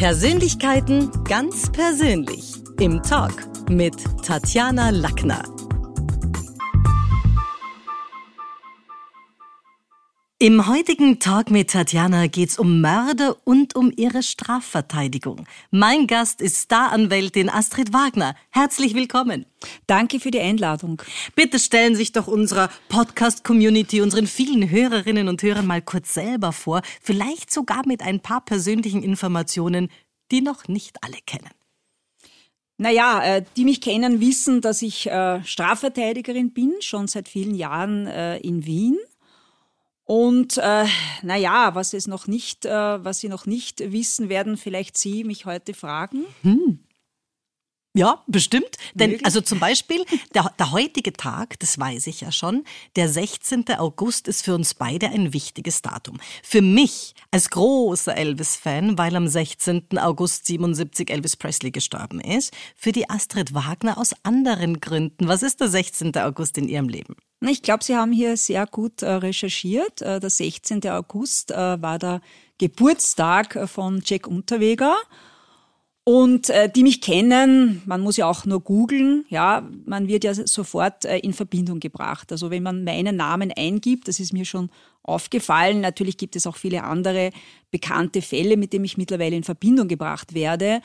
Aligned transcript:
Persönlichkeiten 0.00 1.10
ganz 1.24 1.70
persönlich 1.70 2.54
im 2.80 3.02
Talk 3.02 3.34
mit 3.68 3.94
Tatjana 4.24 4.88
Lackner. 4.88 5.42
Im 10.42 10.66
heutigen 10.66 11.18
Talk 11.18 11.50
mit 11.50 11.68
Tatjana 11.68 12.26
geht's 12.26 12.58
um 12.58 12.80
Mörder 12.80 13.36
und 13.44 13.76
um 13.76 13.92
ihre 13.94 14.22
Strafverteidigung. 14.22 15.46
Mein 15.70 16.06
Gast 16.06 16.40
ist 16.40 16.62
Staranwältin 16.62 17.50
Astrid 17.50 17.92
Wagner. 17.92 18.34
Herzlich 18.48 18.94
willkommen. 18.94 19.44
Danke 19.86 20.18
für 20.18 20.30
die 20.30 20.40
Einladung. 20.40 21.02
Bitte 21.34 21.58
stellen 21.58 21.94
sich 21.94 22.12
doch 22.12 22.26
unserer 22.26 22.70
Podcast-Community, 22.88 24.00
unseren 24.00 24.26
vielen 24.26 24.70
Hörerinnen 24.70 25.28
und 25.28 25.42
Hörern 25.42 25.66
mal 25.66 25.82
kurz 25.82 26.14
selber 26.14 26.52
vor, 26.52 26.80
vielleicht 27.02 27.52
sogar 27.52 27.86
mit 27.86 28.00
ein 28.00 28.20
paar 28.20 28.42
persönlichen 28.42 29.02
Informationen, 29.02 29.90
die 30.30 30.40
noch 30.40 30.68
nicht 30.68 31.04
alle 31.04 31.18
kennen. 31.26 31.50
Naja, 32.78 33.22
äh, 33.22 33.44
die 33.58 33.64
mich 33.64 33.82
kennen, 33.82 34.22
wissen, 34.22 34.62
dass 34.62 34.80
ich 34.80 35.06
äh, 35.06 35.44
Strafverteidigerin 35.44 36.54
bin, 36.54 36.72
schon 36.80 37.08
seit 37.08 37.28
vielen 37.28 37.54
Jahren 37.54 38.06
äh, 38.06 38.38
in 38.38 38.64
Wien. 38.64 38.96
Und 40.10 40.58
äh, 40.58 40.86
naja, 41.22 41.76
was 41.76 41.94
es 41.94 42.08
noch 42.08 42.26
nicht, 42.26 42.66
äh, 42.66 43.04
was 43.04 43.20
Sie 43.20 43.28
noch 43.28 43.46
nicht 43.46 43.92
wissen, 43.92 44.28
werden 44.28 44.56
vielleicht 44.56 44.98
Sie 44.98 45.22
mich 45.22 45.46
heute 45.46 45.72
fragen. 45.72 46.24
Hm. 46.42 46.80
Ja, 47.94 48.20
bestimmt. 48.26 48.76
Denn, 48.94 49.10
Möglich? 49.10 49.24
also 49.24 49.40
zum 49.40 49.60
Beispiel, 49.60 50.04
der, 50.34 50.52
der 50.58 50.72
heutige 50.72 51.12
Tag, 51.12 51.60
das 51.60 51.78
weiß 51.78 52.08
ich 52.08 52.22
ja 52.22 52.32
schon, 52.32 52.64
der 52.96 53.08
16. 53.08 53.68
August 53.78 54.26
ist 54.26 54.44
für 54.44 54.56
uns 54.56 54.74
beide 54.74 55.10
ein 55.10 55.32
wichtiges 55.32 55.80
Datum. 55.80 56.18
Für 56.42 56.60
mich 56.60 57.14
als 57.30 57.48
großer 57.50 58.16
Elvis-Fan, 58.16 58.98
weil 58.98 59.14
am 59.14 59.28
16. 59.28 59.96
August 59.96 60.44
77 60.46 61.08
Elvis 61.08 61.36
Presley 61.36 61.70
gestorben 61.70 62.20
ist. 62.20 62.52
Für 62.74 62.90
die 62.90 63.08
Astrid 63.08 63.54
Wagner 63.54 63.96
aus 63.96 64.12
anderen 64.24 64.80
Gründen. 64.80 65.28
Was 65.28 65.44
ist 65.44 65.60
der 65.60 65.68
16. 65.68 66.16
August 66.16 66.58
in 66.58 66.68
Ihrem 66.68 66.88
Leben? 66.88 67.14
Ich 67.42 67.62
glaube, 67.62 67.82
Sie 67.82 67.96
haben 67.96 68.12
hier 68.12 68.36
sehr 68.36 68.66
gut 68.66 69.00
äh, 69.00 69.12
recherchiert. 69.12 70.02
Äh, 70.02 70.20
der 70.20 70.28
16. 70.28 70.86
August 70.90 71.50
äh, 71.50 71.80
war 71.80 71.98
der 71.98 72.20
Geburtstag 72.58 73.58
von 73.68 74.02
Jack 74.04 74.26
Unterweger. 74.26 74.96
Und 76.04 76.50
die 76.74 76.82
mich 76.82 77.02
kennen, 77.02 77.82
man 77.84 78.00
muss 78.00 78.16
ja 78.16 78.26
auch 78.26 78.44
nur 78.44 78.62
googeln, 78.62 79.26
ja, 79.28 79.68
man 79.84 80.08
wird 80.08 80.24
ja 80.24 80.34
sofort 80.34 81.04
in 81.04 81.34
Verbindung 81.34 81.78
gebracht. 81.78 82.32
Also 82.32 82.50
wenn 82.50 82.64
man 82.64 82.82
meinen 82.82 83.16
Namen 83.16 83.52
eingibt, 83.56 84.08
das 84.08 84.18
ist 84.18 84.32
mir 84.32 84.44
schon 84.44 84.70
aufgefallen. 85.04 85.80
Natürlich 85.80 86.16
gibt 86.16 86.34
es 86.34 86.48
auch 86.48 86.56
viele 86.56 86.82
andere 86.82 87.30
bekannte 87.70 88.22
Fälle, 88.22 88.56
mit 88.56 88.72
denen 88.72 88.86
ich 88.86 88.96
mittlerweile 88.96 89.36
in 89.36 89.44
Verbindung 89.44 89.86
gebracht 89.86 90.34
werde. 90.34 90.80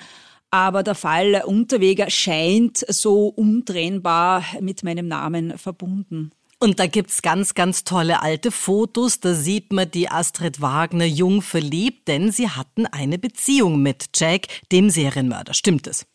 Aber 0.52 0.84
der 0.84 0.96
Fall 0.96 1.42
Unterweger 1.46 2.10
scheint 2.10 2.86
so 2.88 3.28
untrennbar 3.28 4.44
mit 4.62 4.84
meinem 4.84 5.08
Namen 5.08 5.58
verbunden. 5.58 6.32
Und 6.60 6.80
da 6.80 6.88
gibt's 6.88 7.22
ganz, 7.22 7.54
ganz 7.54 7.84
tolle 7.84 8.22
alte 8.22 8.50
Fotos. 8.50 9.20
Da 9.20 9.34
sieht 9.34 9.74
man 9.74 9.92
die 9.92 10.10
Astrid 10.10 10.62
Wagner 10.62 11.06
jung 11.06 11.42
verliebt, 11.42 12.08
denn 12.08 12.32
sie 12.32 12.50
hatten 12.50 12.86
eine 12.86 13.20
Beziehung 13.20 13.82
mit 13.82 14.06
Jack, 14.16 14.48
dem 14.72 14.90
Serienmörder. 14.90 15.54
Stimmt 15.54 15.88
es? 15.88 16.06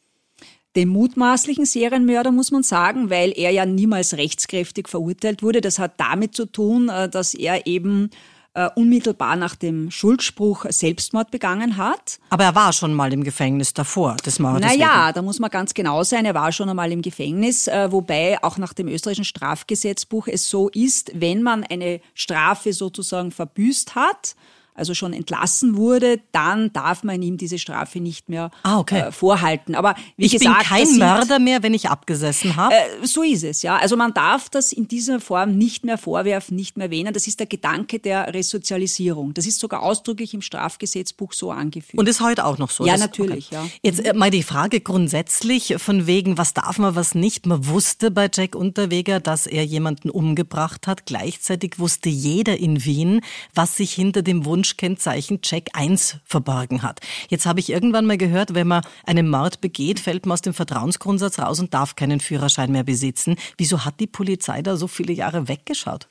Dem 0.77 0.89
mutmaßlichen 0.91 1.67
Serienmörder 1.67 2.31
muss 2.31 2.53
man 2.53 2.63
sagen, 2.63 3.11
weil 3.11 3.33
er 3.37 3.51
ja 3.51 3.67
niemals 3.67 4.17
rechtskräftig 4.17 4.89
verurteilt 4.89 5.43
wurde. 5.43 5.61
Das 5.61 5.81
hat 5.81 5.99
damit 5.99 6.35
zu 6.35 6.47
tun, 6.47 6.89
äh, 6.89 7.09
dass 7.09 7.35
er 7.35 7.67
eben 7.67 8.11
äh, 8.55 8.69
unmittelbar 8.75 9.37
nach 9.37 9.55
dem 9.55 9.91
Schuldspruch 9.91 10.67
Selbstmord 10.69 11.31
begangen 11.31 11.77
hat. 11.77 12.19
Aber 12.31 12.45
er 12.45 12.55
war 12.55 12.73
schon 12.73 12.95
mal 12.95 13.13
im 13.13 13.23
Gefängnis 13.23 13.75
davor 13.75 14.17
des 14.17 14.39
Mordes. 14.39 14.61
Naja, 14.61 15.13
da 15.13 15.23
muss 15.23 15.39
man 15.39 15.51
ganz 15.51 15.75
genau 15.75 16.03
sein, 16.03 16.25
er 16.25 16.35
war 16.35 16.51
schon 16.51 16.69
einmal 16.69 16.91
im 16.91 17.03
Gefängnis, 17.03 17.69
äh, 17.69 17.93
wobei 17.93 18.43
auch 18.43 18.59
nach 18.59 18.73
dem 18.73 18.89
österreichischen 18.89 19.25
Strafgesetzbuch 19.25 20.27
es 20.27 20.49
so 20.49 20.69
ist, 20.69 21.13
wenn 21.15 21.43
man 21.43 21.65
eine 21.65 22.01
Strafe 22.15 22.73
sozusagen 22.73 23.31
verbüßt 23.31 23.95
hat, 23.95 24.35
also 24.81 24.95
schon 24.95 25.13
entlassen 25.13 25.77
wurde, 25.77 26.21
dann 26.33 26.73
darf 26.73 27.05
man 27.05 27.23
ihm 27.23 27.37
diese 27.37 27.59
Strafe 27.59 28.01
nicht 28.01 28.29
mehr 28.29 28.51
ah, 28.65 28.79
okay. 28.79 29.01
äh, 29.01 29.13
vorhalten. 29.13 29.75
Aber 29.75 29.95
wie 30.17 30.27
ich 30.27 30.33
gesagt, 30.33 30.59
bin 30.59 30.67
kein 30.67 30.87
sind, 30.87 30.99
Mörder 30.99 31.39
mehr, 31.39 31.63
wenn 31.63 31.73
ich 31.73 31.89
abgesessen 31.89 32.57
habe. 32.57 32.75
Äh, 32.75 33.07
so 33.07 33.23
ist 33.23 33.45
es, 33.45 33.63
ja. 33.63 33.77
Also 33.77 33.97
man 33.97 34.13
darf 34.13 34.49
das 34.49 34.73
in 34.73 34.89
dieser 34.89 35.21
Form 35.21 35.57
nicht 35.57 35.85
mehr 35.85 35.99
vorwerfen, 35.99 36.57
nicht 36.57 36.77
mehr 36.77 36.91
erwähnen. 36.91 37.15
Das 37.15 37.27
ist 37.27 37.39
der 37.39 37.47
Gedanke 37.47 37.99
der 37.99 38.35
Resozialisierung. 38.35 39.35
Das 39.35 39.47
ist 39.47 39.61
sogar 39.61 39.83
ausdrücklich 39.83 40.35
im 40.35 40.43
Strafgesetzbuch 40.43 41.33
so 41.33 41.53
angeführt. 41.53 41.99
Und 41.99 42.09
ist 42.09 42.21
heute 42.21 42.45
auch 42.45 42.59
noch 42.59 42.71
so. 42.71 42.85
Ja, 42.85 42.95
das, 42.95 43.03
natürlich, 43.03 43.47
okay. 43.53 43.55
ja. 43.55 43.71
Jetzt 43.83 44.05
äh, 44.05 44.13
mal 44.13 44.31
die 44.31 44.43
Frage 44.43 44.81
grundsätzlich 44.81 45.77
von 45.79 46.07
wegen, 46.07 46.37
was 46.37 46.55
darf 46.55 46.79
man, 46.79 46.95
was 46.97 47.15
nicht. 47.15 47.47
Man 47.47 47.67
wusste 47.67 48.11
bei 48.11 48.29
Jack 48.33 48.55
Unterweger, 48.55 49.21
dass 49.21 49.47
er 49.47 49.65
jemanden 49.65 50.11
umgebracht 50.11 50.87
hat. 50.87 51.07
Gleichzeitig 51.07 51.79
wusste 51.79 52.09
jeder 52.09 52.59
in 52.59 52.85
Wien, 52.85 53.21
was 53.55 53.77
sich 53.77 53.93
hinter 53.93 54.23
dem 54.23 54.45
Wunsch 54.45 54.70
Wunschkennzeichen 54.71 55.43
Check 55.43 55.71
1 55.73 56.17
verborgen 56.25 56.83
hat. 56.83 57.01
Jetzt 57.29 57.47
habe 57.47 57.61
ich 57.61 57.71
irgendwann 57.71 58.07
mal 58.07 58.17
gehört, 58.17 58.55
wenn 58.55 58.69
man 58.69 58.83
einen 59.05 59.29
Mord 59.29 59.61
begeht, 59.61 59.99
fällt 59.99 60.27
man 60.27 60.35
aus 60.35 60.43
dem 60.43 60.55
Vertrauensgrundsatz 60.55 61.39
raus 61.39 61.61
und 61.61 61.75
darf 61.75 61.97
keinen 61.97 62.21
Führerschein 62.21 62.71
mehr 62.71 62.85
besitzen. 62.85 63.37
Wieso 63.59 63.85
hat 63.85 63.99
die 64.01 64.07
Polizei 64.07 64.63
da 64.63 64.77
so 64.77 64.87
viele 64.87 65.13
Jahre 65.13 65.49
weggeschaut? 65.49 66.09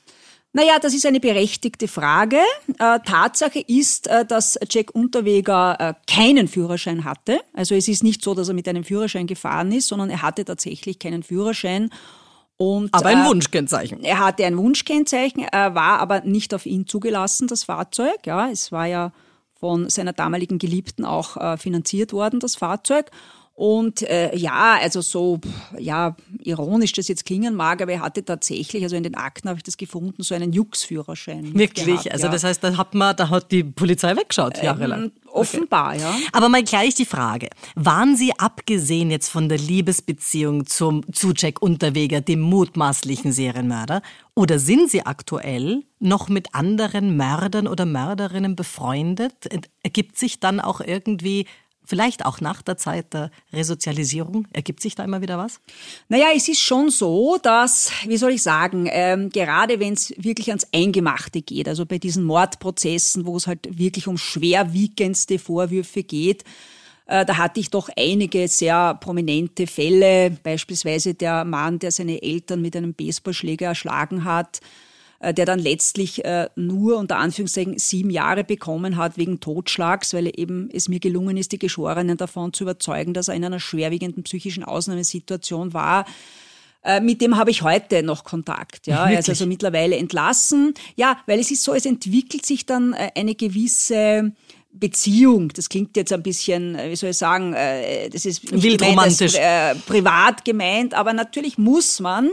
Naja, 0.52 0.78
das 0.80 0.94
ist 0.94 1.06
eine 1.06 1.20
berechtigte 1.20 1.86
Frage. 1.86 2.38
Äh, 2.78 2.98
Tatsache 3.06 3.60
ist, 3.60 4.08
äh, 4.08 4.26
dass 4.26 4.58
Jack 4.68 4.92
Unterweger 4.92 5.76
äh, 5.78 5.94
keinen 6.12 6.48
Führerschein 6.48 7.04
hatte. 7.04 7.40
Also 7.54 7.76
es 7.76 7.86
ist 7.86 8.02
nicht 8.02 8.22
so, 8.22 8.34
dass 8.34 8.48
er 8.48 8.54
mit 8.54 8.66
einem 8.66 8.82
Führerschein 8.82 9.28
gefahren 9.28 9.70
ist, 9.70 9.86
sondern 9.86 10.10
er 10.10 10.22
hatte 10.22 10.44
tatsächlich 10.44 10.98
keinen 10.98 11.22
Führerschein 11.22 11.90
und, 12.60 12.92
aber 12.92 13.06
ein 13.06 13.24
äh, 13.24 13.26
Wunschkennzeichen. 13.26 14.04
Er 14.04 14.18
hatte 14.18 14.44
ein 14.44 14.58
Wunschkennzeichen, 14.58 15.44
er 15.44 15.74
war 15.74 15.98
aber 15.98 16.20
nicht 16.20 16.52
auf 16.52 16.66
ihn 16.66 16.86
zugelassen, 16.86 17.48
das 17.48 17.64
Fahrzeug. 17.64 18.26
Ja, 18.26 18.50
es 18.50 18.70
war 18.70 18.84
ja 18.84 19.12
von 19.58 19.88
seiner 19.88 20.12
damaligen 20.12 20.58
Geliebten 20.58 21.06
auch 21.06 21.38
äh, 21.38 21.56
finanziert 21.56 22.12
worden, 22.12 22.38
das 22.38 22.56
Fahrzeug. 22.56 23.10
Und 23.60 24.00
äh, 24.08 24.34
ja, 24.34 24.78
also 24.80 25.02
so, 25.02 25.38
ja, 25.78 26.16
ironisch 26.42 26.94
das 26.94 27.08
jetzt 27.08 27.26
klingen 27.26 27.54
mag, 27.54 27.82
aber 27.82 27.92
er 27.92 28.00
hatte 28.00 28.24
tatsächlich, 28.24 28.82
also 28.82 28.96
in 28.96 29.02
den 29.02 29.16
Akten 29.16 29.50
habe 29.50 29.58
ich 29.58 29.62
das 29.62 29.76
gefunden, 29.76 30.22
so 30.22 30.34
einen 30.34 30.54
Jux-Führerschein. 30.54 31.52
Wirklich? 31.52 31.84
Gehabt, 31.84 32.10
also 32.10 32.28
ja. 32.28 32.32
das 32.32 32.42
heißt, 32.42 32.64
da 32.64 32.78
hat 32.78 32.94
man, 32.94 33.14
da 33.16 33.28
hat 33.28 33.52
die 33.52 33.62
Polizei 33.62 34.16
weggeschaut, 34.16 34.56
ähm, 34.56 34.64
jahrelang. 34.64 35.02
Ähm, 35.02 35.12
offenbar, 35.26 35.90
okay. 35.90 36.00
ja. 36.00 36.14
Aber 36.32 36.48
mal 36.48 36.62
gleich 36.62 36.94
die 36.94 37.04
Frage. 37.04 37.50
Waren 37.74 38.16
Sie 38.16 38.32
abgesehen 38.38 39.10
jetzt 39.10 39.28
von 39.28 39.50
der 39.50 39.58
Liebesbeziehung 39.58 40.64
zum, 40.64 41.12
zu 41.12 41.34
Jack 41.36 41.60
Unterweger, 41.60 42.22
dem 42.22 42.40
mutmaßlichen 42.40 43.30
Serienmörder, 43.30 44.00
oder 44.34 44.58
sind 44.58 44.90
Sie 44.90 45.04
aktuell 45.04 45.82
noch 45.98 46.30
mit 46.30 46.54
anderen 46.54 47.18
Mördern 47.18 47.66
oder 47.66 47.84
Mörderinnen 47.84 48.56
befreundet? 48.56 49.34
Ergibt 49.82 50.16
sich 50.16 50.40
dann 50.40 50.60
auch 50.60 50.80
irgendwie 50.80 51.44
Vielleicht 51.90 52.24
auch 52.24 52.40
nach 52.40 52.62
der 52.62 52.76
Zeit 52.76 53.12
der 53.14 53.32
Resozialisierung. 53.52 54.46
Ergibt 54.52 54.80
sich 54.80 54.94
da 54.94 55.02
immer 55.02 55.22
wieder 55.22 55.38
was? 55.38 55.58
Naja, 56.08 56.26
es 56.36 56.46
ist 56.46 56.60
schon 56.60 56.88
so, 56.88 57.36
dass, 57.42 57.90
wie 58.06 58.16
soll 58.16 58.30
ich 58.30 58.44
sagen, 58.44 58.88
ähm, 58.88 59.28
gerade 59.30 59.80
wenn 59.80 59.94
es 59.94 60.14
wirklich 60.16 60.50
ans 60.50 60.68
Eingemachte 60.72 61.42
geht, 61.42 61.66
also 61.66 61.84
bei 61.86 61.98
diesen 61.98 62.22
Mordprozessen, 62.22 63.26
wo 63.26 63.36
es 63.36 63.48
halt 63.48 63.76
wirklich 63.76 64.06
um 64.06 64.18
schwerwiegendste 64.18 65.40
Vorwürfe 65.40 66.04
geht, 66.04 66.44
äh, 67.06 67.26
da 67.26 67.38
hatte 67.38 67.58
ich 67.58 67.70
doch 67.70 67.88
einige 67.98 68.46
sehr 68.46 68.94
prominente 68.94 69.66
Fälle, 69.66 70.30
beispielsweise 70.44 71.14
der 71.14 71.44
Mann, 71.44 71.80
der 71.80 71.90
seine 71.90 72.22
Eltern 72.22 72.62
mit 72.62 72.76
einem 72.76 72.94
Baseballschläger 72.94 73.66
erschlagen 73.66 74.22
hat, 74.22 74.60
der 75.20 75.44
dann 75.44 75.58
letztlich 75.58 76.24
äh, 76.24 76.48
nur 76.56 76.96
unter 76.96 77.18
Anführungszeichen 77.18 77.78
sieben 77.78 78.08
Jahre 78.08 78.42
bekommen 78.42 78.96
hat 78.96 79.18
wegen 79.18 79.38
Totschlags, 79.38 80.14
weil 80.14 80.32
eben 80.34 80.70
es 80.72 80.88
mir 80.88 80.98
gelungen 80.98 81.36
ist, 81.36 81.52
die 81.52 81.58
Geschworenen 81.58 82.16
davon 82.16 82.54
zu 82.54 82.64
überzeugen, 82.64 83.12
dass 83.12 83.28
er 83.28 83.34
in 83.34 83.44
einer 83.44 83.60
schwerwiegenden 83.60 84.22
psychischen 84.22 84.64
Ausnahmesituation 84.64 85.74
war. 85.74 86.06
Äh, 86.82 87.02
mit 87.02 87.20
dem 87.20 87.36
habe 87.36 87.50
ich 87.50 87.60
heute 87.60 88.02
noch 88.02 88.24
Kontakt. 88.24 88.86
Ja, 88.86 89.10
er 89.10 89.18
ist 89.18 89.28
also 89.28 89.44
mittlerweile 89.44 89.96
entlassen. 89.96 90.72
Ja, 90.96 91.18
weil 91.26 91.38
es 91.38 91.50
ist 91.50 91.64
so, 91.64 91.74
es 91.74 91.84
entwickelt 91.84 92.46
sich 92.46 92.64
dann 92.64 92.94
eine 92.94 93.34
gewisse 93.34 94.32
Beziehung, 94.72 95.48
das 95.48 95.68
klingt 95.68 95.96
jetzt 95.96 96.12
ein 96.12 96.22
bisschen, 96.22 96.78
wie 96.78 96.94
soll 96.94 97.10
ich 97.10 97.18
sagen, 97.18 97.52
das 97.52 98.24
ist 98.24 98.52
wild 98.62 98.80
romantisch, 98.80 99.34
äh, 99.34 99.74
privat 99.74 100.44
gemeint, 100.44 100.94
aber 100.94 101.12
natürlich 101.12 101.58
muss 101.58 101.98
man 101.98 102.30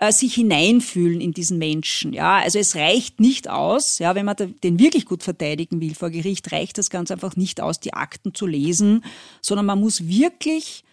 äh, 0.00 0.12
sich 0.12 0.34
hineinfühlen 0.34 1.20
in 1.20 1.32
diesen 1.32 1.58
Menschen. 1.58 2.14
Ja, 2.14 2.38
also 2.38 2.58
es 2.58 2.74
reicht 2.74 3.20
nicht 3.20 3.48
aus, 3.48 3.98
ja, 3.98 4.14
wenn 4.14 4.24
man 4.24 4.34
den 4.62 4.78
wirklich 4.78 5.04
gut 5.04 5.22
verteidigen 5.22 5.80
will 5.82 5.94
vor 5.94 6.08
Gericht, 6.08 6.50
reicht 6.52 6.78
das 6.78 6.88
ganz 6.88 7.10
einfach 7.10 7.36
nicht 7.36 7.60
aus, 7.60 7.80
die 7.80 7.92
Akten 7.92 8.34
zu 8.34 8.46
lesen, 8.46 9.04
sondern 9.42 9.66
man 9.66 9.78
muss 9.78 10.08
wirklich 10.08 10.84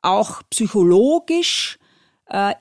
auch 0.00 0.42
psychologisch 0.48 1.78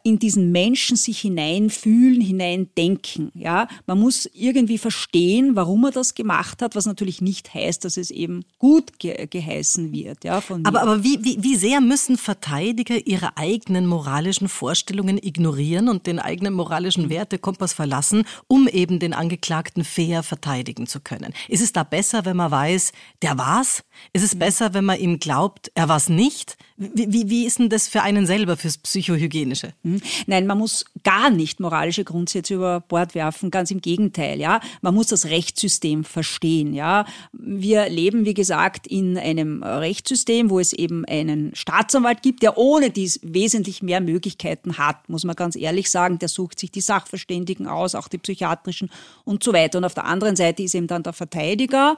in 0.04 0.20
diesen 0.20 0.52
Menschen 0.52 0.98
sich 0.98 1.22
hineinfühlen, 1.22 2.20
hineindenken. 2.20 3.32
Ja, 3.34 3.70
man 3.88 3.98
muss 3.98 4.30
irgendwie 4.34 4.78
verstehen, 4.78 5.56
warum 5.56 5.86
er 5.86 5.92
das 5.92 6.16
gemacht 6.16 6.62
hat, 6.62 6.76
was 6.76 6.86
natürlich 6.86 7.22
nicht 7.22 7.54
heißt, 7.54 7.86
dass 7.86 7.96
es 7.96 8.12
eben 8.12 8.44
gut 8.60 9.00
ge 9.00 9.26
geheißen 9.26 9.94
wird. 9.94 10.26
Ja, 10.26 10.42
von 10.42 10.66
aber 10.66 10.82
aber 10.82 11.04
wie, 11.04 11.24
wie, 11.24 11.42
wie 11.42 11.56
sehr 11.56 11.80
müssen 11.80 12.18
Verteidiger 12.18 13.08
ihre 13.08 13.38
eigenen 13.38 13.88
moralischen 13.88 14.50
Vorstellungen 14.50 15.18
ignorieren 15.18 15.88
und 15.88 16.08
den 16.08 16.20
eigenen 16.20 16.54
moralischen 16.54 17.10
Wertekompass 17.10 17.72
verlassen, 17.72 18.26
um 18.48 18.68
eben 18.68 19.00
den 19.00 19.14
Angeklagten 19.14 19.86
fair 19.86 20.24
verteidigen 20.24 20.88
zu 20.88 21.00
können? 21.00 21.34
Ist 21.48 21.64
es 21.64 21.72
da 21.72 21.84
besser, 21.84 22.26
wenn 22.26 22.36
man 22.36 22.52
weiß, 22.52 22.92
der 23.22 23.38
war's? 23.38 23.84
Ist 24.12 24.24
es 24.24 24.38
besser, 24.38 24.74
wenn 24.74 24.84
man 24.86 25.00
ihm 25.00 25.20
glaubt, 25.20 25.72
er 25.74 25.88
war's 25.88 26.10
nicht? 26.10 26.58
Wie, 26.76 27.12
wie, 27.14 27.30
wie 27.30 27.46
ist 27.46 27.60
denn 27.60 27.70
das 27.70 27.88
für 27.88 28.02
einen 28.02 28.26
selber, 28.26 28.58
fürs 28.58 28.78
Psychohygienische? 28.78 29.53
Hm? 29.84 30.02
Nein, 30.28 30.48
man 30.48 30.58
muss 30.58 30.86
gar 31.04 31.30
nicht 31.30 31.60
moralische 31.60 32.04
Grundsätze 32.04 32.56
über 32.56 32.80
Bord 32.82 33.16
werfen, 33.16 33.52
ganz 33.52 33.72
im 33.72 33.82
Gegenteil, 33.82 34.40
ja. 34.40 34.60
Man 34.82 34.94
muss 34.94 35.08
das 35.08 35.26
Rechtssystem 35.26 36.04
verstehen, 36.04 36.74
ja. 36.74 37.06
Wir 37.32 37.90
leben, 37.90 38.26
wie 38.26 38.34
gesagt, 38.34 38.88
in 38.88 39.18
einem 39.18 39.64
Rechtssystem, 39.64 40.50
wo 40.50 40.60
es 40.60 40.74
eben 40.74 41.06
einen 41.06 41.56
Staatsanwalt 41.56 42.22
gibt, 42.22 42.44
der 42.44 42.58
ohne 42.58 42.90
dies 42.90 43.20
wesentlich 43.24 43.82
mehr 43.82 44.02
Möglichkeiten 44.02 44.78
hat, 44.78 45.10
muss 45.10 45.24
man 45.24 45.36
ganz 45.36 45.56
ehrlich 45.56 45.90
sagen. 45.90 46.20
Der 46.20 46.30
sucht 46.30 46.60
sich 46.60 46.72
die 46.72 46.82
Sachverständigen 46.82 47.68
aus, 47.68 47.96
auch 47.96 48.08
die 48.08 48.18
psychiatrischen 48.18 48.90
und 49.24 49.44
so 49.44 49.54
weiter. 49.54 49.78
Und 49.78 49.86
auf 49.86 49.94
der 49.94 50.06
anderen 50.06 50.36
Seite 50.36 50.64
ist 50.64 50.76
eben 50.76 50.88
dann 50.88 51.04
der 51.04 51.14
Verteidiger. 51.14 51.98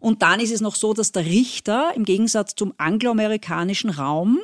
Und 0.00 0.22
dann 0.22 0.38
ist 0.38 0.52
es 0.52 0.60
noch 0.60 0.74
so, 0.74 0.92
dass 0.92 1.12
der 1.12 1.24
Richter 1.24 1.92
im 1.94 2.04
Gegensatz 2.04 2.54
zum 2.54 2.74
angloamerikanischen 2.76 3.90
Raum 3.90 4.38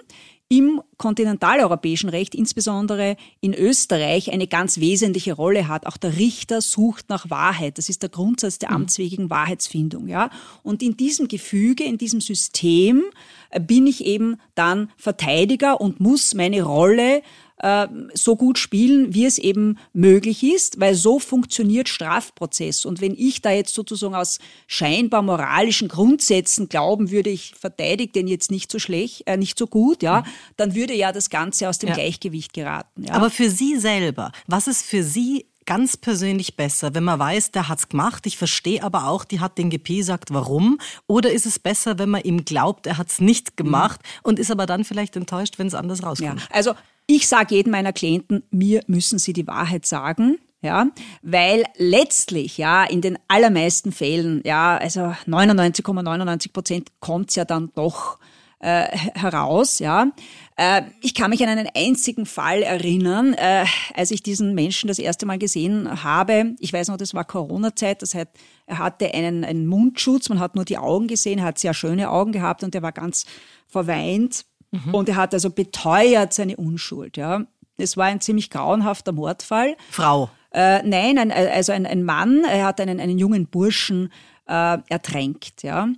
im 0.52 0.82
kontinentaleuropäischen 0.98 2.10
Recht, 2.10 2.34
insbesondere 2.34 3.16
in 3.40 3.54
Österreich, 3.54 4.32
eine 4.32 4.48
ganz 4.48 4.80
wesentliche 4.80 5.32
Rolle 5.32 5.68
hat. 5.68 5.86
Auch 5.86 5.96
der 5.96 6.16
Richter 6.16 6.60
sucht 6.60 7.08
nach 7.08 7.30
Wahrheit. 7.30 7.78
Das 7.78 7.88
ist 7.88 8.02
der 8.02 8.10
Grundsatz 8.10 8.58
der 8.58 8.70
mhm. 8.70 8.76
amtswegen 8.76 9.30
Wahrheitsfindung. 9.30 10.08
Ja? 10.08 10.28
Und 10.64 10.82
in 10.82 10.96
diesem 10.96 11.28
Gefüge, 11.28 11.84
in 11.84 11.98
diesem 11.98 12.20
System 12.20 13.04
äh, 13.50 13.60
bin 13.60 13.86
ich 13.86 14.04
eben 14.04 14.38
dann 14.56 14.90
Verteidiger 14.96 15.80
und 15.80 16.00
muss 16.00 16.34
meine 16.34 16.64
Rolle 16.64 17.22
äh, 17.62 17.88
so 18.14 18.36
gut 18.36 18.58
spielen, 18.58 19.14
wie 19.14 19.26
es 19.26 19.38
eben 19.38 19.78
möglich 19.92 20.42
ist, 20.42 20.80
weil 20.80 20.94
so 20.94 21.18
funktioniert 21.18 21.88
Strafprozess. 21.88 22.84
Und 22.84 23.00
wenn 23.00 23.14
ich 23.16 23.42
da 23.42 23.50
jetzt 23.50 23.74
sozusagen 23.74 24.14
aus 24.14 24.38
scheinbar 24.66 25.22
moralischen 25.22 25.88
Grundsätzen 25.88 26.68
glauben 26.68 27.10
würde, 27.10 27.30
ich 27.30 27.54
verteidige 27.58 28.12
den 28.12 28.28
jetzt 28.28 28.50
nicht 28.50 28.72
so 28.72 28.78
schlecht, 28.78 29.26
äh, 29.26 29.36
nicht 29.36 29.58
so 29.58 29.66
gut, 29.66 30.02
ja, 30.02 30.24
dann 30.56 30.74
würde 30.74 30.94
ja 30.94 31.12
das 31.12 31.30
Ganze 31.30 31.68
aus 31.68 31.78
dem 31.78 31.90
ja. 31.90 31.94
Gleichgewicht 31.94 32.52
geraten. 32.52 33.04
Ja. 33.04 33.14
Aber 33.14 33.30
für 33.30 33.50
Sie 33.50 33.78
selber, 33.78 34.32
was 34.46 34.66
ist 34.66 34.82
für 34.82 35.02
Sie 35.02 35.46
ganz 35.66 35.96
persönlich 35.96 36.56
besser, 36.56 36.94
wenn 36.94 37.04
man 37.04 37.18
weiß, 37.18 37.52
der 37.52 37.68
hat's 37.68 37.88
gemacht, 37.88 38.26
ich 38.26 38.36
verstehe 38.36 38.82
aber 38.82 39.06
auch, 39.06 39.24
die 39.24 39.38
hat 39.38 39.56
den 39.56 39.70
GP 39.70 40.02
sagt, 40.02 40.32
warum? 40.32 40.78
Oder 41.06 41.30
ist 41.30 41.46
es 41.46 41.60
besser, 41.60 41.98
wenn 41.98 42.08
man 42.08 42.22
ihm 42.22 42.44
glaubt, 42.44 42.86
er 42.88 42.98
hat's 42.98 43.20
nicht 43.20 43.56
gemacht 43.56 44.00
mhm. 44.02 44.18
und 44.24 44.38
ist 44.40 44.50
aber 44.50 44.66
dann 44.66 44.84
vielleicht 44.84 45.14
enttäuscht, 45.14 45.58
wenn 45.58 45.68
es 45.68 45.74
anders 45.74 46.02
rauskommt? 46.02 46.40
Ja, 46.40 46.46
also 46.50 46.74
ich 47.16 47.28
sage 47.28 47.56
jedem 47.56 47.72
meiner 47.72 47.92
Klienten, 47.92 48.42
mir 48.50 48.82
müssen 48.86 49.18
sie 49.18 49.32
die 49.32 49.46
Wahrheit 49.46 49.86
sagen. 49.86 50.38
Ja, 50.62 50.88
weil 51.22 51.64
letztlich, 51.78 52.58
ja, 52.58 52.84
in 52.84 53.00
den 53.00 53.18
allermeisten 53.28 53.92
Fällen, 53.92 54.42
ja, 54.44 54.76
also 54.76 55.14
99,99 55.26 56.52
Prozent 56.52 56.88
kommt 57.00 57.30
es 57.30 57.36
ja 57.36 57.46
dann 57.46 57.70
doch 57.74 58.18
äh, 58.58 58.84
heraus, 59.14 59.78
ja. 59.78 60.12
Äh, 60.56 60.82
ich 61.00 61.14
kann 61.14 61.30
mich 61.30 61.42
an 61.42 61.48
einen 61.48 61.68
einzigen 61.74 62.26
Fall 62.26 62.62
erinnern, 62.62 63.32
äh, 63.32 63.64
als 63.94 64.10
ich 64.10 64.22
diesen 64.22 64.54
Menschen 64.54 64.88
das 64.88 64.98
erste 64.98 65.24
Mal 65.24 65.38
gesehen 65.38 66.04
habe. 66.04 66.54
Ich 66.58 66.74
weiß 66.74 66.88
noch, 66.88 66.98
das 66.98 67.14
war 67.14 67.24
Corona-Zeit, 67.24 68.02
das 68.02 68.14
heißt, 68.14 68.28
er 68.66 68.78
hatte 68.78 69.14
einen, 69.14 69.46
einen 69.46 69.66
Mundschutz, 69.66 70.28
man 70.28 70.40
hat 70.40 70.56
nur 70.56 70.66
die 70.66 70.76
Augen 70.76 71.06
gesehen, 71.06 71.42
hat 71.42 71.58
sehr 71.58 71.72
schöne 71.72 72.10
Augen 72.10 72.32
gehabt 72.32 72.62
und 72.62 72.74
er 72.74 72.82
war 72.82 72.92
ganz 72.92 73.24
verweint 73.66 74.44
Mhm. 74.70 74.94
Und 74.94 75.08
er 75.08 75.16
hat 75.16 75.34
also 75.34 75.50
beteuert 75.50 76.32
seine 76.32 76.56
Unschuld. 76.56 77.16
Ja. 77.16 77.44
Es 77.76 77.96
war 77.96 78.06
ein 78.06 78.20
ziemlich 78.20 78.50
grauenhafter 78.50 79.12
Mordfall. 79.12 79.76
Frau? 79.90 80.30
Äh, 80.52 80.82
nein, 80.82 81.18
ein, 81.18 81.30
also 81.30 81.72
ein, 81.72 81.86
ein, 81.86 82.02
Mann, 82.02 82.44
er 82.44 82.66
hat 82.66 82.80
einen, 82.80 83.00
einen 83.00 83.18
jungen 83.18 83.46
Burschen 83.46 84.12
äh, 84.46 84.78
ertränkt. 84.88 85.62
Ja. 85.62 85.88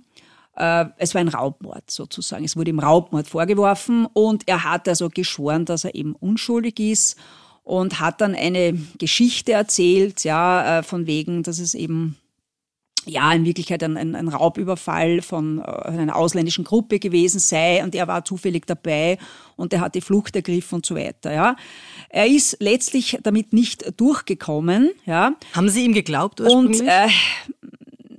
Äh, 0.55 0.85
es 0.97 1.13
war 1.13 1.21
ein 1.21 1.27
Raubmord 1.27 1.89
sozusagen. 1.89 2.45
Es 2.45 2.55
wurde 2.55 2.69
ihm 2.69 2.79
Raubmord 2.79 3.27
vorgeworfen 3.27 4.05
und 4.13 4.47
er 4.47 4.63
hat 4.63 4.87
also 4.87 5.09
geschworen, 5.09 5.65
dass 5.65 5.83
er 5.83 5.95
eben 5.95 6.13
unschuldig 6.15 6.79
ist 6.79 7.17
und 7.63 7.99
hat 7.99 8.21
dann 8.21 8.35
eine 8.35 8.73
Geschichte 8.97 9.53
erzählt, 9.53 10.23
ja, 10.23 10.79
äh, 10.79 10.83
von 10.83 11.07
wegen, 11.07 11.43
dass 11.43 11.59
es 11.59 11.73
eben 11.73 12.17
ja, 13.05 13.31
in 13.33 13.45
Wirklichkeit 13.45 13.83
ein, 13.83 13.97
ein, 13.97 14.15
ein 14.15 14.27
Raubüberfall 14.27 15.21
von 15.21 15.59
äh, 15.59 15.63
einer 15.63 16.15
ausländischen 16.15 16.63
Gruppe 16.63 16.99
gewesen 16.99 17.39
sei 17.39 17.83
und 17.83 17.95
er 17.95 18.07
war 18.07 18.25
zufällig 18.25 18.65
dabei 18.65 19.17
und 19.55 19.73
er 19.73 19.81
hat 19.81 19.95
die 19.95 20.01
Flucht 20.01 20.35
ergriffen 20.35 20.75
und 20.75 20.85
so 20.85 20.95
weiter, 20.95 21.33
ja. 21.33 21.55
Er 22.09 22.27
ist 22.27 22.57
letztlich 22.59 23.19
damit 23.23 23.53
nicht 23.53 23.99
durchgekommen, 23.99 24.91
ja. 25.05 25.33
Haben 25.53 25.69
Sie 25.69 25.85
ihm 25.85 25.93
geglaubt 25.93 26.41
ursprünglich? 26.41 26.81
Und, 26.81 26.87
äh, 26.87 27.07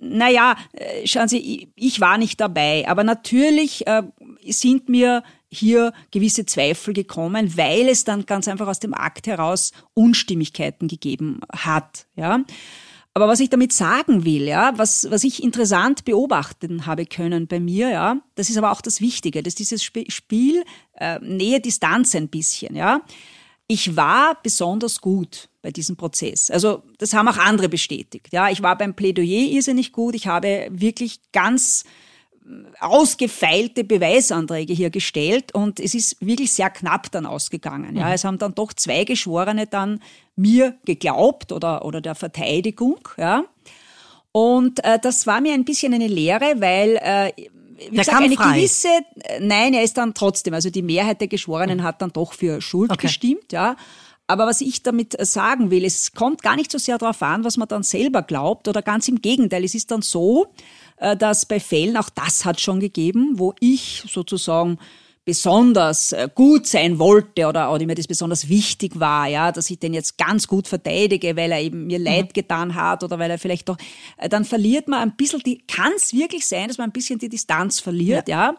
naja, 0.01 0.57
äh, 0.73 1.07
schauen 1.07 1.29
Sie, 1.29 1.73
ich 1.77 2.01
war 2.01 2.19
nicht 2.19 2.41
dabei, 2.41 2.87
aber 2.87 3.05
natürlich 3.05 3.87
äh, 3.87 4.03
sind 4.47 4.89
mir 4.89 5.23
hier 5.49 5.93
gewisse 6.11 6.45
Zweifel 6.47 6.93
gekommen, 6.93 7.57
weil 7.57 7.89
es 7.89 8.05
dann 8.05 8.27
ganz 8.27 8.49
einfach 8.49 8.67
aus 8.67 8.81
dem 8.81 8.93
Akt 8.93 9.27
heraus 9.27 9.73
Unstimmigkeiten 9.95 10.89
gegeben 10.89 11.41
hat, 11.53 12.07
ja. 12.17 12.45
Aber 13.17 13.29
was 13.29 13.39
ich 13.39 13.49
damit 13.49 13.73
sagen 13.73 14.25
will, 14.25 14.43
ja, 14.43 14.77
was, 14.77 15.09
was 15.09 15.23
ich 15.23 15.41
interessant 15.41 16.05
beobachten 16.05 16.85
habe 16.85 17.07
können 17.07 17.47
bei 17.47 17.61
mir, 17.61 17.91
ja, 17.91 18.21
das 18.35 18.51
ist 18.51 18.59
aber 18.59 18.73
auch 18.73 18.81
das 18.81 19.01
Wichtige, 19.01 19.41
dass 19.45 19.55
dieses 19.55 19.85
Spiel 19.85 20.65
äh, 20.95 21.21
Nähe 21.21 21.61
Distanz 21.61 22.17
ein 22.17 22.29
bisschen, 22.29 22.75
ja. 22.75 23.03
Ich 23.69 23.97
war 23.97 24.37
besonders 24.43 25.01
gut 25.01 25.49
bei 25.63 25.71
diesem 25.71 25.97
Prozess. 25.97 26.51
Also 26.51 26.83
das 26.99 27.15
haben 27.15 27.29
auch 27.29 27.39
andere 27.39 27.71
bestätigt. 27.71 28.29
Ja, 28.31 28.51
ich 28.51 28.63
war 28.63 28.77
beim 28.77 28.95
Plädoyer 28.95 29.49
irrsinnig 29.49 29.93
gut. 29.93 30.15
Ich 30.15 30.27
habe 30.27 30.69
wirklich 30.71 31.21
ganz 31.33 31.85
ausgefeilte 32.81 33.85
Beweisanträge 33.85 34.75
hier 34.75 34.91
gestellt 34.91 35.55
und 35.55 35.81
es 35.81 35.95
ist 35.95 36.17
wirklich 36.21 36.53
sehr 36.53 36.71
knapp 36.71 37.11
dann 37.11 37.25
ausgegangen. 37.25 37.97
Ja, 37.97 38.07
mhm. 38.07 38.13
es 38.13 38.25
haben 38.25 38.39
dann 38.39 38.55
doch 38.55 38.73
zwei 38.75 39.05
Geschworene 39.05 39.67
dann 39.67 40.01
mir 40.37 40.77
geglaubt 40.85 41.53
oder, 41.53 41.85
oder 41.85 42.01
der 42.01 42.15
Verteidigung. 42.15 42.99
Ja. 43.17 43.45
Und 44.33 44.85
äh, 44.85 44.99
das 45.01 45.27
war 45.27 45.41
mir 45.41 45.55
ein 45.55 45.65
bisschen 45.65 45.95
eine 45.95 46.09
Lehre, 46.09 46.61
weil 46.61 46.97
äh, 46.97 47.33
wie 47.91 47.97
der 47.97 48.05
gesagt, 48.05 48.23
eine 48.23 48.35
frei. 48.35 48.59
gewisse, 48.59 48.89
äh, 48.89 49.41
nein, 49.41 49.75
er 49.75 49.83
ist 49.83 49.97
dann 49.97 50.13
trotzdem, 50.15 50.55
also 50.55 50.71
die 50.71 50.83
Mehrheit 50.83 51.21
der 51.21 51.29
Geschworenen 51.29 51.83
hat 51.83 52.03
dann 52.03 52.13
doch 52.13 52.33
für 52.33 52.61
Schuld 52.61 52.91
okay. 52.91 53.07
gestimmt, 53.07 53.53
ja. 53.53 53.77
Aber 54.27 54.47
was 54.47 54.61
ich 54.61 54.83
damit 54.83 55.19
äh, 55.19 55.25
sagen 55.25 55.71
will, 55.71 55.85
es 55.85 56.13
kommt 56.13 56.43
gar 56.43 56.57
nicht 56.57 56.71
so 56.71 56.79
sehr 56.79 56.99
darauf 56.99 57.23
an, 57.23 57.45
was 57.45 57.57
man 57.57 57.69
dann 57.69 57.83
selber 57.83 58.23
glaubt 58.23 58.69
oder 58.69 58.83
ganz 58.83 59.09
im 59.09 59.21
Gegenteil. 59.21 59.65
Es 59.65 59.75
ist 59.75 59.91
dann 59.91 60.03
so, 60.03 60.47
dass 60.97 61.47
bei 61.47 61.61
Fällen, 61.61 61.97
auch 61.97 62.11
das 62.11 62.45
hat 62.45 62.61
schon 62.61 62.81
gegeben, 62.81 63.35
wo 63.37 63.55
ich 63.61 64.05
sozusagen 64.09 64.79
besonders 65.25 66.13
äh, 66.13 66.29
gut 66.35 66.67
sein 66.67 66.99
wollte 66.99 67.47
oder, 67.47 67.73
oder 67.73 67.87
mir 67.87 67.95
das 67.95 68.07
besonders 68.07 68.49
wichtig 68.49 69.01
war, 69.01 69.27
ja, 69.27 69.53
dass 69.53 69.71
ich 69.71 69.79
den 69.79 69.95
jetzt 69.95 70.19
ganz 70.19 70.47
gut 70.47 70.69
verteidige, 70.69 71.35
weil 71.37 71.51
er 71.51 71.61
eben 71.61 71.87
mir 71.87 71.99
Leid 71.99 72.29
mhm. 72.29 72.33
getan 72.35 72.75
hat 72.75 73.03
oder 73.03 73.19
weil 73.19 73.31
er 73.31 73.39
vielleicht 73.39 73.69
doch, 73.69 73.79
äh, 74.19 74.29
dann 74.29 74.45
verliert 74.45 74.87
man 74.87 75.01
ein 75.01 75.17
bisschen 75.17 75.41
die, 75.41 75.65
kann 75.67 75.93
es 75.97 76.13
wirklich 76.13 76.47
sein, 76.47 76.69
dass 76.69 76.79
man 76.79 76.91
ein 76.91 76.93
bisschen 76.93 77.19
die 77.19 77.31
Distanz 77.31 77.81
verliert, 77.81 78.29
ja. 78.29 78.51
ja. 78.51 78.55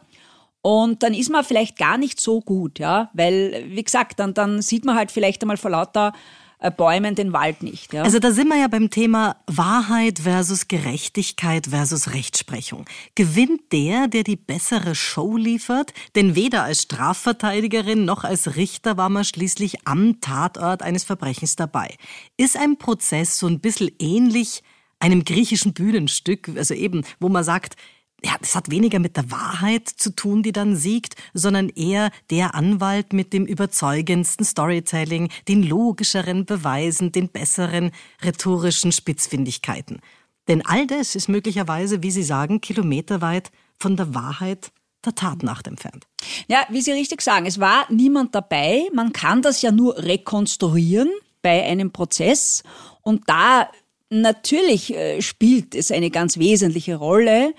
Und 0.63 1.03
dann 1.03 1.13
ist 1.13 1.29
man 1.29 1.43
vielleicht 1.43 1.77
gar 1.77 1.99
nicht 1.99 2.19
so 2.19 2.41
gut, 2.41 2.79
ja, 2.79 3.11
weil, 3.13 3.65
wie 3.67 3.83
gesagt, 3.83 4.19
dann, 4.19 4.33
dann 4.33 4.63
sieht 4.63 4.83
man 4.83 4.95
halt 4.95 5.11
vielleicht 5.11 5.43
einmal 5.43 5.57
vor 5.57 5.69
lauter 5.69 6.07
äh, 6.07 6.44
Bäumen 6.77 7.15
den 7.15 7.33
Wald 7.33 7.63
nicht. 7.63 7.93
Ja? 7.93 8.03
Also 8.03 8.19
da 8.19 8.31
sind 8.31 8.47
wir 8.47 8.57
ja 8.57 8.67
beim 8.67 8.89
Thema 8.89 9.35
Wahrheit 9.47 10.19
versus 10.19 10.67
Gerechtigkeit 10.67 11.67
versus 11.67 12.13
Rechtsprechung. 12.13 12.85
Gewinnt 13.15 13.71
der, 13.71 14.07
der 14.07 14.23
die 14.23 14.35
bessere 14.35 14.95
Show 14.95 15.37
liefert? 15.37 15.93
Denn 16.15 16.35
weder 16.35 16.63
als 16.63 16.83
Strafverteidigerin 16.83 18.05
noch 18.05 18.23
als 18.23 18.55
Richter 18.55 18.97
war 18.97 19.09
man 19.09 19.23
schließlich 19.23 19.87
am 19.87 20.21
Tatort 20.21 20.81
eines 20.81 21.03
Verbrechens 21.03 21.55
dabei. 21.55 21.95
Ist 22.37 22.57
ein 22.57 22.77
Prozess 22.77 23.37
so 23.37 23.47
ein 23.47 23.59
bisschen 23.59 23.91
ähnlich 23.99 24.63
einem 24.99 25.25
griechischen 25.25 25.73
Bühnenstück, 25.73 26.49
also 26.55 26.73
eben, 26.73 27.03
wo 27.19 27.29
man 27.29 27.43
sagt, 27.43 27.75
ja, 28.23 28.35
das 28.39 28.55
hat 28.55 28.71
weniger 28.71 28.99
mit 28.99 29.17
der 29.17 29.29
Wahrheit 29.29 29.87
zu 29.87 30.15
tun, 30.15 30.41
die 30.41 30.51
dann 30.51 30.75
siegt, 30.75 31.15
sondern 31.33 31.69
eher 31.69 32.11
der 32.31 32.55
Anwalt 32.55 33.13
mit 33.13 33.33
dem 33.33 33.45
überzeugendsten 33.45 34.45
Storytelling, 34.45 35.29
den 35.47 35.63
logischeren 35.63 36.45
Beweisen, 36.45 37.11
den 37.11 37.29
besseren 37.29 37.91
rhetorischen 38.23 38.91
Spitzfindigkeiten. 38.91 39.99
Denn 40.47 40.65
all 40.65 40.87
das 40.87 41.15
ist 41.15 41.27
möglicherweise, 41.27 42.03
wie 42.03 42.11
Sie 42.11 42.23
sagen, 42.23 42.61
kilometerweit 42.61 43.51
von 43.79 43.97
der 43.97 44.13
Wahrheit 44.13 44.71
der 45.05 45.15
Tatnacht 45.15 45.67
entfernt. 45.67 46.05
Ja, 46.47 46.65
wie 46.69 46.81
Sie 46.81 46.91
richtig 46.91 47.21
sagen, 47.21 47.45
es 47.45 47.59
war 47.59 47.85
niemand 47.91 48.33
dabei. 48.33 48.83
Man 48.93 49.13
kann 49.13 49.41
das 49.41 49.61
ja 49.61 49.71
nur 49.71 49.97
rekonstruieren 49.97 51.09
bei 51.41 51.63
einem 51.63 51.91
Prozess. 51.91 52.63
Und 53.01 53.23
da 53.27 53.69
natürlich 54.09 54.93
äh, 54.93 55.21
spielt 55.21 55.75
es 55.75 55.91
eine 55.91 56.09
ganz 56.09 56.37
wesentliche 56.37 56.95
Rolle, 56.95 57.53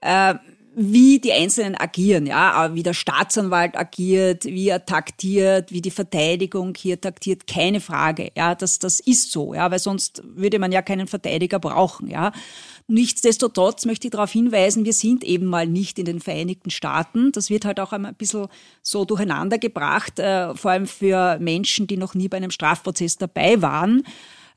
äh, 0.00 0.34
wie 0.74 1.18
die 1.18 1.32
Einzelnen 1.32 1.74
agieren, 1.74 2.26
ja, 2.26 2.70
wie 2.74 2.82
der 2.82 2.94
Staatsanwalt 2.94 3.76
agiert, 3.76 4.44
wie 4.44 4.68
er 4.68 4.86
taktiert, 4.86 5.72
wie 5.72 5.82
die 5.82 5.90
Verteidigung 5.90 6.74
hier 6.76 7.00
taktiert, 7.00 7.46
keine 7.46 7.80
Frage, 7.80 8.30
ja, 8.36 8.54
das, 8.54 8.78
das 8.78 9.00
ist 9.00 9.32
so, 9.32 9.52
ja, 9.52 9.70
weil 9.70 9.80
sonst 9.80 10.22
würde 10.24 10.58
man 10.60 10.70
ja 10.70 10.80
keinen 10.80 11.08
Verteidiger 11.08 11.58
brauchen, 11.58 12.08
ja. 12.08 12.32
Nichtsdestotrotz 12.86 13.84
möchte 13.84 14.06
ich 14.06 14.12
darauf 14.12 14.32
hinweisen, 14.32 14.84
wir 14.84 14.92
sind 14.92 15.22
eben 15.22 15.46
mal 15.46 15.66
nicht 15.66 15.98
in 15.98 16.06
den 16.06 16.18
Vereinigten 16.18 16.70
Staaten. 16.70 17.30
Das 17.30 17.48
wird 17.48 17.64
halt 17.64 17.78
auch 17.78 17.92
ein 17.92 18.14
bisschen 18.16 18.48
so 18.82 19.04
durcheinander 19.04 19.58
gebracht, 19.58 20.18
äh, 20.18 20.56
vor 20.56 20.72
allem 20.72 20.88
für 20.88 21.38
Menschen, 21.38 21.86
die 21.86 21.96
noch 21.96 22.14
nie 22.14 22.26
bei 22.26 22.38
einem 22.38 22.50
Strafprozess 22.50 23.16
dabei 23.16 23.62
waren 23.62 24.02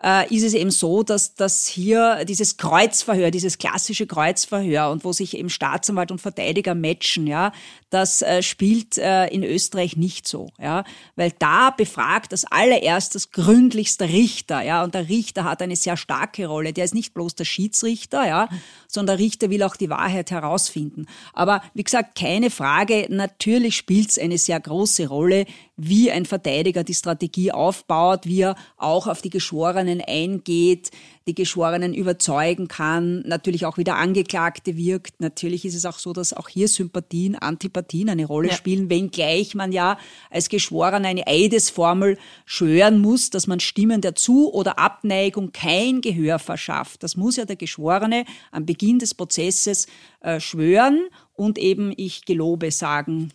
äh, 0.04 0.34
ist 0.34 0.44
es 0.44 0.54
eben 0.54 0.72
so, 0.72 1.04
dass, 1.04 1.36
dass 1.36 1.68
hier 1.68 2.26
dieses 2.26 2.58
Kreuzverhör, 2.58 3.32
dieses 3.32 3.58
klassische 3.58 4.08
Kreuzverhör 4.08 4.92
und 4.92 5.04
wo 5.04 5.14
sich 5.14 5.38
eben 5.38 5.50
Staatsanwalt 5.50 6.12
und 6.12 6.22
Verteidiger 6.22 6.76
matchen, 6.76 7.28
ja, 7.28 7.52
das 7.90 8.22
äh, 8.22 8.42
spielt 8.42 8.98
äh, 8.98 9.28
in 9.28 9.44
Österreich 9.44 9.98
nicht 9.98 10.28
so, 10.28 10.50
ja, 10.60 10.84
weil 11.16 11.32
da 11.38 11.70
befragt 11.70 12.32
das 12.32 12.46
allererstes 12.46 13.32
gründlichster 13.32 14.10
Richter, 14.10 14.64
ja, 14.64 14.84
und 14.84 14.96
der 14.96 15.10
Richter 15.10 15.44
hat 15.44 15.62
eine 15.62 15.76
sehr 15.76 15.98
starke 15.98 16.48
Rolle. 16.48 16.74
Der 16.74 16.86
ist 16.86 16.96
nicht 16.96 17.14
bloß 17.14 17.36
der 17.36 17.46
Schiedsrichter, 17.46 18.28
ja, 18.28 18.50
sondern 18.88 19.18
der 19.18 19.26
Richter 19.26 19.50
will 19.50 19.64
auch 19.64 19.76
die 19.76 19.90
Wahrheit 19.90 20.32
herausfinden. 20.32 21.06
Aber 21.34 21.62
wie 21.74 21.84
gesagt, 21.84 22.18
keine 22.18 22.50
Frage, 22.50 23.08
natürlich 23.10 23.78
spielt 23.78 24.10
es 24.10 24.20
eine 24.20 24.38
sehr 24.38 24.60
große 24.60 25.08
Rolle, 25.08 25.46
wie 25.76 26.12
ein 26.12 26.26
Verteidiger 26.26 26.84
die 26.84 26.94
Strategie 26.94 27.52
aufbaut, 27.52 28.26
wie 28.26 28.42
er 28.42 28.56
auch 28.78 29.08
auf 29.08 29.22
die 29.22 29.32
Geschworenen 29.32 30.02
eingeht, 30.06 30.92
die 31.26 31.34
Geschworenen 31.34 31.94
überzeugen 31.94 32.68
kann, 32.68 33.22
natürlich 33.22 33.66
auch 33.66 33.78
wieder 33.78 33.96
Angeklagte 33.96 34.78
wirkt. 34.78 35.20
Natürlich 35.20 35.66
ist 35.66 35.74
es 35.74 35.86
auch 35.86 35.98
so, 35.98 36.14
dass 36.14 36.34
auch 36.34 36.50
hier 36.50 36.68
Sympathien, 36.68 37.36
Antipathien 37.36 38.10
eine 38.10 38.26
Rolle 38.26 38.50
ja. 38.50 38.56
spielen, 38.56 38.90
wenngleich 38.90 39.56
man 39.56 39.72
ja 39.72 39.98
als 40.30 40.50
Geschworener 40.50 41.08
eine 41.08 41.26
Eidesformel 41.26 42.20
schwören 42.46 43.00
muss, 43.00 43.30
dass 43.30 43.48
man 43.48 43.60
Stimmen 43.60 44.02
der 44.02 44.16
Zu- 44.16 44.54
oder 44.54 44.78
Abneigung 44.78 45.54
kein 45.54 46.02
Gehör 46.02 46.40
verschafft. 46.40 47.02
Das 47.02 47.16
muss 47.16 47.38
ja 47.38 47.46
der 47.46 47.56
Geschworene 47.56 48.26
am 48.52 48.66
Beginn 48.66 49.00
des 49.00 49.16
Prozesses 49.16 49.88
äh, 50.20 50.40
schwören 50.40 51.08
und 51.34 51.58
eben 51.58 51.94
ich 51.96 52.26
gelobe 52.26 52.70
sagen 52.70 53.32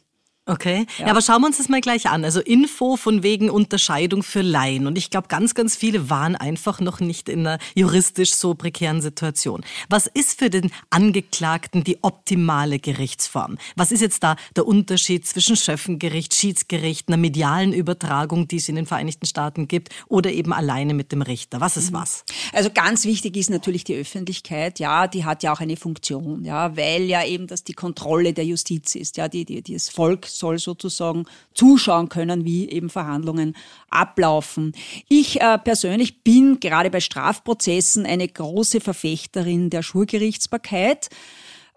Okay, 0.48 0.86
ja. 0.96 1.04
ja. 1.04 1.10
aber 1.10 1.20
schauen 1.20 1.42
wir 1.42 1.46
uns 1.46 1.58
das 1.58 1.68
mal 1.68 1.82
gleich 1.82 2.08
an. 2.08 2.24
Also 2.24 2.40
Info 2.40 2.96
von 2.96 3.22
wegen 3.22 3.50
Unterscheidung 3.50 4.22
für 4.22 4.40
Laien. 4.40 4.86
Und 4.86 4.96
ich 4.96 5.10
glaube, 5.10 5.28
ganz, 5.28 5.54
ganz 5.54 5.76
viele 5.76 6.08
waren 6.08 6.36
einfach 6.36 6.80
noch 6.80 7.00
nicht 7.00 7.28
in 7.28 7.46
einer 7.46 7.58
juristisch 7.74 8.34
so 8.34 8.54
prekären 8.54 9.02
Situation. 9.02 9.62
Was 9.90 10.06
ist 10.06 10.38
für 10.38 10.48
den 10.48 10.70
Angeklagten 10.88 11.84
die 11.84 12.02
optimale 12.02 12.78
Gerichtsform? 12.78 13.58
Was 13.76 13.92
ist 13.92 14.00
jetzt 14.00 14.22
da 14.22 14.36
der 14.56 14.66
Unterschied 14.66 15.26
zwischen 15.26 15.54
Schöffengericht, 15.54 16.32
Schiedsgericht, 16.34 17.08
einer 17.08 17.18
medialen 17.18 17.74
Übertragung, 17.74 18.48
die 18.48 18.56
es 18.56 18.70
in 18.70 18.76
den 18.76 18.86
Vereinigten 18.86 19.26
Staaten 19.26 19.68
gibt, 19.68 19.90
oder 20.08 20.32
eben 20.32 20.54
alleine 20.54 20.94
mit 20.94 21.12
dem 21.12 21.20
Richter? 21.20 21.60
Was 21.60 21.76
ist 21.76 21.90
mhm. 21.90 21.96
was? 21.96 22.24
Also 22.54 22.70
ganz 22.70 23.04
wichtig 23.04 23.36
ist 23.36 23.50
natürlich 23.50 23.84
die 23.84 23.96
Öffentlichkeit. 23.96 24.78
Ja, 24.78 25.08
die 25.08 25.26
hat 25.26 25.42
ja 25.42 25.52
auch 25.52 25.60
eine 25.60 25.76
Funktion. 25.76 26.46
Ja, 26.46 26.74
weil 26.74 27.02
ja 27.02 27.22
eben 27.22 27.46
das 27.46 27.64
die 27.64 27.74
Kontrolle 27.74 28.32
der 28.32 28.46
Justiz 28.46 28.94
ist. 28.94 29.18
Ja, 29.18 29.28
die, 29.28 29.44
die, 29.44 29.60
die 29.60 29.74
das 29.74 29.90
Volk 29.90 30.26
soll 30.38 30.58
sozusagen 30.58 31.24
zuschauen 31.54 32.08
können, 32.08 32.44
wie 32.44 32.68
eben 32.68 32.90
Verhandlungen 32.90 33.56
ablaufen. 33.90 34.72
Ich 35.08 35.40
äh, 35.40 35.58
persönlich 35.58 36.22
bin 36.22 36.60
gerade 36.60 36.90
bei 36.90 37.00
Strafprozessen 37.00 38.06
eine 38.06 38.28
große 38.28 38.80
Verfechterin 38.80 39.70
der 39.70 39.82
Schulgerichtsbarkeit. 39.82 41.10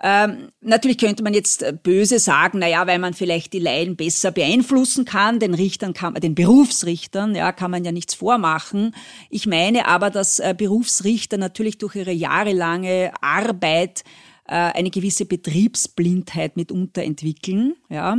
Ähm, 0.04 0.50
natürlich 0.62 0.98
könnte 0.98 1.22
man 1.22 1.36
jetzt 1.36 1.62
äh, 1.62 1.74
böse 1.74 2.18
sagen, 2.18 2.58
na 2.58 2.68
ja, 2.68 2.88
weil 2.88 2.98
man 2.98 3.14
vielleicht 3.14 3.54
die 3.54 3.60
Laien 3.60 3.96
besser 3.96 4.32
beeinflussen 4.32 5.06
kann, 5.06 5.40
den 5.40 5.54
Richtern 5.54 5.94
kann, 5.94 6.16
den 6.16 6.34
Berufsrichtern, 6.34 7.36
ja, 7.36 7.52
kann 7.52 7.70
man 7.70 7.86
ja 7.86 7.92
nichts 7.92 8.16
vormachen. 8.16 8.96
Ich 9.30 9.46
meine 9.46 9.88
aber, 9.88 10.10
dass 10.10 10.40
äh, 10.40 10.56
Berufsrichter 10.58 11.38
natürlich 11.38 11.78
durch 11.78 11.96
ihre 11.96 12.12
jahrelange 12.12 13.12
Arbeit 13.22 14.04
eine 14.46 14.90
gewisse 14.90 15.26
Betriebsblindheit 15.26 16.58
mitunter 16.58 17.04
entwickeln, 17.04 17.76
ja. 17.90 18.18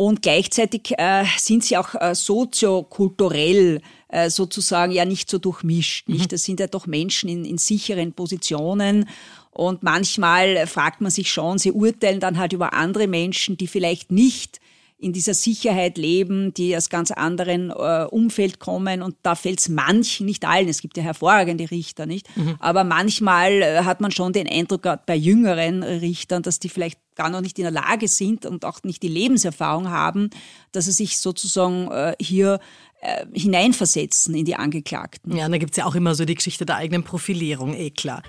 Und 0.00 0.22
gleichzeitig 0.22 0.94
äh, 0.96 1.24
sind 1.36 1.62
sie 1.62 1.76
auch 1.76 1.94
äh, 1.94 2.14
soziokulturell 2.14 3.82
äh, 4.08 4.30
sozusagen 4.30 4.92
ja 4.92 5.04
nicht 5.04 5.28
so 5.28 5.36
durchmischt. 5.36 6.08
Nicht? 6.08 6.22
Mhm. 6.22 6.28
Das 6.28 6.42
sind 6.42 6.58
ja 6.58 6.68
doch 6.68 6.86
Menschen 6.86 7.28
in, 7.28 7.44
in 7.44 7.58
sicheren 7.58 8.14
Positionen. 8.14 9.06
Und 9.50 9.82
manchmal 9.82 10.66
fragt 10.66 11.02
man 11.02 11.10
sich 11.10 11.30
schon, 11.30 11.58
sie 11.58 11.72
urteilen 11.72 12.18
dann 12.18 12.38
halt 12.38 12.54
über 12.54 12.72
andere 12.72 13.08
Menschen, 13.08 13.58
die 13.58 13.66
vielleicht 13.66 14.10
nicht 14.10 14.58
in 15.00 15.12
dieser 15.12 15.34
Sicherheit 15.34 15.98
leben, 15.98 16.52
die 16.54 16.76
aus 16.76 16.90
ganz 16.90 17.10
anderen 17.10 17.70
äh, 17.70 18.06
Umfeld 18.10 18.58
kommen 18.58 19.02
und 19.02 19.16
da 19.22 19.34
fällt 19.34 19.60
es 19.60 19.68
manchen, 19.68 20.26
nicht 20.26 20.44
allen, 20.44 20.68
es 20.68 20.80
gibt 20.80 20.96
ja 20.96 21.02
hervorragende 21.02 21.70
Richter, 21.70 22.06
nicht? 22.06 22.34
Mhm. 22.36 22.56
Aber 22.58 22.84
manchmal 22.84 23.62
äh, 23.62 23.82
hat 23.84 24.00
man 24.00 24.10
schon 24.10 24.32
den 24.32 24.46
Eindruck, 24.46 24.82
gerade 24.82 25.02
bei 25.06 25.16
jüngeren 25.16 25.82
Richtern, 25.82 26.42
dass 26.42 26.58
die 26.58 26.68
vielleicht 26.68 26.98
gar 27.16 27.30
noch 27.30 27.40
nicht 27.40 27.58
in 27.58 27.64
der 27.64 27.72
Lage 27.72 28.08
sind 28.08 28.46
und 28.46 28.64
auch 28.64 28.82
nicht 28.82 29.02
die 29.02 29.08
Lebenserfahrung 29.08 29.90
haben, 29.90 30.30
dass 30.72 30.86
sie 30.86 30.92
sich 30.92 31.18
sozusagen 31.18 31.90
äh, 31.90 32.14
hier 32.20 32.60
äh, 33.00 33.26
hineinversetzen 33.32 34.34
in 34.34 34.44
die 34.44 34.56
Angeklagten. 34.56 35.36
Ja, 35.36 35.48
da 35.48 35.58
gibt 35.58 35.72
es 35.72 35.76
ja 35.78 35.86
auch 35.86 35.94
immer 35.94 36.14
so 36.14 36.24
die 36.24 36.34
Geschichte 36.34 36.66
der 36.66 36.76
eigenen 36.76 37.02
Profilierung, 37.02 37.74
eh 37.74 37.90
klar. 37.90 38.22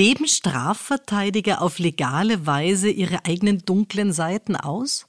Leben 0.00 0.26
Strafverteidiger 0.26 1.60
auf 1.60 1.78
legale 1.78 2.46
Weise 2.46 2.88
ihre 2.88 3.26
eigenen 3.26 3.66
dunklen 3.66 4.14
Seiten 4.14 4.56
aus? 4.56 5.04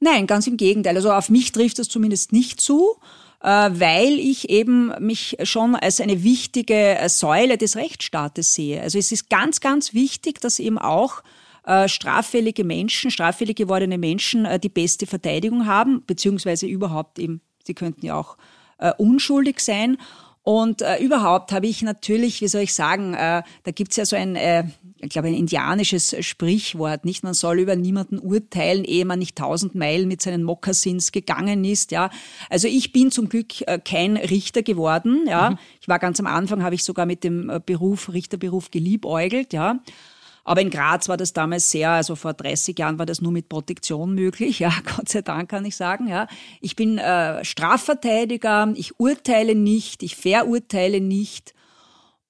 Nein, 0.00 0.26
ganz 0.26 0.48
im 0.48 0.56
Gegenteil. 0.56 0.96
Also 0.96 1.12
auf 1.12 1.30
mich 1.30 1.52
trifft 1.52 1.78
das 1.78 1.86
zumindest 1.86 2.32
nicht 2.32 2.60
zu, 2.60 2.96
äh, 3.40 3.46
weil 3.46 4.18
ich 4.18 4.50
eben 4.50 4.92
mich 4.98 5.36
schon 5.44 5.76
als 5.76 6.00
eine 6.00 6.24
wichtige 6.24 6.98
äh, 6.98 7.08
Säule 7.08 7.56
des 7.56 7.76
Rechtsstaates 7.76 8.52
sehe. 8.52 8.82
Also 8.82 8.98
es 8.98 9.12
ist 9.12 9.30
ganz, 9.30 9.60
ganz 9.60 9.94
wichtig, 9.94 10.40
dass 10.40 10.58
eben 10.58 10.78
auch 10.78 11.22
äh, 11.64 11.86
straffällige 11.86 12.64
Menschen, 12.64 13.12
straffällig 13.12 13.58
gewordene 13.58 13.96
Menschen 13.96 14.48
die 14.60 14.68
beste 14.68 15.06
Verteidigung 15.06 15.66
haben, 15.66 16.02
beziehungsweise 16.04 16.66
überhaupt 16.66 17.20
eben, 17.20 17.42
sie 17.62 17.74
könnten 17.74 18.04
ja 18.04 18.16
auch 18.16 18.36
unschuldig 18.96 19.60
sein. 19.60 19.98
Und 20.42 20.80
äh, 20.80 20.98
überhaupt 21.02 21.52
habe 21.52 21.66
ich 21.66 21.82
natürlich, 21.82 22.40
wie 22.40 22.48
soll 22.48 22.62
ich 22.62 22.72
sagen, 22.72 23.12
äh, 23.12 23.42
da 23.62 23.70
gibt's 23.72 23.96
ja 23.96 24.06
so 24.06 24.16
ein, 24.16 24.36
äh, 24.36 24.64
ich 24.98 25.10
glaube, 25.10 25.28
ein 25.28 25.34
indianisches 25.34 26.16
Sprichwort, 26.20 27.04
nicht? 27.04 27.22
Man 27.22 27.34
soll 27.34 27.60
über 27.60 27.76
niemanden 27.76 28.18
urteilen, 28.18 28.84
ehe 28.84 29.04
man 29.04 29.18
nicht 29.18 29.36
tausend 29.36 29.74
Meilen 29.74 30.08
mit 30.08 30.22
seinen 30.22 30.42
Mokassins 30.42 31.12
gegangen 31.12 31.64
ist, 31.64 31.90
ja. 31.90 32.10
Also 32.48 32.68
ich 32.68 32.92
bin 32.92 33.10
zum 33.10 33.28
Glück 33.28 33.60
äh, 33.68 33.78
kein 33.78 34.16
Richter 34.16 34.62
geworden, 34.62 35.26
ja. 35.28 35.50
Mhm. 35.50 35.58
Ich 35.82 35.88
war 35.88 35.98
ganz 35.98 36.18
am 36.20 36.26
Anfang, 36.26 36.62
habe 36.62 36.74
ich 36.74 36.84
sogar 36.84 37.04
mit 37.04 37.22
dem 37.22 37.50
äh, 37.50 37.60
Beruf, 37.64 38.10
Richterberuf 38.10 38.70
geliebäugelt, 38.70 39.52
ja. 39.52 39.80
Aber 40.44 40.60
in 40.60 40.70
Graz 40.70 41.08
war 41.08 41.16
das 41.16 41.32
damals 41.32 41.70
sehr, 41.70 41.90
also 41.90 42.16
vor 42.16 42.34
30 42.34 42.78
Jahren 42.78 42.98
war 42.98 43.06
das 43.06 43.20
nur 43.20 43.32
mit 43.32 43.48
Protektion 43.48 44.14
möglich. 44.14 44.58
Ja, 44.58 44.72
Gott 44.96 45.08
sei 45.08 45.22
Dank 45.22 45.50
kann 45.50 45.64
ich 45.64 45.76
sagen. 45.76 46.08
Ja, 46.08 46.26
ich 46.60 46.76
bin 46.76 46.98
äh, 46.98 47.44
Strafverteidiger. 47.44 48.72
Ich 48.76 48.98
urteile 48.98 49.54
nicht, 49.54 50.02
ich 50.02 50.16
verurteile 50.16 51.00
nicht. 51.00 51.54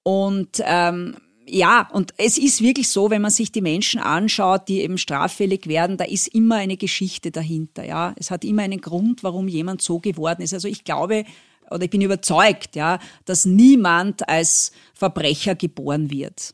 Und 0.03 0.61
ähm, 0.65 1.15
ja, 1.47 1.89
und 1.91 2.13
es 2.17 2.37
ist 2.37 2.61
wirklich 2.61 2.87
so, 2.87 3.09
wenn 3.09 3.21
man 3.21 3.31
sich 3.31 3.51
die 3.51 3.61
Menschen 3.61 3.99
anschaut, 3.99 4.67
die 4.67 4.81
eben 4.81 4.97
straffällig 4.97 5.67
werden, 5.67 5.97
da 5.97 6.05
ist 6.05 6.27
immer 6.29 6.55
eine 6.55 6.77
Geschichte 6.77 7.31
dahinter. 7.31 7.83
Ja, 7.83 8.13
es 8.17 8.31
hat 8.31 8.45
immer 8.45 8.61
einen 8.63 8.81
Grund, 8.81 9.23
warum 9.23 9.47
jemand 9.47 9.81
so 9.81 9.99
geworden 9.99 10.41
ist. 10.41 10.53
Also 10.53 10.67
ich 10.67 10.83
glaube 10.83 11.25
oder 11.69 11.85
ich 11.85 11.89
bin 11.89 12.01
überzeugt, 12.01 12.75
ja, 12.75 12.99
dass 13.25 13.45
niemand 13.45 14.27
als 14.27 14.71
Verbrecher 14.93 15.55
geboren 15.55 16.11
wird. 16.11 16.53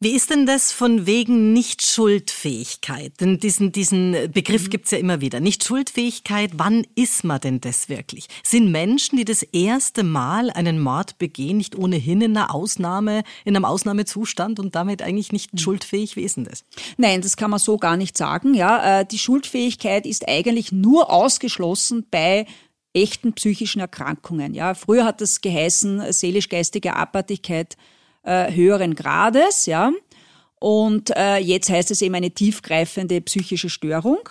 Wie 0.00 0.12
ist 0.12 0.30
denn 0.30 0.46
das 0.46 0.70
von 0.70 1.06
wegen 1.06 1.52
Nicht-Schuldfähigkeit? 1.52 3.14
Denn 3.20 3.40
diesen, 3.40 3.72
diesen 3.72 4.30
Begriff 4.30 4.66
mhm. 4.66 4.70
gibt's 4.70 4.92
ja 4.92 4.98
immer 4.98 5.20
wieder. 5.20 5.40
Nicht-Schuldfähigkeit, 5.40 6.52
wann 6.54 6.86
ist 6.94 7.24
man 7.24 7.40
denn 7.40 7.60
das 7.60 7.88
wirklich? 7.88 8.28
Sind 8.44 8.70
Menschen, 8.70 9.16
die 9.16 9.24
das 9.24 9.42
erste 9.42 10.04
Mal 10.04 10.50
einen 10.50 10.80
Mord 10.80 11.18
begehen, 11.18 11.56
nicht 11.56 11.74
ohnehin 11.74 12.20
in 12.20 12.36
einer 12.36 12.54
Ausnahme, 12.54 13.24
in 13.44 13.56
einem 13.56 13.64
Ausnahmezustand 13.64 14.60
und 14.60 14.76
damit 14.76 15.02
eigentlich 15.02 15.32
nicht 15.32 15.54
mhm. 15.54 15.58
schuldfähig? 15.58 16.14
Wie 16.14 16.22
ist 16.22 16.36
denn 16.36 16.44
das? 16.44 16.64
Nein, 16.96 17.20
das 17.20 17.36
kann 17.36 17.50
man 17.50 17.58
so 17.58 17.76
gar 17.76 17.96
nicht 17.96 18.16
sagen. 18.16 18.54
Ja, 18.54 19.00
äh, 19.00 19.04
die 19.04 19.18
Schuldfähigkeit 19.18 20.06
ist 20.06 20.28
eigentlich 20.28 20.70
nur 20.70 21.10
ausgeschlossen 21.10 22.06
bei 22.08 22.46
echten 22.92 23.32
psychischen 23.32 23.80
Erkrankungen. 23.80 24.54
Ja, 24.54 24.74
früher 24.74 25.04
hat 25.04 25.20
das 25.20 25.40
geheißen 25.40 26.12
seelisch-geistige 26.12 26.94
Abartigkeit 26.94 27.76
äh, 28.28 28.52
höheren 28.52 28.94
Grades, 28.94 29.66
ja. 29.66 29.90
Und 30.60 31.10
äh, 31.16 31.38
jetzt 31.38 31.70
heißt 31.70 31.90
es 31.90 32.02
eben 32.02 32.14
eine 32.14 32.30
tiefgreifende 32.30 33.20
psychische 33.20 33.70
Störung. 33.70 34.28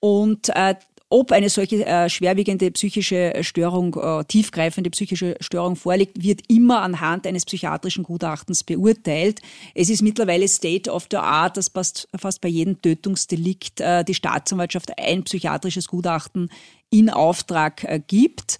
Und 0.00 0.50
äh, 0.50 0.74
ob 1.10 1.30
eine 1.30 1.48
solche 1.48 1.86
äh, 1.86 2.08
schwerwiegende 2.08 2.70
psychische 2.72 3.32
Störung, 3.42 3.94
äh, 3.94 4.24
tiefgreifende 4.24 4.90
psychische 4.90 5.36
Störung 5.40 5.76
vorliegt, 5.76 6.22
wird 6.22 6.40
immer 6.48 6.82
anhand 6.82 7.26
eines 7.26 7.44
psychiatrischen 7.44 8.02
Gutachtens 8.02 8.64
beurteilt. 8.64 9.40
Es 9.74 9.90
ist 9.90 10.02
mittlerweile 10.02 10.48
State 10.48 10.90
of 10.90 11.06
the 11.10 11.18
Art, 11.18 11.56
dass 11.56 11.68
fast, 11.68 12.08
fast 12.18 12.40
bei 12.40 12.48
jedem 12.48 12.82
Tötungsdelikt 12.82 13.80
äh, 13.80 14.04
die 14.04 14.14
Staatsanwaltschaft 14.14 14.98
ein 14.98 15.22
psychiatrisches 15.22 15.86
Gutachten 15.86 16.50
in 16.90 17.10
Auftrag 17.10 17.84
äh, 17.84 18.00
gibt. 18.04 18.58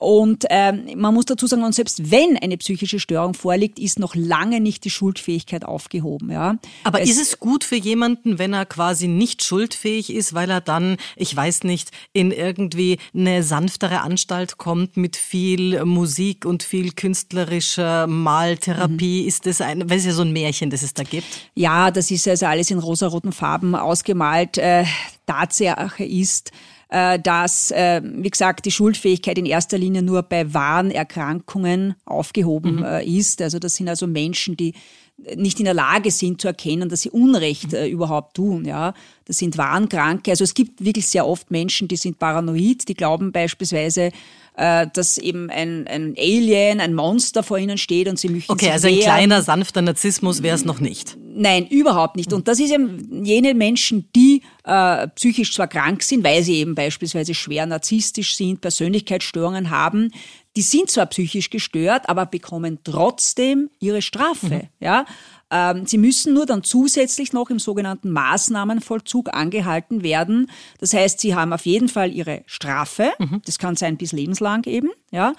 Und 0.00 0.46
ähm, 0.48 0.88
man 0.96 1.12
muss 1.12 1.26
dazu 1.26 1.46
sagen, 1.46 1.62
und 1.62 1.74
selbst 1.74 2.10
wenn 2.10 2.38
eine 2.38 2.56
psychische 2.56 2.98
Störung 2.98 3.34
vorliegt, 3.34 3.78
ist 3.78 3.98
noch 3.98 4.14
lange 4.14 4.58
nicht 4.58 4.86
die 4.86 4.90
Schuldfähigkeit 4.90 5.66
aufgehoben. 5.66 6.30
Ja. 6.30 6.56
Aber 6.84 7.02
es, 7.02 7.10
ist 7.10 7.20
es 7.20 7.38
gut 7.38 7.64
für 7.64 7.76
jemanden, 7.76 8.38
wenn 8.38 8.54
er 8.54 8.64
quasi 8.64 9.08
nicht 9.08 9.44
schuldfähig 9.44 10.10
ist, 10.10 10.32
weil 10.32 10.48
er 10.48 10.62
dann, 10.62 10.96
ich 11.16 11.36
weiß 11.36 11.64
nicht, 11.64 11.90
in 12.14 12.30
irgendwie 12.30 12.96
eine 13.14 13.42
sanftere 13.42 14.00
Anstalt 14.00 14.56
kommt 14.56 14.96
mit 14.96 15.18
viel 15.18 15.84
Musik 15.84 16.46
und 16.46 16.62
viel 16.62 16.92
künstlerischer 16.92 18.06
Maltherapie? 18.06 19.20
Mhm. 19.20 19.28
Ist 19.28 19.44
das 19.44 19.60
ein, 19.60 19.90
weil 19.90 19.98
es 19.98 20.06
ja 20.06 20.12
so 20.12 20.22
ein 20.22 20.32
Märchen, 20.32 20.70
das 20.70 20.80
es 20.82 20.94
da 20.94 21.02
gibt? 21.02 21.26
Ja, 21.54 21.90
das 21.90 22.10
ist 22.10 22.26
also 22.26 22.46
alles 22.46 22.70
in 22.70 22.78
rosaroten 22.78 23.32
Farben 23.32 23.74
ausgemalt. 23.74 24.56
Äh, 24.56 24.86
Tatsache 25.26 26.04
ist, 26.04 26.52
dass, 26.90 27.70
äh, 27.70 28.02
wie 28.04 28.30
gesagt, 28.30 28.64
die 28.66 28.70
Schuldfähigkeit 28.70 29.38
in 29.38 29.46
erster 29.46 29.78
Linie 29.78 30.02
nur 30.02 30.22
bei 30.22 30.52
wahren 30.52 30.90
Erkrankungen 30.90 31.94
aufgehoben 32.04 32.76
mhm. 32.76 32.84
Äh, 32.84 33.04
ist. 33.04 33.40
Also 33.42 33.58
das 33.58 33.76
sind 33.76 33.88
also 33.88 34.06
Menschen, 34.06 34.56
die 34.56 34.74
nicht 35.36 35.58
in 35.58 35.66
der 35.66 35.74
Lage 35.74 36.10
sind 36.10 36.40
zu 36.40 36.48
erkennen, 36.48 36.88
dass 36.88 37.02
sie 37.02 37.10
Unrecht 37.10 37.72
äh, 37.72 37.86
überhaupt 37.88 38.34
tun. 38.36 38.64
Ja, 38.64 38.94
das 39.26 39.38
sind 39.38 39.58
Wahnkranke. 39.58 40.30
Also 40.30 40.44
es 40.44 40.54
gibt 40.54 40.84
wirklich 40.84 41.06
sehr 41.06 41.26
oft 41.26 41.50
Menschen, 41.50 41.88
die 41.88 41.96
sind 41.96 42.18
paranoid, 42.18 42.88
die 42.88 42.94
glauben 42.94 43.32
beispielsweise, 43.32 44.10
äh, 44.60 44.88
dass 44.92 45.16
eben 45.16 45.48
ein, 45.48 45.86
ein 45.86 46.14
Alien, 46.18 46.80
ein 46.80 46.92
Monster 46.92 47.42
vor 47.42 47.56
ihnen 47.56 47.78
steht 47.78 48.08
und 48.08 48.18
sie 48.18 48.28
möchten 48.28 48.52
Okay, 48.52 48.70
also 48.70 48.88
ein 48.88 48.94
wehren. 48.94 49.04
kleiner, 49.04 49.40
sanfter 49.40 49.80
Narzissmus 49.80 50.42
wäre 50.42 50.54
es 50.54 50.66
noch 50.66 50.80
nicht. 50.80 51.16
Nein, 51.18 51.66
überhaupt 51.66 52.16
nicht. 52.16 52.30
Und 52.34 52.46
das 52.46 52.60
ist 52.60 52.70
eben 52.70 53.24
jene 53.24 53.54
Menschen, 53.54 54.10
die 54.14 54.42
äh, 54.64 55.08
psychisch 55.08 55.54
zwar 55.54 55.66
krank 55.66 56.02
sind, 56.02 56.24
weil 56.24 56.42
sie 56.42 56.56
eben 56.56 56.74
beispielsweise 56.74 57.32
schwer 57.32 57.64
narzisstisch 57.64 58.36
sind, 58.36 58.60
Persönlichkeitsstörungen 58.60 59.70
haben, 59.70 60.10
die 60.56 60.62
sind 60.62 60.90
zwar 60.90 61.06
psychisch 61.06 61.48
gestört, 61.48 62.10
aber 62.10 62.26
bekommen 62.26 62.80
trotzdem 62.84 63.70
ihre 63.78 64.02
Strafe. 64.02 64.54
Mhm. 64.54 64.68
Ja? 64.78 65.06
Ähm, 65.50 65.86
sie 65.86 65.98
müssen 65.98 66.34
nur 66.34 66.46
dann 66.46 66.62
zusätzlich 66.62 67.32
noch 67.32 67.50
im 67.50 67.58
sogenannten 67.58 68.10
Maßnahmenvollzug 68.10 69.34
angehalten 69.34 70.02
werden. 70.02 70.50
Das 70.78 70.92
heißt, 70.92 71.20
sie 71.20 71.34
haben 71.34 71.52
auf 71.52 71.66
jeden 71.66 71.88
Fall 71.88 72.12
ihre 72.12 72.42
Strafe. 72.46 73.10
Mhm. 73.18 73.42
Das 73.44 73.58
kann 73.58 73.76
sein 73.76 73.96
bis 73.96 74.12
lebenslang 74.12 74.64
eben. 74.64 74.90
Ja. 75.10 75.34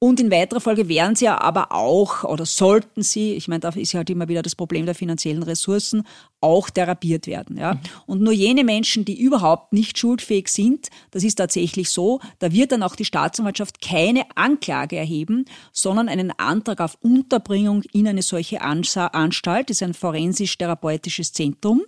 Und 0.00 0.20
in 0.20 0.30
weiterer 0.30 0.60
Folge 0.60 0.88
wären 0.88 1.16
sie 1.16 1.24
ja 1.24 1.40
aber 1.40 1.72
auch 1.72 2.22
oder 2.22 2.46
sollten 2.46 3.02
sie, 3.02 3.34
ich 3.34 3.48
meine, 3.48 3.60
da 3.60 3.70
ist 3.70 3.92
ja 3.92 3.98
halt 3.98 4.10
immer 4.10 4.28
wieder 4.28 4.42
das 4.42 4.54
Problem 4.54 4.86
der 4.86 4.94
finanziellen 4.94 5.42
Ressourcen, 5.42 6.04
auch 6.40 6.70
therapiert 6.70 7.26
werden. 7.26 7.56
Ja? 7.56 7.74
Mhm. 7.74 7.80
Und 8.06 8.22
nur 8.22 8.32
jene 8.32 8.62
Menschen, 8.62 9.04
die 9.04 9.20
überhaupt 9.20 9.72
nicht 9.72 9.98
schuldfähig 9.98 10.48
sind, 10.48 10.88
das 11.10 11.24
ist 11.24 11.34
tatsächlich 11.34 11.90
so, 11.90 12.20
da 12.38 12.52
wird 12.52 12.70
dann 12.70 12.84
auch 12.84 12.94
die 12.94 13.04
Staatsanwaltschaft 13.04 13.82
keine 13.82 14.24
Anklage 14.36 14.96
erheben, 14.96 15.46
sondern 15.72 16.08
einen 16.08 16.30
Antrag 16.30 16.80
auf 16.80 16.96
Unterbringung 17.02 17.82
in 17.92 18.06
eine 18.06 18.22
solche 18.22 18.60
Anstalt, 18.60 19.68
das 19.68 19.78
ist 19.78 19.82
ein 19.82 19.94
forensisch-therapeutisches 19.94 21.32
Zentrum, 21.32 21.82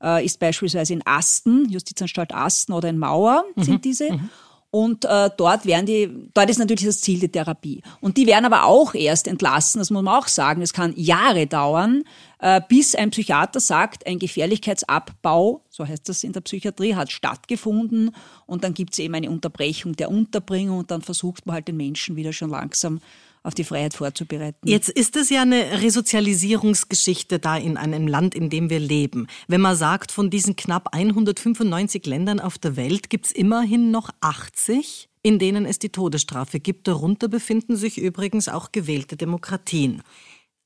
äh, 0.00 0.24
ist 0.24 0.38
beispielsweise 0.38 0.92
in 0.92 1.04
Asten, 1.04 1.68
Justizanstalt 1.68 2.32
Asten 2.32 2.72
oder 2.72 2.88
in 2.88 2.98
Mauer 2.98 3.42
sind 3.56 3.74
mhm. 3.74 3.80
diese. 3.80 4.12
Mhm. 4.12 4.30
Und 4.70 5.06
äh, 5.06 5.30
dort 5.34 5.64
werden 5.64 5.86
die, 5.86 6.28
dort 6.34 6.50
ist 6.50 6.58
natürlich 6.58 6.84
das 6.84 7.00
Ziel 7.00 7.18
die 7.18 7.30
Therapie. 7.30 7.82
Und 8.00 8.18
die 8.18 8.26
werden 8.26 8.44
aber 8.44 8.64
auch 8.64 8.94
erst 8.94 9.26
entlassen, 9.26 9.78
das 9.78 9.90
muss 9.90 10.02
man 10.02 10.14
auch 10.14 10.28
sagen. 10.28 10.60
Es 10.60 10.74
kann 10.74 10.92
Jahre 10.94 11.46
dauern, 11.46 12.04
äh, 12.38 12.60
bis 12.68 12.94
ein 12.94 13.10
Psychiater 13.10 13.60
sagt, 13.60 14.06
ein 14.06 14.18
Gefährlichkeitsabbau, 14.18 15.64
so 15.70 15.86
heißt 15.86 16.08
das 16.08 16.22
in 16.22 16.32
der 16.32 16.42
Psychiatrie, 16.42 16.94
hat 16.94 17.10
stattgefunden. 17.10 18.14
Und 18.44 18.62
dann 18.62 18.74
gibt 18.74 18.92
es 18.92 18.98
eben 18.98 19.14
eine 19.14 19.30
Unterbrechung 19.30 19.96
der 19.96 20.10
Unterbringung 20.10 20.80
und 20.80 20.90
dann 20.90 21.00
versucht 21.00 21.46
man 21.46 21.54
halt 21.54 21.68
den 21.68 21.78
Menschen 21.78 22.16
wieder 22.16 22.34
schon 22.34 22.50
langsam 22.50 23.00
auf 23.42 23.54
die 23.54 23.64
Freiheit 23.64 23.94
vorzubereiten. 23.94 24.66
Jetzt 24.68 24.88
ist 24.88 25.16
es 25.16 25.30
ja 25.30 25.42
eine 25.42 25.82
Resozialisierungsgeschichte 25.82 27.38
da 27.38 27.56
in 27.56 27.76
einem 27.76 28.06
Land, 28.06 28.34
in 28.34 28.50
dem 28.50 28.70
wir 28.70 28.80
leben. 28.80 29.26
Wenn 29.46 29.60
man 29.60 29.76
sagt, 29.76 30.12
von 30.12 30.30
diesen 30.30 30.56
knapp 30.56 30.94
195 30.94 32.06
Ländern 32.06 32.40
auf 32.40 32.58
der 32.58 32.76
Welt 32.76 33.10
gibt 33.10 33.26
es 33.26 33.32
immerhin 33.32 33.90
noch 33.90 34.10
80, 34.20 35.08
in 35.22 35.38
denen 35.38 35.66
es 35.66 35.78
die 35.78 35.90
Todesstrafe 35.90 36.60
gibt. 36.60 36.88
Darunter 36.88 37.28
befinden 37.28 37.76
sich 37.76 37.98
übrigens 37.98 38.48
auch 38.48 38.72
gewählte 38.72 39.16
Demokratien. 39.16 40.02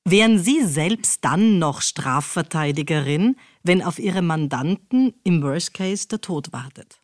Wären 0.05 0.39
Sie 0.39 0.65
selbst 0.65 1.25
dann 1.25 1.59
noch 1.59 1.81
Strafverteidigerin, 1.81 3.37
wenn 3.63 3.83
auf 3.83 3.99
Ihre 3.99 4.23
Mandanten 4.23 5.15
im 5.23 5.43
Worst 5.43 5.75
Case 5.75 6.09
der 6.09 6.21
Tod 6.21 6.53
wartet? 6.53 7.01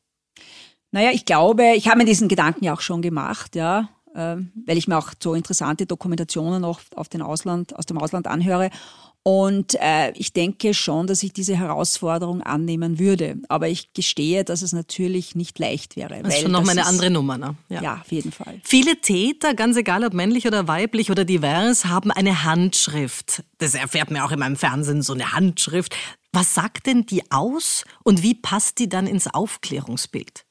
Naja, 0.90 1.10
ich 1.12 1.24
glaube, 1.24 1.74
ich 1.76 1.88
habe 1.88 1.98
mir 1.98 2.04
diesen 2.06 2.28
Gedanken 2.28 2.64
ja 2.64 2.74
auch 2.74 2.80
schon 2.80 3.02
gemacht, 3.02 3.54
ja. 3.54 3.88
Ähm, 4.18 4.50
weil 4.66 4.76
ich 4.76 4.88
mir 4.88 4.98
auch 4.98 5.12
so 5.22 5.34
interessante 5.34 5.86
Dokumentationen 5.86 6.64
auch 6.64 6.80
auf 6.96 7.08
den 7.08 7.22
Ausland, 7.22 7.76
aus 7.76 7.86
dem 7.86 7.98
Ausland 7.98 8.26
anhöre. 8.26 8.70
Und 9.22 9.76
äh, 9.80 10.10
ich 10.12 10.32
denke 10.32 10.74
schon, 10.74 11.06
dass 11.06 11.22
ich 11.22 11.32
diese 11.32 11.54
Herausforderung 11.54 12.42
annehmen 12.42 12.98
würde. 12.98 13.36
Aber 13.48 13.68
ich 13.68 13.92
gestehe, 13.92 14.42
dass 14.42 14.62
es 14.62 14.72
natürlich 14.72 15.36
nicht 15.36 15.58
leicht 15.60 15.94
wäre. 15.94 16.20
Das 16.22 16.34
ist 16.34 16.42
schon 16.42 16.50
nochmal 16.50 16.76
eine 16.76 16.86
andere 16.86 17.10
Nummer, 17.10 17.38
ne? 17.38 17.54
Ja. 17.68 17.82
ja, 17.82 17.94
auf 18.00 18.10
jeden 18.10 18.32
Fall. 18.32 18.60
Viele 18.64 19.00
Täter, 19.00 19.54
ganz 19.54 19.76
egal 19.76 20.02
ob 20.04 20.14
männlich 20.14 20.48
oder 20.48 20.66
weiblich 20.66 21.12
oder 21.12 21.24
divers, 21.24 21.84
haben 21.84 22.10
eine 22.10 22.42
Handschrift. 22.42 23.44
Das 23.58 23.74
erfährt 23.74 24.10
man 24.10 24.22
auch 24.22 24.32
in 24.32 24.40
meinem 24.40 24.56
Fernsehen, 24.56 25.02
so 25.02 25.12
eine 25.12 25.32
Handschrift. 25.32 25.94
Was 26.32 26.54
sagt 26.54 26.86
denn 26.86 27.06
die 27.06 27.30
aus 27.30 27.84
und 28.02 28.24
wie 28.24 28.34
passt 28.34 28.80
die 28.80 28.88
dann 28.88 29.06
ins 29.06 29.32
Aufklärungsbild? 29.32 30.44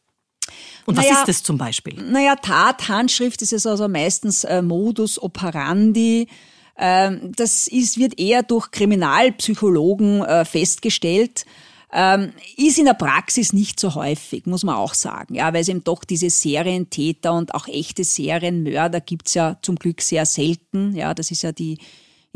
Und 0.87 0.95
was 0.95 1.05
naja, 1.05 1.19
ist 1.19 1.27
das 1.27 1.43
zum 1.43 1.57
Beispiel? 1.57 2.01
Naja, 2.01 2.37
Tat, 2.37 2.87
Handschrift 2.87 3.41
ist 3.41 3.51
es 3.51 3.67
also 3.67 3.89
meistens 3.89 4.45
äh, 4.45 4.61
Modus 4.61 5.21
operandi. 5.21 6.29
Ähm, 6.77 7.33
das 7.35 7.67
ist, 7.67 7.97
wird 7.97 8.17
eher 8.17 8.41
durch 8.41 8.71
Kriminalpsychologen 8.71 10.23
äh, 10.23 10.45
festgestellt. 10.45 11.45
Ähm, 11.91 12.31
ist 12.55 12.79
in 12.79 12.85
der 12.85 12.93
Praxis 12.93 13.51
nicht 13.51 13.81
so 13.81 13.95
häufig, 13.95 14.45
muss 14.45 14.63
man 14.63 14.75
auch 14.75 14.93
sagen, 14.93 15.35
ja, 15.35 15.53
weil 15.53 15.61
es 15.61 15.67
eben 15.67 15.83
doch 15.83 16.05
diese 16.05 16.29
Serientäter 16.29 17.33
und 17.33 17.53
auch 17.53 17.67
echte 17.67 18.05
Serienmörder 18.05 19.01
gibt's 19.01 19.33
ja 19.33 19.57
zum 19.61 19.75
Glück 19.75 20.01
sehr 20.01 20.25
selten. 20.25 20.95
Ja, 20.95 21.13
das 21.13 21.31
ist 21.31 21.43
ja 21.43 21.51
die 21.51 21.79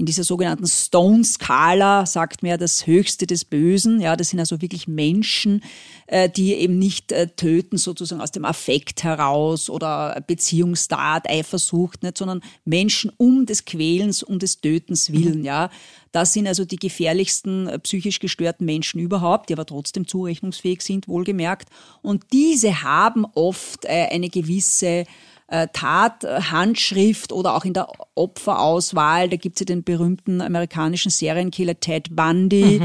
in 0.01 0.07
dieser 0.07 0.23
sogenannten 0.23 0.65
Stone-Skala 0.65 2.07
sagt 2.07 2.41
man 2.41 2.49
ja 2.49 2.57
das 2.57 2.87
Höchste 2.87 3.27
des 3.27 3.45
Bösen. 3.45 4.01
Ja, 4.01 4.15
das 4.15 4.29
sind 4.29 4.39
also 4.39 4.59
wirklich 4.59 4.87
Menschen, 4.87 5.61
äh, 6.07 6.27
die 6.27 6.55
eben 6.55 6.79
nicht 6.79 7.11
äh, 7.11 7.27
töten 7.27 7.77
sozusagen 7.77 8.19
aus 8.19 8.31
dem 8.31 8.43
Affekt 8.43 9.03
heraus 9.03 9.69
oder 9.69 10.23
Beziehungstat, 10.25 11.29
Eifersucht, 11.29 12.01
nicht, 12.01 12.17
sondern 12.17 12.41
Menschen 12.65 13.11
um 13.17 13.45
des 13.45 13.65
Quälens, 13.65 14.23
um 14.23 14.39
des 14.39 14.59
Tötens 14.59 15.11
willen. 15.11 15.41
Mhm. 15.41 15.45
Ja, 15.45 15.69
das 16.11 16.33
sind 16.33 16.47
also 16.47 16.65
die 16.65 16.77
gefährlichsten 16.77 17.67
äh, 17.67 17.77
psychisch 17.77 18.17
gestörten 18.17 18.65
Menschen 18.65 18.99
überhaupt, 18.99 19.49
die 19.49 19.53
aber 19.53 19.67
trotzdem 19.67 20.07
zurechnungsfähig 20.07 20.81
sind, 20.81 21.07
wohlgemerkt. 21.07 21.69
Und 22.01 22.23
diese 22.33 22.81
haben 22.81 23.25
oft 23.35 23.85
eine 23.85 24.29
gewisse 24.29 25.05
äh, 25.51 25.67
Tathandschrift 25.73 27.33
oder 27.33 27.55
auch 27.55 27.65
in 27.65 27.73
der 27.73 27.89
Opferauswahl. 28.15 29.27
Da 29.27 29.35
gibt 29.35 29.57
es 29.57 29.59
ja 29.59 29.65
den 29.65 29.83
berühmten 29.83 30.41
amerikanischen 30.41 31.11
Serienkiller 31.11 31.77
Ted 31.79 32.15
Bundy, 32.15 32.81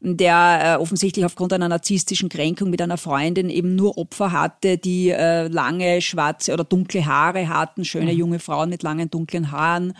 mhm. 0.00 0.16
der 0.16 0.60
äh, 0.62 0.82
offensichtlich 0.82 1.24
aufgrund 1.24 1.54
einer 1.54 1.68
narzisstischen 1.68 2.28
Kränkung 2.28 2.68
mit 2.68 2.82
einer 2.82 2.98
Freundin 2.98 3.48
eben 3.48 3.74
nur 3.74 3.96
Opfer 3.96 4.32
hatte, 4.32 4.76
die 4.76 5.08
äh, 5.08 5.48
lange 5.48 6.02
schwarze 6.02 6.52
oder 6.52 6.64
dunkle 6.64 7.06
Haare 7.06 7.48
hatten, 7.48 7.86
schöne 7.86 8.12
mhm. 8.12 8.18
junge 8.18 8.38
Frauen 8.38 8.68
mit 8.68 8.82
langen 8.82 9.10
dunklen 9.10 9.50
Haaren. 9.50 9.94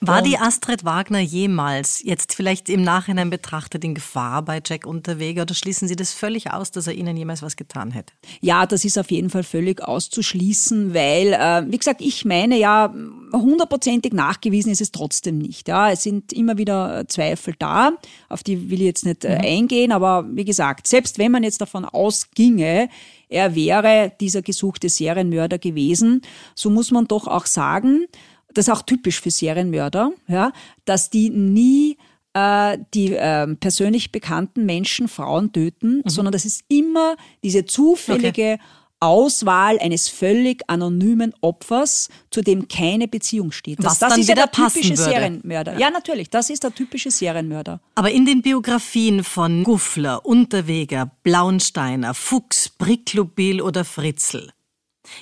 War 0.00 0.22
die 0.22 0.38
Astrid 0.38 0.84
Wagner 0.84 1.20
jemals, 1.20 2.02
jetzt 2.02 2.34
vielleicht 2.34 2.68
im 2.68 2.82
Nachhinein 2.82 3.30
betrachtet, 3.30 3.84
in 3.84 3.94
Gefahr 3.94 4.42
bei 4.42 4.60
Jack 4.64 4.86
Unterweger 4.86 5.42
oder 5.42 5.54
schließen 5.54 5.88
Sie 5.88 5.96
das 5.96 6.12
völlig 6.12 6.52
aus, 6.52 6.70
dass 6.70 6.86
er 6.86 6.94
Ihnen 6.94 7.16
jemals 7.16 7.42
was 7.42 7.56
getan 7.56 7.90
hätte? 7.90 8.12
Ja, 8.40 8.66
das 8.66 8.84
ist 8.84 8.98
auf 8.98 9.10
jeden 9.10 9.30
Fall 9.30 9.42
völlig 9.42 9.82
auszuschließen, 9.82 10.94
weil, 10.94 11.32
äh, 11.32 11.70
wie 11.70 11.78
gesagt, 11.78 12.00
ich 12.00 12.24
meine 12.24 12.56
ja, 12.56 12.94
hundertprozentig 13.32 14.12
nachgewiesen 14.12 14.70
ist 14.70 14.80
es 14.80 14.92
trotzdem 14.92 15.38
nicht. 15.38 15.68
Ja, 15.68 15.90
es 15.90 16.02
sind 16.02 16.32
immer 16.32 16.58
wieder 16.58 17.06
Zweifel 17.08 17.54
da, 17.58 17.92
auf 18.28 18.42
die 18.42 18.70
will 18.70 18.80
ich 18.80 18.86
jetzt 18.86 19.04
nicht 19.04 19.24
äh, 19.24 19.36
mhm. 19.38 19.44
eingehen, 19.44 19.92
aber 19.92 20.24
wie 20.30 20.44
gesagt, 20.44 20.86
selbst 20.86 21.18
wenn 21.18 21.32
man 21.32 21.42
jetzt 21.42 21.60
davon 21.60 21.84
ausginge, 21.84 22.88
er 23.28 23.54
wäre 23.54 24.12
dieser 24.20 24.42
gesuchte 24.42 24.88
Serienmörder 24.88 25.58
gewesen, 25.58 26.22
so 26.54 26.70
muss 26.70 26.90
man 26.90 27.06
doch 27.06 27.26
auch 27.26 27.46
sagen, 27.46 28.06
das 28.54 28.68
ist 28.68 28.74
auch 28.74 28.82
typisch 28.82 29.20
für 29.20 29.30
Serienmörder, 29.30 30.12
ja, 30.26 30.52
dass 30.84 31.10
die 31.10 31.30
nie 31.30 31.96
äh, 32.34 32.78
die 32.94 33.14
äh, 33.14 33.46
persönlich 33.56 34.12
bekannten 34.12 34.66
Menschen, 34.66 35.08
Frauen 35.08 35.52
töten, 35.52 35.98
mhm. 35.98 36.08
sondern 36.08 36.32
das 36.32 36.44
ist 36.44 36.64
immer 36.68 37.16
diese 37.42 37.64
zufällige 37.64 38.54
okay. 38.54 38.58
Auswahl 39.00 39.78
eines 39.78 40.08
völlig 40.08 40.62
anonymen 40.66 41.32
Opfers, 41.40 42.08
zu 42.30 42.42
dem 42.42 42.66
keine 42.66 43.06
Beziehung 43.06 43.52
steht. 43.52 43.78
Das, 43.78 43.92
Was 43.92 43.98
das 44.00 44.10
dann 44.10 44.20
ist 44.20 44.28
ja 44.28 44.34
der 44.34 44.50
typische 44.50 44.90
würde. 44.90 45.02
Serienmörder. 45.02 45.72
Ja. 45.74 45.78
ja, 45.78 45.90
natürlich, 45.90 46.30
das 46.30 46.50
ist 46.50 46.64
der 46.64 46.74
typische 46.74 47.10
Serienmörder. 47.10 47.80
Aber 47.94 48.10
in 48.10 48.26
den 48.26 48.42
Biografien 48.42 49.22
von 49.22 49.62
Guffler, 49.62 50.26
Unterweger, 50.26 51.12
Blaunsteiner, 51.22 52.12
Fuchs, 52.12 52.68
Bricklubil 52.70 53.60
oder 53.60 53.84
Fritzl 53.84 54.50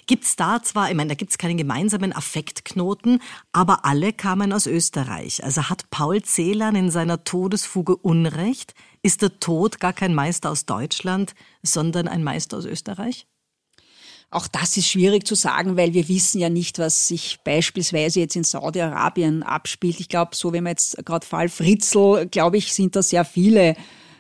Gibt's 0.07 0.37
da 0.37 0.63
zwar, 0.63 0.91
ich 0.91 0.97
meine, 0.97 1.09
da 1.09 1.15
gibt's 1.15 1.39
keinen 1.39 1.57
gemeinsamen 1.57 2.13
Affektknoten, 2.13 3.21
aber 3.53 3.85
alle 3.85 4.13
kamen 4.13 4.53
aus 4.53 4.67
Österreich. 4.67 5.43
Also 5.45 5.69
hat 5.69 5.91
Paul 5.91 6.23
Celan 6.23 6.77
in 6.77 6.91
seiner 6.91 7.25
Todesfuge 7.25 7.97
Unrecht? 7.97 8.75
Ist 9.03 9.23
der 9.23 9.39
Tod 9.39 9.81
gar 9.81 9.93
kein 9.93 10.15
Meister 10.15 10.51
aus 10.51 10.67
Deutschland, 10.67 11.35
sondern 11.63 12.09
ein 12.09 12.25
Meister 12.25 12.57
aus 12.59 12.65
Österreich? 12.65 13.27
Auch 14.31 14.49
das 14.49 14.77
ist 14.77 14.89
schwierig 14.89 15.27
zu 15.27 15.37
sagen, 15.37 15.77
weil 15.77 15.95
wir 15.95 16.09
wissen 16.09 16.41
ja 16.41 16.49
nicht, 16.49 16.81
was 16.81 17.07
sich 17.07 17.39
beispielsweise 17.45 18.21
jetzt 18.21 18.35
in 18.35 18.43
Saudi-Arabien 18.43 19.45
abspielt. 19.45 20.01
Ich 20.01 20.09
glaube, 20.09 20.35
so 20.35 20.53
wie 20.53 20.61
man 20.61 20.73
jetzt 20.73 20.97
gerade 21.05 21.25
Fall 21.25 21.49
Fritzl, 21.49 22.27
glaube 22.27 22.57
ich, 22.57 22.73
sind 22.73 22.97
da 22.97 23.03
sehr 23.03 23.25
viele 23.25 23.77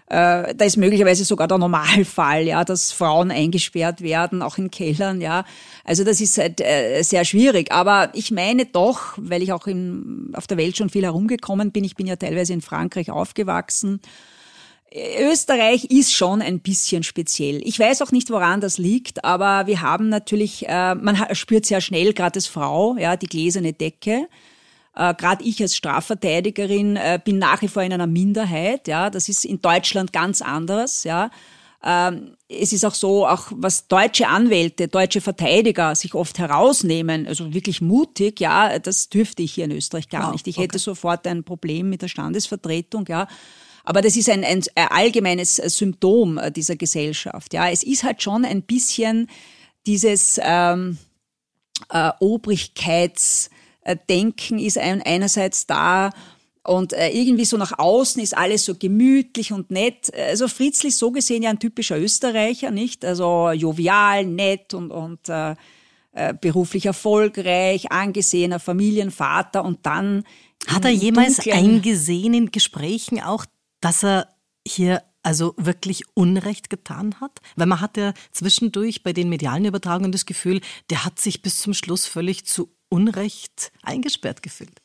äh, 0.08 0.54
da 0.54 0.64
ist 0.64 0.76
möglicherweise 0.76 1.24
sogar 1.24 1.48
der 1.48 1.58
Normalfall, 1.58 2.44
ja, 2.44 2.64
dass 2.64 2.92
Frauen 2.92 3.30
eingesperrt 3.30 4.02
werden, 4.02 4.40
auch 4.42 4.56
in 4.56 4.70
Kellern, 4.70 5.20
ja. 5.20 5.44
Also 5.84 6.04
das 6.04 6.20
ist 6.20 6.38
halt, 6.38 6.60
äh, 6.60 7.02
sehr 7.02 7.24
schwierig. 7.24 7.72
Aber 7.72 8.10
ich 8.14 8.30
meine 8.30 8.66
doch, 8.66 9.14
weil 9.16 9.42
ich 9.42 9.52
auch 9.52 9.66
in, 9.66 10.30
auf 10.34 10.46
der 10.46 10.58
Welt 10.58 10.76
schon 10.76 10.90
viel 10.90 11.02
herumgekommen 11.02 11.72
bin, 11.72 11.84
ich 11.84 11.96
bin 11.96 12.06
ja 12.06 12.16
teilweise 12.16 12.52
in 12.52 12.60
Frankreich 12.60 13.10
aufgewachsen, 13.10 14.00
Österreich 14.94 15.84
ist 15.86 16.12
schon 16.12 16.40
ein 16.40 16.60
bisschen 16.60 17.02
speziell. 17.02 17.60
Ich 17.64 17.78
weiß 17.78 18.02
auch 18.02 18.12
nicht, 18.12 18.30
woran 18.30 18.60
das 18.60 18.78
liegt, 18.78 19.24
aber 19.24 19.66
wir 19.66 19.82
haben 19.82 20.08
natürlich, 20.08 20.68
äh, 20.68 20.94
man 20.94 21.18
spürt 21.32 21.66
sehr 21.66 21.80
schnell, 21.80 22.12
gerade 22.12 22.36
als 22.36 22.46
Frau, 22.46 22.96
ja, 22.96 23.16
die 23.16 23.26
gläserne 23.26 23.72
Decke. 23.72 24.28
Äh, 24.96 25.14
Gerade 25.14 25.44
ich 25.44 25.60
als 25.60 25.76
Strafverteidigerin 25.76 26.96
äh, 26.96 27.20
bin 27.22 27.38
nach 27.38 27.62
wie 27.62 27.68
vor 27.68 27.82
in 27.82 27.92
einer 27.92 28.06
Minderheit. 28.06 28.88
Ja, 28.88 29.10
das 29.10 29.28
ist 29.28 29.44
in 29.44 29.60
Deutschland 29.60 30.12
ganz 30.12 30.40
anders. 30.40 31.04
Ja. 31.04 31.30
Ähm, 31.84 32.36
es 32.48 32.72
ist 32.72 32.84
auch 32.84 32.94
so, 32.94 33.26
auch 33.26 33.48
was 33.50 33.86
deutsche 33.88 34.26
Anwälte, 34.26 34.88
deutsche 34.88 35.20
Verteidiger 35.20 35.94
sich 35.94 36.14
oft 36.14 36.38
herausnehmen, 36.38 37.26
also 37.26 37.52
wirklich 37.52 37.80
mutig, 37.80 38.40
ja, 38.40 38.78
das 38.78 39.08
dürfte 39.08 39.42
ich 39.42 39.52
hier 39.52 39.66
in 39.66 39.72
Österreich 39.72 40.08
gar 40.08 40.26
wow, 40.26 40.32
nicht. 40.32 40.46
Ich 40.46 40.56
okay. 40.56 40.64
hätte 40.64 40.78
sofort 40.78 41.26
ein 41.26 41.44
Problem 41.44 41.90
mit 41.90 42.02
der 42.02 42.08
Standesvertretung, 42.08 43.04
ja. 43.08 43.28
Aber 43.84 44.00
das 44.00 44.16
ist 44.16 44.28
ein, 44.28 44.42
ein, 44.42 44.64
ein 44.74 44.88
allgemeines 44.88 45.56
Symptom 45.56 46.40
dieser 46.56 46.74
Gesellschaft. 46.74 47.52
Ja, 47.52 47.68
es 47.68 47.84
ist 47.84 48.02
halt 48.02 48.20
schon 48.20 48.44
ein 48.44 48.62
bisschen 48.62 49.28
dieses 49.86 50.40
ähm, 50.42 50.98
äh, 51.90 52.10
Obrigkeits 52.18 53.46
äh, 53.46 53.55
Denken 53.94 54.58
ist 54.58 54.78
einerseits 54.78 55.66
da 55.66 56.10
und 56.66 56.92
äh, 56.92 57.10
irgendwie 57.10 57.44
so 57.44 57.56
nach 57.56 57.78
außen 57.78 58.20
ist 58.20 58.36
alles 58.36 58.64
so 58.64 58.74
gemütlich 58.74 59.52
und 59.52 59.70
nett. 59.70 60.12
Also 60.14 60.48
Fritzl 60.48 60.88
ist 60.88 60.98
so 60.98 61.12
gesehen 61.12 61.42
ja 61.42 61.50
ein 61.50 61.60
typischer 61.60 61.98
Österreicher, 61.98 62.70
nicht? 62.70 63.04
Also 63.04 63.50
jovial, 63.52 64.26
nett 64.26 64.74
und, 64.74 64.90
und 64.90 65.28
äh, 65.28 65.54
äh, 66.12 66.34
beruflich 66.34 66.86
erfolgreich, 66.86 67.92
angesehener 67.92 68.58
Familienvater 68.58 69.64
und 69.64 69.84
dann. 69.86 70.24
Hat 70.66 70.84
er 70.84 70.90
jemals 70.90 71.46
eingesehen 71.46 72.34
in 72.34 72.50
Gesprächen 72.50 73.20
auch, 73.20 73.46
dass 73.80 74.02
er 74.02 74.28
hier 74.66 75.02
also 75.22 75.54
wirklich 75.56 76.04
Unrecht 76.14 76.70
getan 76.70 77.20
hat? 77.20 77.40
Weil 77.54 77.66
man 77.66 77.80
hat 77.80 77.96
ja 77.96 78.14
zwischendurch 78.32 79.02
bei 79.02 79.12
den 79.12 79.28
medialen 79.28 79.66
Übertragungen 79.66 80.10
das 80.10 80.26
Gefühl, 80.26 80.62
der 80.90 81.04
hat 81.04 81.20
sich 81.20 81.42
bis 81.42 81.58
zum 81.58 81.74
Schluss 81.74 82.06
völlig 82.06 82.46
zu 82.46 82.75
Unrecht 82.88 83.72
eingesperrt 83.82 84.42
gefühlt? 84.42 84.80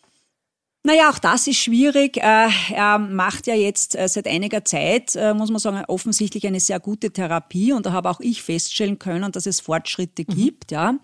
Naja, 0.84 1.12
auch 1.12 1.20
das 1.20 1.46
ist 1.46 1.58
schwierig. 1.58 2.18
Äh, 2.18 2.50
er 2.74 2.98
macht 2.98 3.46
ja 3.46 3.54
jetzt 3.54 3.96
äh, 3.96 4.08
seit 4.08 4.28
einiger 4.28 4.66
Zeit, 4.66 5.16
äh, 5.16 5.34
muss 5.34 5.52
man 5.52 5.60
sagen, 5.60 5.84
offensichtlich 5.88 6.48
eine 6.48 6.60
sehr 6.60 6.80
gute 6.80 7.12
Therapie 7.12 7.72
und 7.72 7.86
da 7.86 7.92
habe 7.92 8.10
auch 8.10 8.20
ich 8.20 8.42
feststellen 8.42 8.98
können, 8.98 9.32
dass 9.32 9.46
es 9.46 9.60
Fortschritte 9.60 10.24
mhm. 10.28 10.36
gibt, 10.36 10.72
ja. 10.72 10.96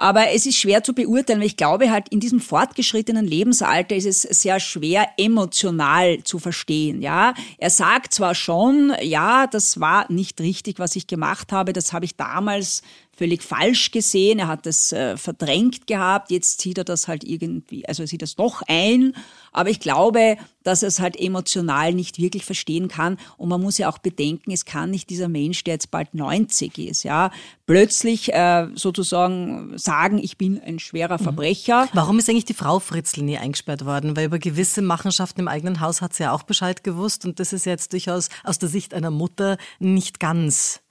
Aber 0.00 0.28
es 0.28 0.46
ist 0.46 0.58
schwer 0.58 0.84
zu 0.84 0.94
beurteilen, 0.94 1.40
weil 1.40 1.48
ich 1.48 1.56
glaube 1.56 1.90
halt, 1.90 2.10
in 2.10 2.20
diesem 2.20 2.38
fortgeschrittenen 2.38 3.26
Lebensalter 3.26 3.96
ist 3.96 4.06
es 4.06 4.22
sehr 4.22 4.60
schwer 4.60 5.08
emotional 5.16 6.22
zu 6.22 6.38
verstehen, 6.38 7.00
ja. 7.00 7.32
Er 7.56 7.70
sagt 7.70 8.12
zwar 8.12 8.34
schon, 8.34 8.92
ja, 9.00 9.46
das 9.46 9.80
war 9.80 10.04
nicht 10.12 10.38
richtig, 10.40 10.78
was 10.78 10.94
ich 10.96 11.06
gemacht 11.06 11.50
habe, 11.50 11.72
das 11.72 11.94
habe 11.94 12.04
ich 12.04 12.14
damals 12.16 12.82
völlig 13.18 13.42
falsch 13.42 13.90
gesehen, 13.90 14.38
er 14.38 14.46
hat 14.46 14.64
das 14.64 14.92
äh, 14.92 15.16
verdrängt 15.16 15.88
gehabt, 15.88 16.30
jetzt 16.30 16.60
zieht 16.60 16.78
er 16.78 16.84
das 16.84 17.08
halt 17.08 17.24
irgendwie, 17.24 17.86
also 17.86 18.04
er 18.04 18.06
sieht 18.06 18.22
das 18.22 18.36
doch 18.36 18.62
ein, 18.68 19.12
aber 19.50 19.70
ich 19.70 19.80
glaube, 19.80 20.36
dass 20.62 20.82
er 20.82 20.88
es 20.88 21.00
halt 21.00 21.18
emotional 21.18 21.94
nicht 21.94 22.18
wirklich 22.20 22.44
verstehen 22.44 22.86
kann 22.86 23.18
und 23.36 23.48
man 23.48 23.60
muss 23.60 23.76
ja 23.76 23.88
auch 23.90 23.98
bedenken, 23.98 24.52
es 24.52 24.64
kann 24.64 24.90
nicht 24.90 25.10
dieser 25.10 25.28
Mensch, 25.28 25.64
der 25.64 25.74
jetzt 25.74 25.90
bald 25.90 26.14
90 26.14 26.78
ist, 26.78 27.02
ja, 27.02 27.32
plötzlich 27.66 28.32
äh, 28.32 28.68
sozusagen 28.74 29.76
sagen, 29.76 30.18
ich 30.18 30.38
bin 30.38 30.60
ein 30.60 30.78
schwerer 30.78 31.18
mhm. 31.18 31.24
Verbrecher. 31.24 31.88
Warum 31.94 32.20
ist 32.20 32.30
eigentlich 32.30 32.44
die 32.44 32.54
Frau 32.54 32.78
Fritzl 32.78 33.22
nie 33.22 33.36
eingesperrt 33.36 33.84
worden? 33.84 34.16
Weil 34.16 34.26
über 34.26 34.38
gewisse 34.38 34.80
Machenschaften 34.80 35.40
im 35.40 35.48
eigenen 35.48 35.80
Haus 35.80 36.00
hat 36.00 36.14
sie 36.14 36.22
ja 36.22 36.32
auch 36.32 36.44
Bescheid 36.44 36.84
gewusst 36.84 37.24
und 37.24 37.40
das 37.40 37.52
ist 37.52 37.66
jetzt 37.66 37.92
durchaus 37.92 38.28
aus 38.44 38.58
der 38.58 38.68
Sicht 38.68 38.94
einer 38.94 39.10
Mutter 39.10 39.58
nicht 39.80 40.20
ganz 40.20 40.82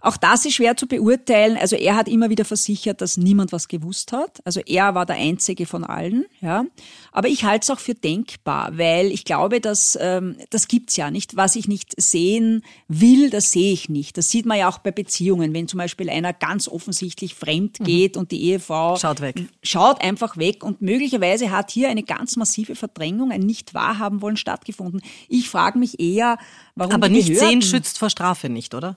auch 0.00 0.16
das 0.16 0.44
ist 0.44 0.54
schwer 0.54 0.76
zu 0.76 0.86
beurteilen. 0.86 1.56
Also 1.56 1.76
er 1.76 1.96
hat 1.96 2.08
immer 2.08 2.30
wieder 2.30 2.44
versichert, 2.44 3.00
dass 3.00 3.16
niemand 3.16 3.52
was 3.52 3.68
gewusst 3.68 4.12
hat. 4.12 4.40
Also 4.44 4.60
er 4.66 4.94
war 4.94 5.06
der 5.06 5.16
Einzige 5.16 5.66
von 5.66 5.84
allen. 5.84 6.24
Ja. 6.40 6.64
Aber 7.12 7.28
ich 7.28 7.44
halte 7.44 7.64
es 7.64 7.70
auch 7.70 7.78
für 7.78 7.94
denkbar, 7.94 8.76
weil 8.78 9.12
ich 9.12 9.24
glaube, 9.24 9.60
dass 9.60 9.98
ähm, 10.00 10.36
das 10.50 10.68
gibt's 10.68 10.96
ja 10.96 11.10
nicht. 11.10 11.36
Was 11.36 11.56
ich 11.56 11.68
nicht 11.68 12.00
sehen 12.00 12.62
will, 12.88 13.30
das 13.30 13.52
sehe 13.52 13.72
ich 13.72 13.88
nicht. 13.88 14.18
Das 14.18 14.30
sieht 14.30 14.46
man 14.46 14.58
ja 14.58 14.68
auch 14.68 14.78
bei 14.78 14.90
Beziehungen, 14.90 15.54
wenn 15.54 15.68
zum 15.68 15.78
Beispiel 15.78 16.10
einer 16.10 16.32
ganz 16.32 16.68
offensichtlich 16.68 17.34
fremd 17.34 17.80
mhm. 17.80 17.84
geht 17.84 18.14
mhm. 18.16 18.20
und 18.20 18.30
die 18.32 18.42
Ehefrau 18.42 18.96
schaut 18.96 19.20
weg, 19.20 19.46
schaut 19.62 20.02
einfach 20.02 20.36
weg 20.36 20.64
und 20.64 20.82
möglicherweise 20.82 21.50
hat 21.50 21.70
hier 21.70 21.88
eine 21.88 22.02
ganz 22.02 22.36
massive 22.36 22.74
Verdrängung, 22.74 23.30
ein 23.30 23.40
nicht 23.40 23.74
wahrhaben 23.74 24.22
wollen 24.22 24.36
stattgefunden. 24.36 25.02
Ich 25.28 25.48
frage 25.48 25.78
mich 25.78 26.00
eher, 26.00 26.38
warum 26.74 26.94
aber 26.94 27.08
nicht 27.08 27.36
sehen 27.36 27.62
schützt 27.62 27.98
vor 27.98 28.10
Strafe 28.10 28.48
nicht, 28.48 28.74
oder? 28.74 28.96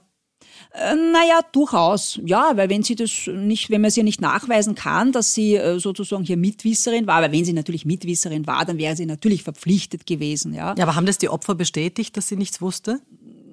Äh, 0.72 0.94
naja, 0.94 1.40
durchaus. 1.52 2.20
Ja, 2.24 2.52
weil 2.56 2.68
wenn 2.68 2.82
sie 2.82 2.94
das 2.94 3.26
nicht, 3.26 3.70
wenn 3.70 3.80
man 3.80 3.90
sie 3.90 4.02
nicht 4.02 4.20
nachweisen 4.20 4.74
kann, 4.74 5.12
dass 5.12 5.34
sie 5.34 5.56
äh, 5.56 5.78
sozusagen 5.78 6.24
hier 6.24 6.36
Mitwisserin 6.36 7.06
war, 7.06 7.22
weil 7.22 7.32
wenn 7.32 7.44
sie 7.44 7.52
natürlich 7.52 7.84
Mitwisserin 7.84 8.46
war, 8.46 8.64
dann 8.64 8.78
wäre 8.78 8.96
sie 8.96 9.06
natürlich 9.06 9.42
verpflichtet 9.42 10.06
gewesen, 10.06 10.54
ja. 10.54 10.74
Ja, 10.76 10.84
aber 10.84 10.96
haben 10.96 11.06
das 11.06 11.18
die 11.18 11.28
Opfer 11.28 11.54
bestätigt, 11.54 12.16
dass 12.16 12.28
sie 12.28 12.36
nichts 12.36 12.60
wusste? 12.60 13.00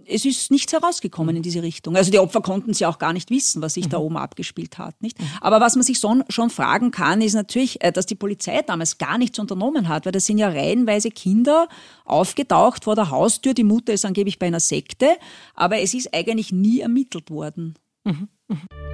Es 0.08 0.26
ist 0.26 0.52
nichts 0.52 0.74
herausgekommen 0.74 1.36
in 1.36 1.42
diese 1.42 1.62
Richtung. 1.62 1.96
Also 1.96 2.12
die 2.12 2.20
Opfer 2.20 2.42
konnten 2.42 2.72
es 2.72 2.80
ja 2.80 2.89
auch 2.89 3.00
gar 3.00 3.13
nicht 3.13 3.30
wissen, 3.30 3.62
was 3.62 3.76
sich 3.76 3.86
mhm. 3.86 3.89
da 3.89 3.98
oben 3.98 4.18
abgespielt 4.18 4.78
hat. 4.78 5.02
Nicht? 5.02 5.20
Mhm. 5.20 5.28
Aber 5.42 5.62
was 5.62 5.76
man 5.76 5.84
sich 5.84 6.00
so, 6.00 6.24
schon 6.30 6.50
fragen 6.50 6.92
kann, 6.92 7.22
ist 7.22 7.34
natürlich, 7.34 7.84
äh, 7.84 7.92
dass 7.92 8.06
die 8.06 8.16
Polizei 8.16 8.62
damals 8.62 8.98
gar 8.98 9.18
nichts 9.18 9.39
unternommen 9.39 9.88
hat, 9.88 10.06
weil 10.06 10.12
da 10.12 10.20
sind 10.20 10.38
ja 10.38 10.50
reihenweise 10.50 11.10
Kinder 11.10 11.68
aufgetaucht 12.06 12.84
vor 12.84 12.96
der 12.96 13.10
Haustür. 13.10 13.54
Die 13.54 13.63
Mutter 13.63 13.94
ist 13.94 14.06
angeblich 14.06 14.39
bei 14.39 14.48
einer 14.48 14.60
Sekte, 14.60 15.18
aber 15.56 15.80
es 15.80 15.94
ist 15.94 16.13
eigentlich 16.13 16.52
nie 16.52 16.80
ermittelt 16.82 17.30
worden. 17.30 17.76
Mhm. 18.04 18.28
mhm. 18.48 18.93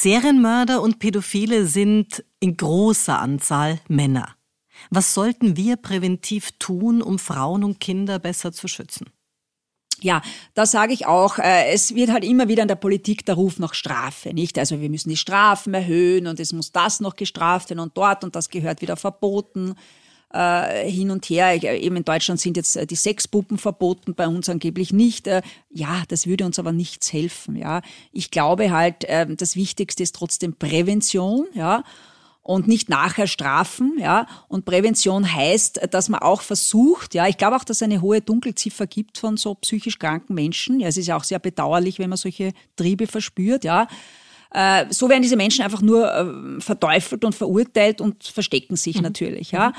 Serienmörder 0.00 0.80
und 0.80 1.00
Pädophile 1.00 1.66
sind 1.66 2.24
in 2.38 2.56
großer 2.56 3.18
Anzahl 3.18 3.80
Männer. 3.88 4.36
Was 4.90 5.12
sollten 5.12 5.56
wir 5.56 5.74
präventiv 5.74 6.52
tun, 6.60 7.02
um 7.02 7.18
Frauen 7.18 7.64
und 7.64 7.80
Kinder 7.80 8.20
besser 8.20 8.52
zu 8.52 8.68
schützen? 8.68 9.10
Ja, 10.00 10.22
da 10.54 10.66
sage 10.66 10.92
ich 10.92 11.06
auch, 11.06 11.38
äh, 11.38 11.72
es 11.72 11.96
wird 11.96 12.12
halt 12.12 12.22
immer 12.22 12.46
wieder 12.46 12.62
in 12.62 12.68
der 12.68 12.76
Politik 12.76 13.26
der 13.26 13.34
Ruf 13.34 13.58
nach 13.58 13.74
Strafe, 13.74 14.32
nicht? 14.32 14.56
Also 14.56 14.80
wir 14.80 14.88
müssen 14.88 15.08
die 15.08 15.16
Strafen 15.16 15.74
erhöhen 15.74 16.28
und 16.28 16.38
es 16.38 16.52
muss 16.52 16.70
das 16.70 17.00
noch 17.00 17.16
gestraft 17.16 17.70
werden 17.70 17.80
und 17.80 17.96
dort 17.96 18.22
und 18.22 18.36
das 18.36 18.50
gehört 18.50 18.80
wieder 18.80 18.96
verboten 18.96 19.74
äh, 20.32 20.90
hin 20.90 21.10
und 21.10 21.24
her. 21.26 21.62
Eben 21.62 21.96
in 21.96 22.04
Deutschland 22.04 22.40
sind 22.40 22.56
jetzt 22.56 22.76
äh, 22.76 22.86
die 22.86 22.96
Sexpuppen 22.96 23.58
verboten, 23.58 24.14
bei 24.14 24.26
uns 24.26 24.48
angeblich 24.48 24.92
nicht. 24.92 25.26
Äh, 25.26 25.42
ja, 25.70 26.02
das 26.08 26.26
würde 26.26 26.44
uns 26.44 26.58
aber 26.58 26.72
nichts 26.72 27.12
helfen. 27.12 27.56
Ja, 27.56 27.82
ich 28.12 28.30
glaube 28.30 28.70
halt, 28.70 29.04
äh, 29.04 29.26
das 29.34 29.56
Wichtigste 29.56 30.02
ist 30.02 30.14
trotzdem 30.14 30.54
Prävention. 30.54 31.46
Ja 31.54 31.84
und 32.48 32.66
nicht 32.66 32.88
nachher 32.88 33.26
strafen, 33.26 33.98
ja. 33.98 34.26
Und 34.48 34.64
Prävention 34.64 35.34
heißt, 35.34 35.80
dass 35.90 36.08
man 36.08 36.20
auch 36.20 36.40
versucht, 36.40 37.12
ja, 37.12 37.26
ich 37.26 37.36
glaube 37.36 37.56
auch, 37.56 37.62
dass 37.62 37.76
es 37.76 37.82
eine 37.82 38.00
hohe 38.00 38.22
Dunkelziffer 38.22 38.86
gibt 38.86 39.18
von 39.18 39.36
so 39.36 39.54
psychisch 39.56 39.98
kranken 39.98 40.32
Menschen. 40.32 40.80
Ja, 40.80 40.88
es 40.88 40.96
ist 40.96 41.08
ja 41.08 41.16
auch 41.18 41.24
sehr 41.24 41.40
bedauerlich, 41.40 41.98
wenn 41.98 42.08
man 42.08 42.16
solche 42.16 42.54
Triebe 42.74 43.06
verspürt, 43.06 43.64
ja. 43.64 43.86
Äh, 44.50 44.86
so 44.88 45.10
werden 45.10 45.20
diese 45.20 45.36
Menschen 45.36 45.62
einfach 45.62 45.82
nur 45.82 46.10
äh, 46.10 46.60
verteufelt 46.62 47.22
und 47.26 47.34
verurteilt 47.34 48.00
und 48.00 48.24
verstecken 48.24 48.76
sich 48.76 48.96
mhm. 48.96 49.02
natürlich, 49.02 49.50
ja. 49.50 49.74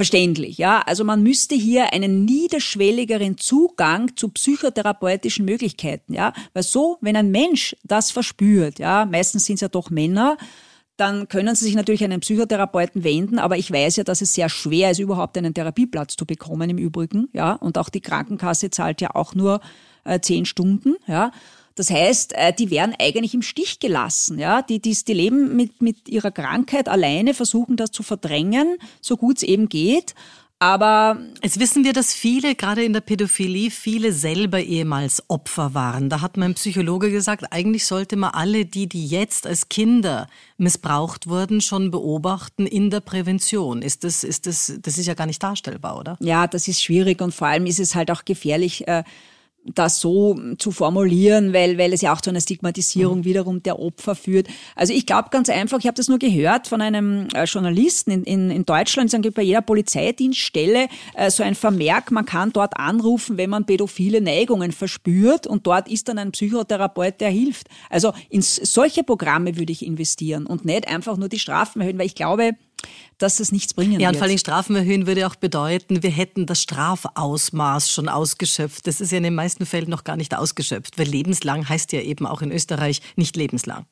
Verständlich, 0.00 0.56
ja. 0.56 0.80
Also 0.86 1.04
man 1.04 1.22
müsste 1.22 1.54
hier 1.54 1.92
einen 1.92 2.24
niederschwelligeren 2.24 3.36
Zugang 3.36 4.16
zu 4.16 4.30
psychotherapeutischen 4.30 5.44
Möglichkeiten, 5.44 6.14
ja. 6.14 6.32
Weil 6.54 6.62
so, 6.62 6.96
wenn 7.02 7.16
ein 7.16 7.30
Mensch 7.30 7.76
das 7.84 8.10
verspürt, 8.10 8.78
ja, 8.78 9.04
meistens 9.04 9.44
sind 9.44 9.56
es 9.56 9.60
ja 9.60 9.68
doch 9.68 9.90
Männer, 9.90 10.38
dann 10.96 11.28
können 11.28 11.54
Sie 11.54 11.66
sich 11.66 11.74
natürlich 11.74 12.02
an 12.02 12.12
einen 12.12 12.22
Psychotherapeuten 12.22 13.04
wenden, 13.04 13.38
aber 13.38 13.58
ich 13.58 13.70
weiß 13.70 13.96
ja, 13.96 14.04
dass 14.04 14.22
es 14.22 14.32
sehr 14.32 14.48
schwer 14.48 14.92
ist, 14.92 15.00
überhaupt 15.00 15.36
einen 15.36 15.52
Therapieplatz 15.52 16.16
zu 16.16 16.24
bekommen 16.24 16.70
im 16.70 16.78
Übrigen, 16.78 17.28
ja, 17.34 17.52
und 17.52 17.76
auch 17.76 17.90
die 17.90 18.00
Krankenkasse 18.00 18.70
zahlt 18.70 19.02
ja 19.02 19.14
auch 19.14 19.34
nur 19.34 19.60
äh, 20.04 20.18
zehn 20.20 20.46
Stunden, 20.46 20.94
ja. 21.08 21.30
Das 21.74 21.90
heißt, 21.90 22.34
äh, 22.34 22.52
die 22.52 22.70
werden 22.70 22.94
eigentlich 23.00 23.34
im 23.34 23.42
Stich 23.42 23.80
gelassen, 23.80 24.38
ja. 24.38 24.62
Die, 24.62 24.80
die, 24.80 24.96
die 24.96 25.12
leben 25.12 25.56
mit, 25.56 25.80
mit 25.80 26.08
ihrer 26.08 26.30
Krankheit 26.30 26.88
alleine, 26.88 27.34
versuchen 27.34 27.76
das 27.76 27.90
zu 27.90 28.02
verdrängen, 28.02 28.76
so 29.00 29.16
gut 29.16 29.38
es 29.38 29.42
eben 29.42 29.68
geht. 29.68 30.14
Aber 30.62 31.18
es 31.40 31.58
wissen 31.58 31.84
wir, 31.84 31.94
dass 31.94 32.12
viele, 32.12 32.54
gerade 32.54 32.84
in 32.84 32.92
der 32.92 33.00
Pädophilie, 33.00 33.70
viele 33.70 34.12
selber 34.12 34.60
ehemals 34.60 35.24
Opfer 35.28 35.72
waren. 35.72 36.10
Da 36.10 36.20
hat 36.20 36.36
mein 36.36 36.52
Psychologe 36.52 37.10
gesagt, 37.10 37.46
eigentlich 37.50 37.86
sollte 37.86 38.16
man 38.16 38.32
alle 38.32 38.66
die, 38.66 38.86
die 38.86 39.06
jetzt 39.06 39.46
als 39.46 39.70
Kinder 39.70 40.28
missbraucht 40.58 41.28
wurden, 41.28 41.62
schon 41.62 41.90
beobachten 41.90 42.66
in 42.66 42.90
der 42.90 43.00
Prävention. 43.00 43.80
Ist 43.80 44.04
das, 44.04 44.22
ist 44.22 44.46
das, 44.46 44.74
das 44.82 44.98
ist 44.98 45.06
ja 45.06 45.14
gar 45.14 45.26
nicht 45.26 45.42
darstellbar, 45.42 45.98
oder? 45.98 46.18
Ja, 46.20 46.46
das 46.46 46.68
ist 46.68 46.82
schwierig 46.82 47.22
und 47.22 47.34
vor 47.34 47.48
allem 47.48 47.64
ist 47.64 47.80
es 47.80 47.94
halt 47.94 48.10
auch 48.10 48.26
gefährlich, 48.26 48.86
äh, 48.86 49.02
das 49.64 50.00
so 50.00 50.38
zu 50.58 50.70
formulieren, 50.70 51.52
weil, 51.52 51.76
weil 51.78 51.92
es 51.92 52.00
ja 52.00 52.14
auch 52.14 52.20
zu 52.20 52.30
einer 52.30 52.40
Stigmatisierung 52.40 53.18
mhm. 53.18 53.24
wiederum 53.24 53.62
der 53.62 53.78
Opfer 53.78 54.14
führt. 54.14 54.48
Also 54.74 54.92
ich 54.92 55.06
glaube 55.06 55.28
ganz 55.30 55.48
einfach, 55.50 55.78
ich 55.78 55.86
habe 55.86 55.96
das 55.96 56.08
nur 56.08 56.18
gehört 56.18 56.66
von 56.66 56.80
einem 56.80 57.28
äh, 57.34 57.44
Journalisten 57.44 58.10
in, 58.10 58.24
in, 58.24 58.50
in 58.50 58.64
Deutschland, 58.64 59.12
es 59.12 59.20
gibt 59.20 59.34
bei 59.34 59.42
jeder 59.42 59.60
Polizeidienststelle 59.60 60.88
äh, 61.14 61.30
so 61.30 61.42
ein 61.42 61.54
Vermerk, 61.54 62.10
man 62.10 62.24
kann 62.24 62.52
dort 62.52 62.78
anrufen, 62.78 63.36
wenn 63.36 63.50
man 63.50 63.66
pädophile 63.66 64.20
Neigungen 64.20 64.72
verspürt 64.72 65.46
und 65.46 65.66
dort 65.66 65.88
ist 65.88 66.08
dann 66.08 66.18
ein 66.18 66.32
Psychotherapeut, 66.32 67.20
der 67.20 67.30
hilft. 67.30 67.68
Also 67.90 68.12
in 68.30 68.42
solche 68.42 69.04
Programme 69.04 69.56
würde 69.56 69.72
ich 69.72 69.84
investieren 69.84 70.46
und 70.46 70.64
nicht 70.64 70.88
einfach 70.88 71.16
nur 71.16 71.28
die 71.28 71.38
Strafen 71.38 71.80
erhöhen, 71.80 71.98
weil 71.98 72.06
ich 72.06 72.14
glaube, 72.14 72.52
dass 73.18 73.40
es 73.40 73.52
nichts 73.52 73.74
bringen 73.74 73.92
wird. 73.92 74.02
Ja, 74.02 74.08
und 74.08 74.16
vor 74.16 74.26
allem 74.26 74.38
Strafen 74.38 74.76
erhöhen 74.76 75.06
würde 75.06 75.26
auch 75.26 75.36
bedeuten, 75.36 76.02
wir 76.02 76.10
hätten 76.10 76.46
das 76.46 76.62
Strafausmaß 76.62 77.90
schon 77.90 78.08
ausgeschöpft. 78.08 78.86
Das 78.86 79.00
ist 79.00 79.12
ja 79.12 79.18
in 79.18 79.24
den 79.24 79.34
meisten 79.34 79.66
Fällen 79.66 79.90
noch 79.90 80.04
gar 80.04 80.16
nicht 80.16 80.34
ausgeschöpft, 80.34 80.98
weil 80.98 81.06
lebenslang 81.06 81.68
heißt 81.68 81.92
ja 81.92 82.00
eben 82.00 82.26
auch 82.26 82.42
in 82.42 82.50
Österreich 82.50 83.00
nicht 83.16 83.36
lebenslang. 83.36 83.86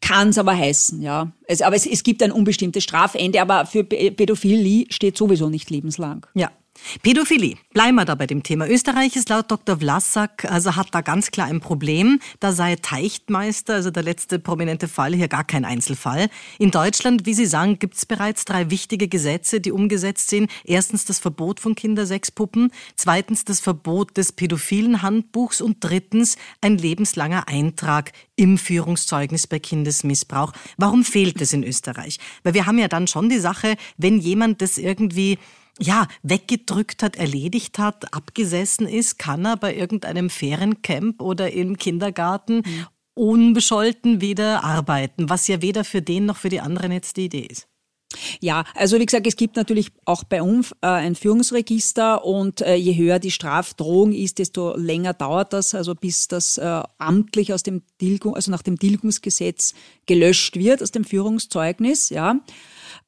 Kann 0.00 0.28
es 0.28 0.38
aber 0.38 0.56
heißen, 0.56 1.02
ja. 1.02 1.32
Es, 1.46 1.60
aber 1.60 1.76
es, 1.76 1.86
es 1.86 2.02
gibt 2.04 2.22
ein 2.22 2.30
unbestimmtes 2.32 2.84
Strafende, 2.84 3.40
aber 3.40 3.66
für 3.66 3.84
Pädophilie 3.84 4.86
steht 4.90 5.16
sowieso 5.16 5.48
nicht 5.48 5.70
lebenslang. 5.70 6.26
Ja. 6.34 6.50
Pädophilie. 7.02 7.56
Bleiben 7.72 7.96
wir 7.96 8.04
da 8.04 8.14
bei 8.14 8.26
dem 8.26 8.42
Thema. 8.42 8.68
Österreich 8.68 9.16
ist 9.16 9.28
laut 9.28 9.50
Dr. 9.50 9.78
Vlasak, 9.78 10.44
also 10.50 10.76
hat 10.76 10.88
da 10.92 11.00
ganz 11.00 11.30
klar 11.30 11.46
ein 11.46 11.60
Problem. 11.60 12.20
Da 12.40 12.52
sei 12.52 12.76
Teichtmeister, 12.76 13.74
also 13.74 13.90
der 13.90 14.02
letzte 14.02 14.38
prominente 14.38 14.88
Fall, 14.88 15.14
hier 15.14 15.28
gar 15.28 15.44
kein 15.44 15.64
Einzelfall. 15.64 16.28
In 16.58 16.70
Deutschland, 16.70 17.26
wie 17.26 17.34
Sie 17.34 17.46
sagen, 17.46 17.78
gibt 17.78 17.96
es 17.96 18.06
bereits 18.06 18.44
drei 18.44 18.70
wichtige 18.70 19.08
Gesetze, 19.08 19.60
die 19.60 19.72
umgesetzt 19.72 20.28
sind. 20.28 20.50
Erstens 20.64 21.04
das 21.04 21.18
Verbot 21.18 21.60
von 21.60 21.74
Kindersexpuppen, 21.74 22.70
zweitens 22.94 23.44
das 23.44 23.60
Verbot 23.60 24.16
des 24.16 24.32
pädophilen 24.32 25.02
Handbuchs 25.02 25.60
und 25.60 25.78
drittens 25.80 26.36
ein 26.60 26.78
lebenslanger 26.78 27.48
Eintrag 27.48 28.12
im 28.36 28.58
Führungszeugnis 28.58 29.46
bei 29.46 29.58
Kindesmissbrauch. 29.58 30.52
Warum 30.76 31.04
fehlt 31.04 31.40
es 31.40 31.52
in 31.52 31.64
Österreich? 31.64 32.18
Weil 32.42 32.54
wir 32.54 32.66
haben 32.66 32.78
ja 32.78 32.88
dann 32.88 33.06
schon 33.06 33.28
die 33.28 33.38
Sache, 33.38 33.76
wenn 33.96 34.18
jemand 34.18 34.62
das 34.62 34.78
irgendwie 34.78 35.38
ja, 35.78 36.08
weggedrückt 36.22 37.02
hat, 37.02 37.16
erledigt 37.16 37.78
hat, 37.78 38.12
abgesessen 38.14 38.88
ist, 38.88 39.18
kann 39.18 39.44
er 39.44 39.56
bei 39.56 39.74
irgendeinem 39.74 40.30
Feriencamp 40.30 41.20
oder 41.20 41.52
im 41.52 41.76
Kindergarten 41.76 42.56
mhm. 42.56 42.86
unbescholten 43.14 44.20
wieder 44.20 44.64
arbeiten, 44.64 45.28
was 45.28 45.48
ja 45.48 45.60
weder 45.62 45.84
für 45.84 46.02
den 46.02 46.26
noch 46.26 46.36
für 46.36 46.48
die 46.48 46.60
anderen 46.60 46.92
jetzt 46.92 47.16
die 47.16 47.26
Idee 47.26 47.46
ist. 47.50 47.68
Ja, 48.40 48.64
also 48.74 48.98
wie 48.98 49.06
gesagt, 49.06 49.26
es 49.26 49.36
gibt 49.36 49.56
natürlich 49.56 49.90
auch 50.04 50.24
bei 50.24 50.40
uns 50.40 50.72
äh, 50.80 50.86
ein 50.86 51.16
Führungsregister 51.16 52.24
und 52.24 52.60
äh, 52.60 52.76
je 52.76 52.96
höher 52.96 53.18
die 53.18 53.30
Strafdrohung 53.30 54.12
ist, 54.12 54.38
desto 54.38 54.76
länger 54.76 55.12
dauert 55.12 55.52
das, 55.52 55.74
also 55.74 55.94
bis 55.94 56.28
das 56.28 56.56
äh, 56.56 56.82
amtlich 56.98 57.52
aus 57.52 57.62
dem 57.62 57.82
Tilgung, 57.98 58.34
also 58.34 58.50
nach 58.50 58.62
dem 58.62 58.78
Tilgungsgesetz 58.78 59.74
gelöscht 60.06 60.56
wird 60.56 60.82
aus 60.82 60.92
dem 60.92 61.04
Führungszeugnis, 61.04 62.10
ja. 62.10 62.40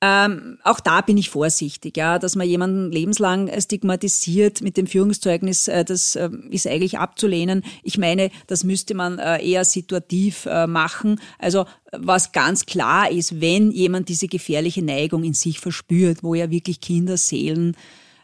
Ähm, 0.01 0.59
auch 0.63 0.79
da 0.79 1.01
bin 1.01 1.17
ich 1.17 1.29
vorsichtig, 1.29 1.97
ja, 1.97 2.21
dass 2.21 2.37
man 2.37 2.47
jemanden 2.47 2.93
lebenslang 2.93 3.51
stigmatisiert 3.61 4.61
mit 4.61 4.77
dem 4.77 4.87
Führungszeugnis, 4.87 5.67
äh, 5.67 5.85
das 5.85 6.15
äh, 6.15 6.31
ist 6.51 6.69
eigentlich 6.69 6.99
abzulehnen. 6.99 7.65
Ich 7.83 7.99
meine, 7.99 8.31
das 8.47 8.63
müsste 8.63 8.95
man 8.95 9.19
äh, 9.19 9.45
eher 9.45 9.65
situativ 9.65 10.47
äh, 10.47 10.69
machen. 10.69 11.21
Also 11.41 11.65
was 11.91 12.31
ganz 12.31 12.65
klar 12.65 13.11
ist, 13.11 13.41
wenn 13.41 13.73
jemand 13.73 14.09
diese 14.09 14.29
gefährliche 14.29 14.85
Neigung 14.85 15.25
in 15.25 15.35
sich 15.35 15.59
verspürt, 15.59 16.23
wo 16.23 16.35
ja 16.35 16.49
wirklich 16.49 16.81
Kinderseelen 16.81 17.77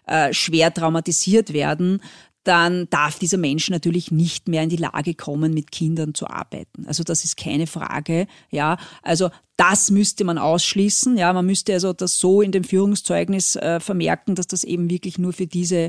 äh, 0.06 0.32
schwer 0.32 0.72
traumatisiert 0.72 1.52
werden, 1.52 2.00
dann 2.44 2.88
darf 2.90 3.18
dieser 3.18 3.38
Mensch 3.38 3.70
natürlich 3.70 4.10
nicht 4.10 4.48
mehr 4.48 4.62
in 4.62 4.68
die 4.68 4.76
Lage 4.76 5.14
kommen, 5.14 5.52
mit 5.52 5.72
Kindern 5.72 6.14
zu 6.14 6.28
arbeiten. 6.28 6.86
Also 6.86 7.02
das 7.02 7.24
ist 7.24 7.36
keine 7.36 7.66
Frage. 7.66 8.26
Ja, 8.50 8.76
also 9.02 9.30
das 9.56 9.90
müsste 9.90 10.24
man 10.24 10.38
ausschließen. 10.38 11.16
Ja, 11.16 11.32
man 11.32 11.46
müsste 11.46 11.72
also 11.72 11.92
das 11.92 12.18
so 12.18 12.42
in 12.42 12.52
dem 12.52 12.64
Führungszeugnis 12.64 13.56
äh, 13.56 13.80
vermerken, 13.80 14.34
dass 14.34 14.46
das 14.46 14.64
eben 14.64 14.90
wirklich 14.90 15.18
nur 15.18 15.32
für 15.32 15.46
diese 15.46 15.88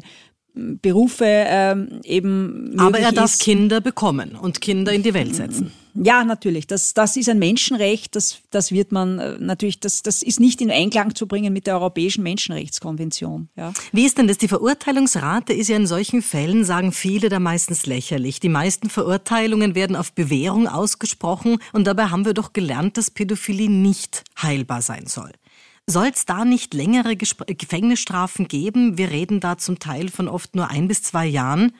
hm, 0.53 0.79
Berufe 0.81 1.25
ähm, 1.25 2.01
eben. 2.03 2.75
Aber 2.77 2.99
er 2.99 3.11
darf 3.11 3.33
ist. 3.33 3.41
Kinder 3.41 3.81
bekommen 3.81 4.35
und 4.35 4.61
Kinder 4.61 4.93
in 4.93 5.03
die 5.03 5.13
Welt 5.13 5.35
setzen. 5.35 5.71
Ja, 5.95 6.23
natürlich. 6.25 6.67
Das, 6.67 6.93
das 6.93 7.15
ist 7.15 7.29
ein 7.29 7.39
Menschenrecht. 7.39 8.15
Das, 8.15 8.39
das 8.51 8.71
wird 8.71 8.91
man 8.91 9.19
äh, 9.19 9.37
natürlich, 9.39 9.79
das, 9.79 10.03
das 10.03 10.21
ist 10.21 10.39
nicht 10.39 10.61
in 10.61 10.69
Einklang 10.69 11.15
zu 11.15 11.27
bringen 11.27 11.53
mit 11.53 11.67
der 11.67 11.75
Europäischen 11.75 12.23
Menschenrechtskonvention. 12.23 13.49
Ja. 13.55 13.73
Wie 13.91 14.05
ist 14.05 14.17
denn 14.17 14.27
das? 14.27 14.37
Die 14.37 14.47
Verurteilungsrate 14.47 15.53
ist 15.53 15.69
ja 15.69 15.77
in 15.77 15.87
solchen 15.87 16.21
Fällen, 16.21 16.65
sagen 16.65 16.91
viele, 16.91 17.29
da 17.29 17.39
meistens 17.39 17.85
lächerlich. 17.85 18.39
Die 18.39 18.49
meisten 18.49 18.89
Verurteilungen 18.89 19.73
werden 19.73 19.95
auf 19.95 20.11
Bewährung 20.11 20.67
ausgesprochen 20.67 21.59
und 21.71 21.87
dabei 21.87 22.07
haben 22.07 22.25
wir 22.25 22.33
doch 22.33 22.51
gelernt, 22.51 22.97
dass 22.97 23.09
Pädophilie 23.09 23.69
nicht 23.69 24.23
heilbar 24.41 24.81
sein 24.81 25.07
soll. 25.07 25.31
Soll 25.87 26.11
es 26.13 26.25
da 26.25 26.45
nicht 26.45 26.73
längere 26.73 27.15
Gefängnisstrafen 27.15 28.47
geben? 28.47 28.97
Wir 28.97 29.11
reden 29.11 29.39
da 29.39 29.57
zum 29.57 29.77
Teil 29.77 30.09
von 30.09 30.27
oft 30.27 30.55
nur 30.55 30.69
ein 30.71 30.87
bis 30.87 31.03
zwei 31.03 31.27
Jahren. 31.27 31.73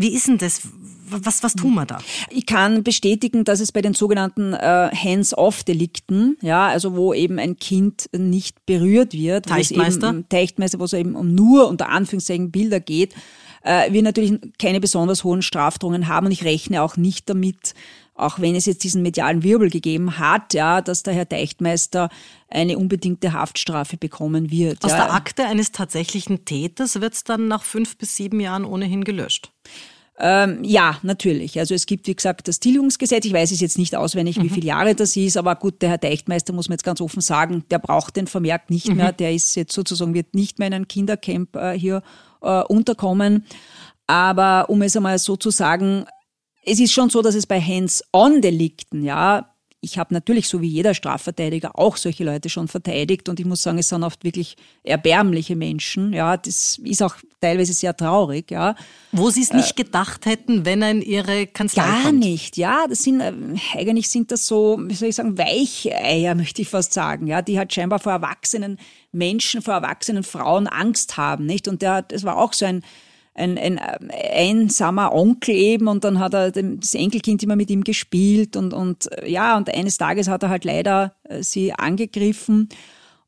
Wie 0.00 0.14
ist 0.14 0.28
denn 0.28 0.38
das? 0.38 0.62
Was, 1.10 1.42
was 1.42 1.54
tun 1.54 1.74
wir 1.74 1.86
da? 1.86 1.98
Ich 2.30 2.46
kann 2.46 2.84
bestätigen, 2.84 3.44
dass 3.44 3.60
es 3.60 3.72
bei 3.72 3.82
den 3.82 3.94
sogenannten 3.94 4.52
äh, 4.52 4.90
Hands-off-Delikten, 4.94 6.36
ja, 6.40 6.68
also 6.68 6.94
wo 6.94 7.14
eben 7.14 7.38
ein 7.38 7.56
Kind 7.56 8.08
nicht 8.16 8.64
berührt 8.66 9.14
wird, 9.14 9.46
Teichtmeister, 9.46 10.10
eben, 10.10 10.28
Teichtmeister, 10.28 10.78
wo 10.78 10.84
es 10.84 10.92
eben 10.92 11.16
um 11.16 11.34
nur 11.34 11.66
unter 11.66 11.88
Anführungszeichen 11.88 12.50
Bilder 12.50 12.78
geht, 12.78 13.14
äh, 13.62 13.92
wir 13.92 14.02
natürlich 14.02 14.38
keine 14.58 14.80
besonders 14.80 15.24
hohen 15.24 15.42
Strafdrohungen 15.42 16.08
haben 16.08 16.26
und 16.26 16.32
ich 16.32 16.44
rechne 16.44 16.82
auch 16.82 16.96
nicht 16.96 17.28
damit, 17.28 17.74
auch 18.14 18.38
wenn 18.38 18.54
es 18.54 18.66
jetzt 18.66 18.84
diesen 18.84 19.02
medialen 19.02 19.42
Wirbel 19.42 19.70
gegeben 19.70 20.18
hat, 20.18 20.54
ja, 20.54 20.80
dass 20.80 21.02
der 21.02 21.14
Herr 21.14 21.24
Deichtmeister 21.24 22.08
eine 22.48 22.78
unbedingte 22.78 23.32
Haftstrafe 23.32 23.96
bekommen 23.96 24.50
wird. 24.50 24.84
Aus 24.84 24.92
ja. 24.92 25.04
der 25.04 25.14
Akte 25.14 25.46
eines 25.46 25.72
tatsächlichen 25.72 26.44
Täters 26.44 27.00
wird 27.00 27.14
es 27.14 27.24
dann 27.24 27.48
nach 27.48 27.62
fünf 27.62 27.96
bis 27.96 28.16
sieben 28.16 28.40
Jahren 28.40 28.64
ohnehin 28.64 29.04
gelöscht. 29.04 29.52
Ähm, 30.20 30.64
ja, 30.64 30.98
natürlich. 31.02 31.58
Also 31.58 31.74
es 31.74 31.86
gibt, 31.86 32.08
wie 32.08 32.14
gesagt, 32.16 32.48
das 32.48 32.58
Tilgungsgesetz. 32.58 33.24
Ich 33.24 33.32
weiß 33.32 33.52
es 33.52 33.60
jetzt 33.60 33.78
nicht 33.78 33.94
auswendig, 33.94 34.38
mhm. 34.38 34.44
wie 34.44 34.48
viele 34.48 34.66
Jahre 34.66 34.94
das 34.94 35.16
ist, 35.16 35.36
aber 35.36 35.54
gut, 35.54 35.80
der 35.80 35.90
Herr 35.90 35.98
Deichtmeister 35.98 36.52
muss 36.52 36.68
man 36.68 36.74
jetzt 36.74 36.84
ganz 36.84 37.00
offen 37.00 37.20
sagen, 37.20 37.64
der 37.70 37.78
braucht 37.78 38.16
den 38.16 38.26
Vermerk 38.26 38.68
nicht 38.68 38.88
mhm. 38.88 38.96
mehr. 38.96 39.12
Der 39.12 39.32
ist 39.32 39.54
jetzt 39.54 39.72
sozusagen, 39.72 40.14
wird 40.14 40.34
nicht 40.34 40.58
mehr 40.58 40.68
in 40.68 40.74
ein 40.74 40.88
Kindercamp 40.88 41.54
äh, 41.54 41.78
hier 41.78 42.02
äh, 42.42 42.62
unterkommen. 42.62 43.46
Aber 44.08 44.68
um 44.70 44.82
es 44.82 44.96
einmal 44.96 45.18
so 45.18 45.36
zu 45.36 45.50
sagen, 45.50 46.06
es 46.64 46.80
ist 46.80 46.92
schon 46.92 47.10
so, 47.10 47.22
dass 47.22 47.34
es 47.34 47.46
bei 47.46 47.60
Hands-on-Delikten, 47.60 49.04
ja, 49.04 49.54
ich 49.80 49.96
habe 49.96 50.12
natürlich, 50.12 50.48
so 50.48 50.60
wie 50.60 50.66
jeder 50.66 50.92
Strafverteidiger, 50.92 51.78
auch 51.78 51.96
solche 51.96 52.24
Leute 52.24 52.48
schon 52.48 52.66
verteidigt 52.66 53.28
und 53.28 53.38
ich 53.38 53.46
muss 53.46 53.62
sagen, 53.62 53.78
es 53.78 53.88
sind 53.88 54.02
oft 54.02 54.24
wirklich 54.24 54.56
erbärmliche 54.82 55.54
Menschen. 55.54 56.12
Ja, 56.12 56.36
das 56.36 56.78
ist 56.82 57.02
auch 57.02 57.14
teilweise 57.40 57.72
sehr 57.72 57.96
traurig. 57.96 58.50
Ja. 58.50 58.74
Wo 59.12 59.30
Sie 59.30 59.42
es 59.42 59.52
nicht 59.52 59.78
äh, 59.78 59.84
gedacht 59.84 60.26
hätten, 60.26 60.64
wenn 60.64 60.82
er 60.82 60.90
in 60.90 61.02
Ihre 61.02 61.46
Kanzlei 61.46 61.84
Gar 61.84 62.02
kommt. 62.02 62.18
nicht, 62.18 62.56
ja. 62.56 62.86
Das 62.88 63.04
sind, 63.04 63.20
äh, 63.20 63.32
eigentlich 63.74 64.08
sind 64.08 64.32
das 64.32 64.46
so, 64.46 64.78
wie 64.80 64.94
soll 64.94 65.10
ich 65.10 65.14
sagen, 65.14 65.38
Weicheier, 65.38 66.34
möchte 66.34 66.62
ich 66.62 66.68
fast 66.68 66.92
sagen, 66.92 67.28
ja, 67.28 67.40
die 67.40 67.56
halt 67.56 67.72
scheinbar 67.72 68.00
vor 68.00 68.12
erwachsenen 68.12 68.78
Menschen, 69.12 69.62
vor 69.62 69.74
erwachsenen 69.74 70.24
Frauen 70.24 70.66
Angst 70.66 71.16
haben, 71.16 71.46
nicht? 71.46 71.68
Und 71.68 71.82
der, 71.82 72.02
das 72.02 72.24
war 72.24 72.36
auch 72.36 72.52
so 72.52 72.66
ein, 72.66 72.82
ein, 73.38 73.58
ein 73.58 73.80
einsamer 74.10 75.12
Onkel 75.14 75.54
eben 75.54 75.88
und 75.88 76.04
dann 76.04 76.18
hat 76.18 76.34
er 76.34 76.50
das 76.50 76.94
Enkelkind 76.94 77.42
immer 77.42 77.56
mit 77.56 77.70
ihm 77.70 77.84
gespielt 77.84 78.56
und, 78.56 78.72
und 78.74 79.08
ja, 79.26 79.56
und 79.56 79.72
eines 79.72 79.96
Tages 79.96 80.28
hat 80.28 80.42
er 80.42 80.50
halt 80.50 80.64
leider 80.64 81.14
äh, 81.24 81.42
sie 81.42 81.72
angegriffen 81.72 82.68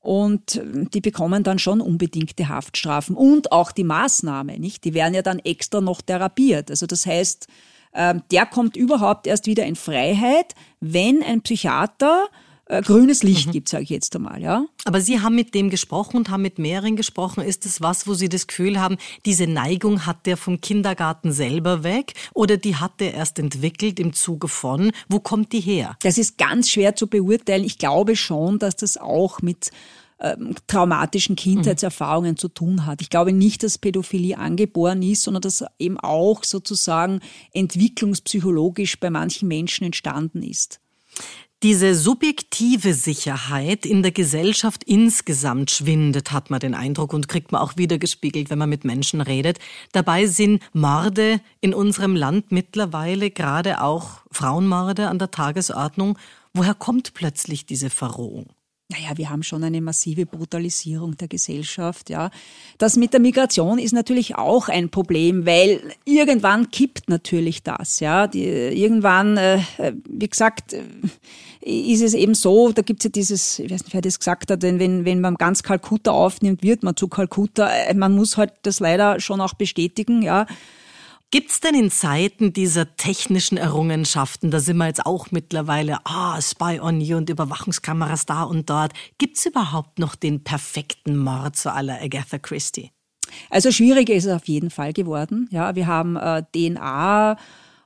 und 0.01 0.61
die 0.65 1.01
bekommen 1.03 1.43
dann 1.43 1.59
schon 1.59 1.83
unbedingte 1.83 2.49
Haftstrafen 2.49 3.15
und 3.15 3.53
auch 3.53 3.71
die 3.71 3.85
Maßnahme, 3.85 4.59
nicht? 4.59 4.85
Die 4.85 4.95
werden 4.95 5.13
ja 5.13 5.21
dann 5.21 5.39
extra 5.41 5.83
noch 5.83 6.01
therapiert. 6.01 6.71
Also 6.71 6.87
das 6.87 7.05
heißt, 7.05 7.47
ähm, 7.93 8.23
der 8.31 8.47
kommt 8.47 8.77
überhaupt 8.77 9.27
erst 9.27 9.47
wieder 9.47 9.67
in 9.67 9.77
Freiheit, 9.77 10.55
wenn 10.81 11.23
ein 11.23 11.43
Psychiater 11.43 12.29
äh, 12.71 12.83
grünes 12.83 13.25
Licht 13.25 13.49
mhm. 13.49 13.53
gibt, 13.53 13.69
sage 13.69 13.83
ich 13.83 13.91
jetzt 13.91 14.15
einmal. 14.15 14.41
Ja? 14.41 14.65
Aber 14.85 15.01
Sie 15.01 15.21
haben 15.21 15.35
mit 15.35 15.55
dem 15.55 15.71
gesprochen 15.71 16.17
und 16.17 16.31
haben 16.31 16.43
mit 16.43 16.59
mehreren 16.59 16.95
gesprochen. 16.95 17.43
Ist 17.43 17.65
das 17.65 17.81
was, 17.81 18.07
wo 18.07 18.15
Sie 18.15 18.29
das 18.29 18.47
Gefühl 18.47 18.81
haben, 18.81 18.97
diese 19.27 19.47
Neigung 19.49 20.07
hat 20.07 20.25
der 20.25 20.37
vom 20.37 20.61
Kindergarten 20.61 21.33
selber 21.33 21.83
weg 21.83 22.15
oder 22.33 22.57
die 22.57 22.77
hat 22.77 23.01
der 23.01 23.15
erst 23.15 23.39
entwickelt 23.41 23.99
im 23.99 24.13
Zuge 24.13 24.47
von? 24.47 24.93
Wo 25.09 25.19
kommt 25.19 25.53
die 25.53 25.61
her? 25.61 25.97
Das 26.03 26.17
ist 26.17 26.39
ganz 26.39 26.71
schwer 26.71 26.95
zu 26.95 27.09
beurteilen. 27.09 27.65
Ich 27.65 27.79
glaube 27.79 28.15
schon, 28.15 28.61
dass 28.61 28.77
das 28.77 28.97
auch 28.97 29.43
mit 29.43 29.73
ähm, 30.21 30.55
traumatischen 30.69 31.35
Kindheitserfahrungen 31.35 32.33
mhm. 32.33 32.37
zu 32.37 32.49
tun 32.49 32.87
hat. 32.87 33.03
Ich 33.03 33.11
glaube 33.11 33.33
nicht, 33.33 33.65
dass 33.65 33.79
Pädophilie 33.79 34.39
angeboren 34.39 35.03
ist, 35.03 35.23
sondern 35.23 35.41
dass 35.43 35.65
eben 35.81 35.99
auch 35.99 36.45
sozusagen 36.45 37.21
entwicklungspsychologisch 37.53 39.01
bei 39.01 39.11
manchen 39.11 39.49
Menschen 39.49 39.87
entstanden 39.87 40.45
ist. 40.45 40.81
Diese 41.63 41.95
subjektive 41.95 42.95
Sicherheit 42.95 43.85
in 43.85 44.03
der 44.03 44.13
Gesellschaft 44.13 44.83
insgesamt 44.85 45.71
schwindet, 45.71 46.33
hat 46.33 46.49
man 46.49 46.59
den 46.59 46.75
Eindruck 46.75 47.13
und 47.13 47.29
kriegt 47.29 47.53
man 47.53 47.61
auch 47.61 47.77
wieder 47.77 47.99
gespiegelt, 47.99 48.49
wenn 48.49 48.57
man 48.57 48.71
mit 48.71 48.87
Menschen 48.87 49.21
redet. 49.21 49.59
Dabei 49.93 50.25
sind 50.25 50.63
Morde 50.73 51.39
in 51.61 51.75
unserem 51.75 52.17
Land 52.17 52.51
mittlerweile 52.51 53.31
gerade 53.31 53.83
auch 53.83 54.23
Frauenmorde 54.31 55.09
an 55.09 55.19
der 55.19 55.33
Tagesordnung. 55.33 56.19
Woher 56.55 56.73
kommt 56.73 57.13
plötzlich 57.13 57.67
diese 57.67 57.91
Verrohung? 57.91 58.47
Naja, 58.91 59.17
wir 59.17 59.31
haben 59.31 59.45
schon 59.45 59.63
eine 59.63 59.81
massive 59.81 60.27
Brutalisierung 60.27 61.17
der 61.17 61.29
Gesellschaft, 61.29 62.11
ja. 62.11 62.31
Das 62.77 62.97
mit 62.97 63.13
der 63.13 63.21
Migration 63.21 63.79
ist 63.79 63.93
natürlich 63.93 64.35
auch 64.35 64.69
ein 64.69 64.89
Problem, 64.89 65.47
weil 65.47 65.81
irgendwann 66.05 66.73
kippt 66.73 67.09
natürlich 67.09 67.63
das, 67.63 68.01
ja. 68.01 68.27
Die, 68.27 68.45
irgendwann, 68.45 69.37
äh, 69.37 69.61
wie 70.09 70.29
gesagt, 70.29 70.73
äh, 70.73 70.83
ist 71.61 72.03
es 72.03 72.15
eben 72.15 72.35
so, 72.35 72.73
da 72.73 72.83
gibt 72.83 73.01
es 73.01 73.05
ja 73.05 73.11
dieses, 73.11 73.61
ich 73.61 73.71
weiß 73.71 73.85
nicht, 73.85 73.95
wer 73.95 74.01
das 74.01 74.19
gesagt 74.19 74.51
hat, 74.51 74.63
wenn, 74.63 75.05
wenn 75.05 75.21
man 75.21 75.37
ganz 75.37 75.63
Kalkutta 75.63 76.11
aufnimmt, 76.11 76.65
wird 76.65 76.83
man 76.83 76.97
zu 76.97 77.07
Kalkutta. 77.07 77.71
Äh, 77.71 77.95
man 77.95 78.17
muss 78.17 78.37
halt 78.37 78.55
das 78.63 78.81
leider 78.81 79.21
schon 79.21 79.41
auch 79.41 79.55
bestätigen, 79.55 80.21
ja. 80.21 80.47
Gibt's 81.33 81.61
denn 81.61 81.77
in 81.77 81.93
Zeiten 81.93 82.53
dieser 82.53 82.97
technischen 82.97 83.57
Errungenschaften, 83.57 84.51
da 84.51 84.59
sind 84.59 84.79
wir 84.79 84.89
jetzt 84.89 85.07
auch 85.07 85.31
mittlerweile, 85.31 85.99
ah, 86.05 86.41
Spy 86.43 86.81
on 86.81 87.01
You 87.01 87.19
und 87.19 87.31
Überwachungskameras 87.31 88.27
da 88.27 88.43
und 88.43 88.69
dort, 88.69 88.93
gibt's 89.19 89.47
überhaupt 89.47 90.01
noch 90.01 90.17
den 90.17 90.43
perfekten 90.43 91.17
Mord 91.17 91.55
zu 91.55 91.73
aller 91.73 92.03
Agatha 92.03 92.39
Christie? 92.39 92.91
Also 93.49 93.71
schwieriger 93.71 94.13
ist 94.13 94.25
es 94.25 94.35
auf 94.35 94.49
jeden 94.49 94.71
Fall 94.71 94.93
geworden. 94.93 95.49
Ja, 95.53 95.77
wir 95.77 95.87
haben 95.87 96.17
äh, 96.17 96.43
DNA 96.53 97.37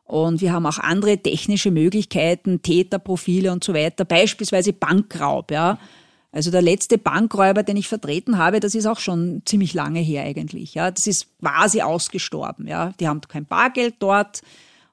und 0.05 0.41
wir 0.41 0.55
haben 0.55 0.65
auch 0.65 0.79
andere 0.79 1.19
technische 1.19 1.71
Möglichkeiten, 1.71 2.63
Täterprofile 2.63 3.53
und 3.53 3.63
so 3.63 3.75
weiter, 3.75 4.07
beispielsweise 4.07 4.73
Bankraub, 4.73 5.51
ja. 5.51 5.79
Also 6.35 6.51
der 6.51 6.63
letzte 6.63 6.99
Bankräuber, 6.99 7.63
den 7.63 7.77
ich 7.77 7.87
vertreten 7.87 8.39
habe, 8.39 8.59
das 8.59 8.75
ist 8.75 8.87
auch 8.87 8.99
schon 8.99 9.43
ziemlich 9.45 9.73
lange 9.73 10.01
her 10.01 10.25
eigentlich. 10.25 10.75
Ja, 10.75 10.91
das 10.91 11.07
ist 11.07 11.29
quasi 11.39 11.81
ausgestorben. 11.81 12.67
Ja, 12.67 12.93
die 12.99 13.07
haben 13.07 13.21
kein 13.21 13.47
Bargeld 13.47 13.95
dort. 14.01 14.43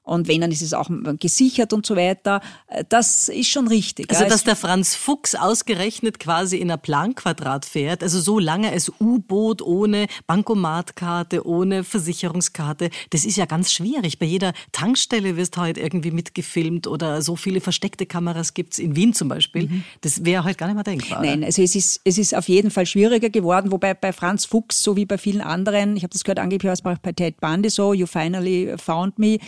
Und 0.04 0.26
wenn, 0.26 0.40
dann 0.40 0.50
ist 0.50 0.62
es 0.62 0.74
auch 0.74 0.90
gesichert 1.20 1.72
und 1.72 1.86
so 1.86 1.94
weiter. 1.94 2.40
Das 2.88 3.28
ist 3.28 3.48
schon 3.48 3.68
richtig. 3.68 4.10
Also, 4.10 4.24
dass 4.24 4.42
der 4.42 4.56
Franz 4.56 4.96
Fuchs 4.96 5.34
ausgerechnet 5.36 6.18
quasi 6.18 6.56
in 6.56 6.70
einer 6.70 6.76
Planquadrat 6.76 7.64
fährt, 7.64 8.02
also 8.02 8.20
so 8.20 8.40
lange 8.40 8.70
als 8.70 8.90
U-Boot 9.00 9.62
ohne 9.62 10.06
Bankomatkarte, 10.26 11.46
ohne 11.46 11.84
Versicherungskarte, 11.84 12.90
das 13.10 13.24
ist 13.24 13.36
ja 13.36 13.46
ganz 13.46 13.70
schwierig. 13.70 14.18
Bei 14.18 14.26
jeder 14.26 14.54
Tankstelle 14.72 15.36
wirst 15.36 15.56
du 15.56 15.60
heute 15.60 15.80
irgendwie 15.80 16.10
mitgefilmt 16.10 16.88
oder 16.88 17.22
so 17.22 17.36
viele 17.36 17.60
versteckte 17.60 18.04
Kameras 18.04 18.54
gibt's 18.54 18.80
in 18.80 18.96
Wien 18.96 19.14
zum 19.14 19.28
Beispiel. 19.28 19.68
Mhm. 19.68 19.84
Das 20.00 20.24
wäre 20.24 20.42
halt 20.42 20.58
gar 20.58 20.66
nicht 20.66 20.74
mehr 20.74 20.84
denkbar. 20.84 21.22
Nein, 21.22 21.44
also 21.44 21.62
es 21.62 21.76
ist, 21.76 22.00
es 22.04 22.18
ist 22.18 22.34
auf 22.34 22.48
jeden 22.48 22.72
Fall 22.72 22.86
schwieriger 22.86 23.30
geworden, 23.30 23.70
wobei 23.70 23.94
bei 23.94 24.12
Franz 24.12 24.46
Fuchs, 24.46 24.82
so 24.82 24.96
wie 24.96 25.04
bei 25.04 25.16
vielen 25.16 25.42
anderen, 25.42 25.96
ich 25.96 26.02
habe 26.02 26.12
das 26.12 26.24
gehört, 26.24 26.40
angeblich 26.40 26.66
war 26.82 26.92
es 26.92 26.98
bei 27.00 27.12
Ted 27.12 27.40
Bundy 27.40 27.70
so, 27.70 27.92
You 27.94 28.06
Finally 28.06 28.74
Found 28.78 29.18
Me, 29.20 29.38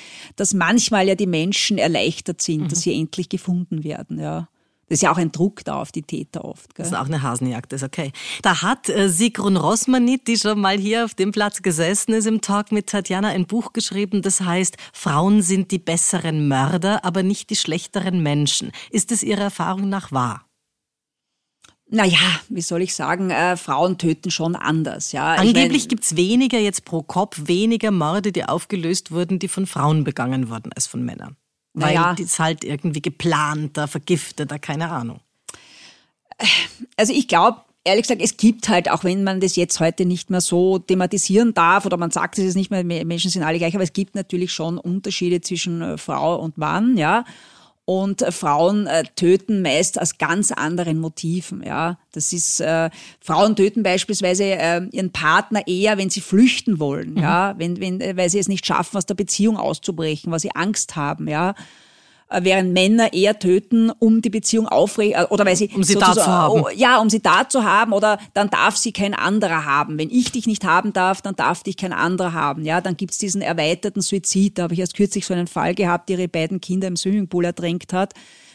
dass 0.45 0.53
manchmal 0.53 1.09
ja 1.09 1.15
die 1.15 1.27
Menschen 1.27 1.79
erleichtert 1.79 2.43
sind, 2.43 2.65
mhm. 2.65 2.69
dass 2.69 2.83
sie 2.83 2.95
endlich 2.95 3.31
gefunden 3.31 3.83
werden. 3.83 4.19
Ja. 4.19 4.47
Das 4.91 4.97
ist 4.99 5.03
ja 5.03 5.11
auch 5.11 5.17
ein 5.17 5.33
Druck 5.33 5.65
da 5.65 5.81
auf 5.81 5.91
die 5.91 6.03
Täter 6.03 6.45
oft. 6.45 6.75
Gell? 6.75 6.85
Das 6.85 6.93
ist 6.93 6.99
auch 6.99 7.07
eine 7.07 7.23
Hasenjagd, 7.23 7.73
das 7.73 7.81
ist 7.81 7.87
okay. 7.87 8.13
Da 8.43 8.61
hat 8.61 8.91
äh, 8.91 9.09
Sigrun 9.09 9.57
Rosmanit, 9.57 10.29
die 10.29 10.37
schon 10.37 10.61
mal 10.61 10.77
hier 10.77 11.07
auf 11.07 11.15
dem 11.15 11.33
Platz 11.33 11.63
gesessen 11.63 12.13
ist 12.13 12.27
im 12.27 12.43
Talk 12.43 12.73
mit 12.73 12.89
Tatjana, 12.89 13.29
ein 13.29 13.47
Buch 13.47 13.73
geschrieben, 13.73 14.21
das 14.21 14.43
heißt, 14.43 14.77
Frauen 14.93 15.41
sind 15.41 15.71
die 15.71 15.79
besseren 15.79 16.47
Mörder, 16.47 17.07
aber 17.07 17.23
nicht 17.23 17.49
die 17.49 17.57
schlechteren 17.57 18.23
Menschen. 18.23 18.71
Ist 18.91 19.13
es 19.13 19.23
Ihrer 19.23 19.45
Erfahrung 19.45 19.89
nach 19.89 20.13
wahr? 20.13 20.45
Naja, 21.91 22.19
wie 22.49 22.63
soll 22.63 22.83
ich 22.83 22.95
sagen, 22.95 23.31
äh, 23.31 23.57
Frauen 23.57 23.99
töten 23.99 24.31
schon 24.31 24.57
anders. 24.57 25.13
Ja. 25.13 25.35
Angeblich 25.35 25.89
gibt 25.89 26.05
es 26.05 26.17
weniger 26.17 26.59
jetzt 26.59 26.85
pro 26.85 27.03
Kopf, 27.03 27.43
weniger 27.45 27.91
Morde, 27.91 28.33
die 28.33 28.45
aufgelöst 28.45 29.11
wurden, 29.11 29.39
die 29.39 29.49
von 29.49 29.67
Frauen 29.67 30.03
begangen 30.03 30.49
wurden 30.49 30.73
als 30.73 30.87
von 30.87 31.05
Männern. 31.05 31.37
Weil 31.75 31.95
naja. 31.95 32.17
es 32.19 32.39
halt 32.39 32.65
irgendwie 32.65 33.03
geplanter, 33.03 33.87
vergifteter, 33.89 34.59
keine 34.59 34.91
Ahnung. 34.91 35.21
Also 36.97 37.13
ich 37.13 37.29
glaube, 37.29 37.61
ehrlich 37.85 38.03
gesagt, 38.03 38.23
es 38.23 38.37
gibt 38.37 38.69
halt, 38.69 38.91
auch 38.91 39.05
wenn 39.05 39.23
man 39.23 39.41
das 39.41 39.57
jetzt 39.57 39.79
heute 39.79 40.07
nicht 40.07 40.31
mehr 40.31 40.41
so 40.41 40.79
thematisieren 40.79 41.53
darf 41.55 41.85
oder 41.85 41.97
man 41.97 42.11
sagt 42.11 42.39
es 42.39 42.45
ist 42.45 42.55
nicht 42.57 42.71
mehr, 42.71 42.83
Menschen 42.83 43.31
sind 43.31 43.43
alle 43.43 43.59
gleich, 43.59 43.75
aber 43.75 43.85
es 43.85 43.93
gibt 43.93 44.15
natürlich 44.15 44.53
schon 44.53 44.79
Unterschiede 44.79 45.41
zwischen 45.43 45.83
äh, 45.83 45.99
Frau 45.99 46.37
und 46.41 46.59
Mann, 46.59 46.97
ja. 46.97 47.25
Und 47.87 48.23
äh, 48.23 48.33
Frauen 48.33 48.87
äh, 48.87 49.05
töten 49.15 49.61
meist 49.61 50.01
aus 50.01 50.17
ganz 50.17 50.53
anderen 50.53 50.99
Motiven. 50.99 51.63
Ja, 51.63 51.99
das 52.13 52.33
ist 52.33 52.61
äh, 52.61 52.89
Frauen 53.21 53.57
töten 53.57 53.83
beispielsweise 53.83 54.45
äh, 54.45 54.87
ihren 54.91 55.13
Partner 55.13 55.67
eher, 55.67 55.99
wenn 55.99 56.09
sie 56.09 56.23
flüchten 56.23 56.79
wollen. 56.79 57.13
Mhm. 57.13 57.19
Ja, 57.19 57.55
wenn, 57.59 57.81
wenn, 57.81 58.01
äh, 58.01 58.17
weil 58.17 58.31
sie 58.31 58.39
es 58.39 58.49
nicht 58.49 58.65
schaffen, 58.65 58.97
aus 58.97 59.07
der 59.07 59.15
Beziehung 59.15 59.59
auszubrechen, 59.59 60.33
weil 60.33 60.41
sie 60.41 60.55
Angst 60.55 60.97
haben. 60.97 61.29
Ja, 61.29 61.55
während 62.43 62.73
Männer 62.73 63.13
eher 63.13 63.39
töten, 63.39 63.91
um 63.91 64.23
die 64.23 64.31
Beziehung 64.31 64.69
aufrecht 64.69 65.15
äh, 65.17 65.25
oder 65.31 65.45
weil 65.45 65.57
sie 65.57 65.71
um 65.75 65.83
sie 65.83 65.95
da 65.95 66.13
zu 66.13 66.27
haben. 66.27 66.63
Oh, 66.63 66.69
ja, 66.75 67.01
um 67.01 67.11
sie 67.11 67.21
da 67.21 67.49
zu 67.49 67.65
haben 67.65 67.93
oder 67.93 68.19
dann 68.33 68.51
darf 68.51 68.77
sie 68.77 68.93
kein 68.93 69.15
anderer 69.15 69.65
haben. 69.65 69.99
Wenn 69.99 70.11
ich 70.11 70.33
dich 70.33 70.47
nicht 70.47 70.65
haben 70.65 70.93
darf, 70.93 71.23
dann 71.23 71.37
darf 71.37 71.63
dich 71.63 71.77
kein 71.77 71.93
anderer 71.93 72.33
haben. 72.33 72.65
Ja, 72.65 72.81
dann 72.81 72.97
gibt's 72.97 73.19
diesen 73.19 73.43
erweiterten 73.43 74.01
Suizid. 74.01 74.59
Da 74.59 74.65
habe 74.65 74.75
ich 74.75 74.81
erst 74.81 74.97
kürzlich 74.97 75.27
so 75.27 75.35
einen 75.35 75.47
Fall 75.47 75.75
gehabt, 75.75 76.09
die 76.09 76.15
ihre 76.15 76.29
beiden 76.29 76.61
Kinder 76.61 76.89
im 76.89 76.97
Swimmingpool 76.97 77.45
ertränkt 77.45 77.93
hat. 77.93 78.15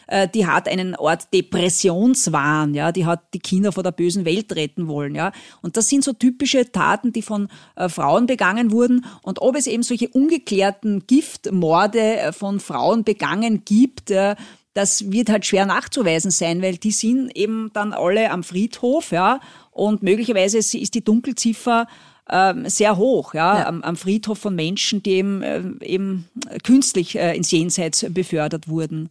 Äh, 0.10 0.28
die 0.28 0.48
hat 0.48 0.68
einen 0.68 0.96
Ort 0.96 1.32
Depressionswahn, 1.34 2.74
ja, 2.74 2.92
die 2.92 3.06
hat 3.06 3.34
die 3.34 3.40
Kinder 3.40 3.72
vor 3.72 3.84
der 3.84 3.92
bösen 3.92 4.26
Welt 4.26 4.56
retten 4.56 4.88
wollen, 4.88 5.14
ja. 5.14 5.32
Und 5.62 5.78
das 5.78 5.88
sind 5.88 6.04
so 6.04 6.14
typische 6.14 6.72
Taten, 6.72 7.14
die 7.14 7.22
von 7.22 7.48
äh, 7.76 7.90
Frauen 7.90 8.26
begangen 8.26 8.72
wurden. 8.72 9.06
Und 9.22 9.40
ob 9.42 9.56
es 9.56 9.68
eben 9.68 9.84
solche 9.84 10.10
ungeklärten 10.10 11.06
Giftmorde 11.06 12.18
äh, 12.18 12.32
von 12.32 12.60
Frauen 12.60 13.04
begangen 13.04 13.64
gibt, 13.66 14.10
äh, 14.10 14.36
das 14.74 15.12
wird 15.12 15.30
halt 15.30 15.46
schwer 15.46 15.66
nachzuweisen 15.66 16.32
sein, 16.32 16.62
weil 16.62 16.78
die 16.78 16.92
sind 16.92 17.36
eben 17.36 17.70
dann 17.74 17.94
alle 17.94 18.32
am 18.32 18.44
Friedhof, 18.44 19.12
ja, 19.12 19.40
und 19.72 20.02
möglicherweise 20.02 20.58
ist 20.58 20.94
die 20.96 21.04
Dunkelziffer 21.04 21.88
ähm, 22.32 22.68
sehr 22.70 22.98
hoch, 22.98 23.34
ja, 23.34 23.60
ja. 23.60 23.68
Am, 23.68 23.82
am, 23.82 23.96
Friedhof 23.96 24.40
von 24.40 24.56
Menschen, 24.56 25.04
die 25.04 25.12
eben, 25.12 25.80
eben 25.82 26.30
künstlich 26.64 27.16
ins 27.16 27.50
Jenseits 27.50 28.06
befördert 28.10 28.70
wurden. 28.70 29.10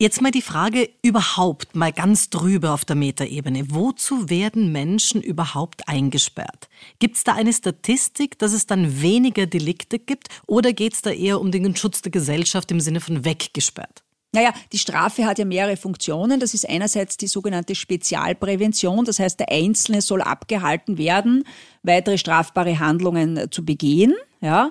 Jetzt 0.00 0.22
mal 0.22 0.30
die 0.30 0.42
Frage 0.42 0.90
überhaupt, 1.02 1.74
mal 1.74 1.92
ganz 1.92 2.30
drüber 2.30 2.72
auf 2.72 2.84
der 2.84 2.94
Metaebene. 2.94 3.64
Wozu 3.70 4.30
werden 4.30 4.70
Menschen 4.70 5.20
überhaupt 5.20 5.88
eingesperrt? 5.88 6.68
Gibt 7.00 7.16
es 7.16 7.24
da 7.24 7.34
eine 7.34 7.52
Statistik, 7.52 8.38
dass 8.38 8.52
es 8.52 8.66
dann 8.66 9.02
weniger 9.02 9.46
Delikte 9.46 9.98
gibt 9.98 10.28
oder 10.46 10.72
geht 10.72 10.92
es 10.94 11.02
da 11.02 11.10
eher 11.10 11.40
um 11.40 11.50
den 11.50 11.74
Schutz 11.74 12.00
der 12.00 12.12
Gesellschaft 12.12 12.70
im 12.70 12.78
Sinne 12.78 13.00
von 13.00 13.24
weggesperrt? 13.24 14.04
Naja, 14.30 14.52
die 14.70 14.78
Strafe 14.78 15.26
hat 15.26 15.40
ja 15.40 15.44
mehrere 15.44 15.76
Funktionen. 15.76 16.38
Das 16.38 16.54
ist 16.54 16.68
einerseits 16.68 17.16
die 17.16 17.26
sogenannte 17.26 17.74
Spezialprävention. 17.74 19.04
Das 19.04 19.18
heißt, 19.18 19.40
der 19.40 19.50
Einzelne 19.50 20.00
soll 20.00 20.22
abgehalten 20.22 20.96
werden, 20.96 21.42
weitere 21.82 22.18
strafbare 22.18 22.78
Handlungen 22.78 23.50
zu 23.50 23.64
begehen. 23.64 24.14
Ja, 24.40 24.70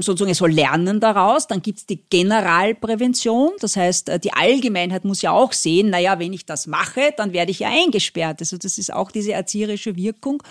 sozusagen, 0.00 0.30
er 0.30 0.34
soll 0.34 0.52
lernen 0.52 0.98
daraus. 0.98 1.46
Dann 1.46 1.60
gibt's 1.60 1.84
die 1.84 2.00
Generalprävention, 2.08 3.52
das 3.60 3.76
heißt, 3.76 4.08
äh, 4.08 4.18
die 4.18 4.32
Allgemeinheit 4.32 5.04
muss 5.04 5.20
ja 5.22 5.32
auch 5.32 5.52
sehen, 5.52 5.90
naja, 5.90 6.18
wenn 6.18 6.32
ich 6.32 6.46
das 6.46 6.66
mache, 6.66 7.12
dann 7.16 7.32
werde 7.32 7.50
ich 7.50 7.60
ja 7.60 7.68
eingesperrt. 7.68 8.40
Also 8.40 8.56
das 8.56 8.78
ist 8.78 8.92
auch 8.92 9.10
diese 9.10 9.32
erzieherische 9.32 9.94
Wirkung. 9.96 10.42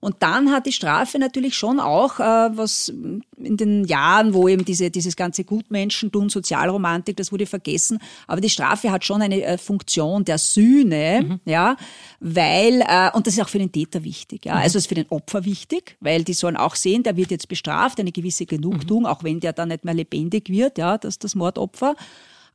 Und 0.00 0.16
dann 0.20 0.50
hat 0.50 0.64
die 0.64 0.72
Strafe 0.72 1.18
natürlich 1.18 1.54
schon 1.54 1.78
auch, 1.78 2.20
äh, 2.20 2.22
was 2.56 2.88
in 2.88 3.56
den 3.56 3.84
Jahren, 3.84 4.32
wo 4.32 4.48
eben 4.48 4.64
diese, 4.64 4.90
dieses 4.90 5.14
ganze 5.14 5.44
Gutmenschentum, 5.44 6.30
Sozialromantik, 6.30 7.16
das 7.18 7.32
wurde 7.32 7.44
vergessen, 7.44 7.98
aber 8.26 8.40
die 8.40 8.48
Strafe 8.48 8.90
hat 8.90 9.04
schon 9.04 9.20
eine 9.20 9.42
äh, 9.42 9.58
Funktion 9.58 10.24
der 10.24 10.38
Sühne, 10.38 11.20
mhm. 11.22 11.40
ja, 11.44 11.76
weil, 12.18 12.80
äh, 12.80 13.10
und 13.12 13.26
das 13.26 13.34
ist 13.34 13.42
auch 13.42 13.48
für 13.50 13.58
den 13.58 13.72
Täter 13.72 14.02
wichtig, 14.02 14.46
ja, 14.46 14.54
mhm. 14.54 14.60
also 14.62 14.78
ist 14.78 14.86
für 14.86 14.94
den 14.94 15.08
Opfer 15.10 15.44
wichtig, 15.44 15.96
weil 16.00 16.24
die 16.24 16.34
sollen 16.34 16.56
auch 16.56 16.76
sehen, 16.76 17.02
der 17.02 17.16
wird 17.16 17.30
jetzt 17.30 17.48
bestraft, 17.48 18.00
eine 18.00 18.12
gewisse 18.12 18.46
Genugtuung, 18.46 19.02
mhm. 19.02 19.06
auch 19.06 19.22
wenn 19.22 19.40
der 19.40 19.52
dann 19.52 19.68
nicht 19.68 19.84
mehr 19.84 19.94
lebendig 19.94 20.48
wird, 20.48 20.78
ja, 20.78 20.96
das, 20.96 21.18
das 21.18 21.34
Mordopfer. 21.34 21.94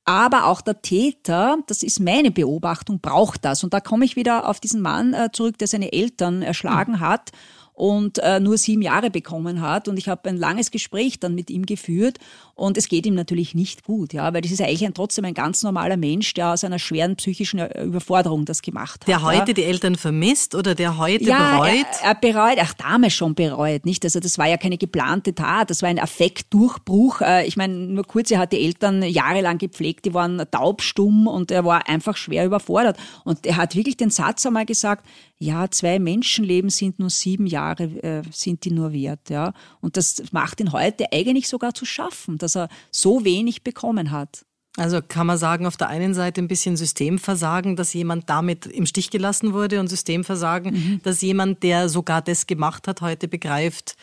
Aber 0.06 0.46
auch 0.46 0.62
der 0.62 0.82
Täter, 0.84 1.58
das 1.66 1.82
ist 1.82 2.00
meine 2.00 2.30
Beobachtung, 2.30 3.00
braucht 3.00 3.44
das. 3.44 3.64
Und 3.64 3.74
da 3.74 3.80
komme 3.80 4.06
ich 4.06 4.16
wieder 4.16 4.48
auf 4.48 4.60
diesen 4.60 4.82
Mann 4.82 5.14
äh, 5.16 5.32
zurück, 5.32 5.58
der 5.58 5.68
seine 5.68 5.92
Eltern 5.94 6.44
erschlagen 6.44 6.94
mhm. 6.94 7.00
hat 7.00 7.32
und 7.76 8.20
äh, 8.20 8.40
nur 8.40 8.58
sieben 8.58 8.82
Jahre 8.82 9.12
bekommen 9.12 9.62
hat. 9.62 9.88
Und 9.88 9.98
ich 9.98 10.08
habe 10.08 10.30
ein 10.30 10.38
langes 10.38 10.72
Gespräch 10.72 11.20
dann 11.20 11.36
mit 11.36 11.50
ihm 11.50 11.66
geführt 11.66 12.18
und 12.56 12.78
es 12.78 12.88
geht 12.88 13.06
ihm 13.06 13.16
natürlich 13.16 13.54
nicht 13.54 13.84
gut, 13.84 14.14
ja, 14.14 14.34
weil 14.34 14.42
das 14.42 14.52
ist 14.52 14.62
eigentlich 14.62 14.86
ein, 14.86 14.94
trotzdem 14.94 15.26
ein 15.26 15.34
ganz 15.34 15.62
normaler 15.62 15.98
Mensch, 15.98 16.34
der 16.34 16.54
aus 16.54 16.64
einer 16.64 16.80
schweren 16.80 17.18
psychischen 17.18 17.60
äh, 17.60 17.84
Überforderung 17.84 18.46
das 18.46 18.62
gemacht 18.62 19.02
hat. 19.02 19.08
Der 19.10 19.22
heute 19.22 19.50
ja. 19.50 19.54
die 19.54 19.64
Eltern 19.66 19.96
vermisst 19.96 20.56
oder 20.56 20.74
der 20.74 20.98
heute 20.98 21.26
ja, 21.26 21.58
bereut? 21.58 21.86
Er, 22.02 22.10
er 22.10 22.16
bereut, 22.16 22.58
ach 22.62 22.74
damals 22.74 23.14
schon 23.14 23.36
bereut, 23.36 23.86
nicht? 23.86 24.06
Also 24.06 24.22
das 24.22 24.38
war 24.38 24.48
ja 24.48 24.56
keine 24.56 24.78
geplante 24.78 25.36
Tat, 25.36 25.70
das 25.70 25.82
war 25.82 25.90
ein 25.90 26.00
Affektdurchbruch. 26.00 27.20
Äh, 27.20 27.46
ich 27.46 27.58
meine, 27.58 27.74
nur 27.74 28.06
kurz, 28.06 28.32
er 28.32 28.40
hat 28.40 28.54
die 28.54 28.64
Eltern 28.64 29.04
jahrelang 29.04 29.58
gepflegt, 29.58 30.06
die 30.06 30.14
waren 30.14 30.42
taubstumm 30.50 31.28
und 31.28 31.52
er 31.52 31.66
war 31.66 31.90
einfach 31.90 32.16
schwer 32.16 32.46
überfordert. 32.46 32.98
Und 33.26 33.46
er 33.46 33.58
hat 33.58 33.76
wirklich 33.76 33.98
den 33.98 34.12
Satz 34.12 34.46
einmal 34.46 34.66
gesagt, 34.66 35.06
ja, 35.38 35.70
zwei 35.70 36.00
Menschenleben 36.00 36.70
sind 36.70 37.00
nur 37.00 37.10
sieben 37.10 37.46
Jahre, 37.48 37.65
äh, 37.74 38.22
sind 38.32 38.66
die 38.66 38.72
nur 38.72 38.94
wert, 38.94 39.30
ja. 39.30 39.54
Und 39.82 39.98
das 39.98 40.24
macht 40.32 40.60
ihn 40.60 40.72
heute 40.72 41.12
eigentlich 41.12 41.48
sogar 41.48 41.74
zu 41.74 41.86
schaffen, 41.86 42.38
dass 42.38 42.56
er 42.56 42.70
so 42.92 43.26
wenig 43.26 43.64
bekommen 43.64 44.12
hat. 44.12 44.46
Also 44.78 45.00
kann 45.02 45.28
man 45.28 45.38
sagen, 45.38 45.66
auf 45.66 45.78
der 45.78 45.88
einen 45.88 46.14
Seite 46.14 46.42
ein 46.42 46.50
bisschen 46.50 46.76
Systemversagen, 46.76 47.76
dass 47.76 47.94
jemand 47.94 48.30
damit 48.30 48.66
im 48.66 48.86
Stich 48.86 49.10
gelassen 49.10 49.54
wurde 49.54 49.80
und 49.80 49.88
Systemversagen, 49.88 50.74
mhm. 50.74 51.00
dass 51.04 51.22
jemand, 51.22 51.64
der 51.64 51.88
sogar 51.88 52.22
das 52.22 52.46
gemacht 52.46 52.88
hat, 52.88 53.02
heute 53.02 53.28
begreift, 53.28 53.96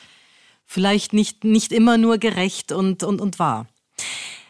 vielleicht 0.65 1.13
nicht, 1.13 1.45
nicht 1.45 1.73
immer 1.73 1.99
nur 1.99 2.17
gerecht 2.19 2.73
und, 2.73 3.03
und, 3.03 3.21
und 3.21 3.39
wahr. 3.39 3.67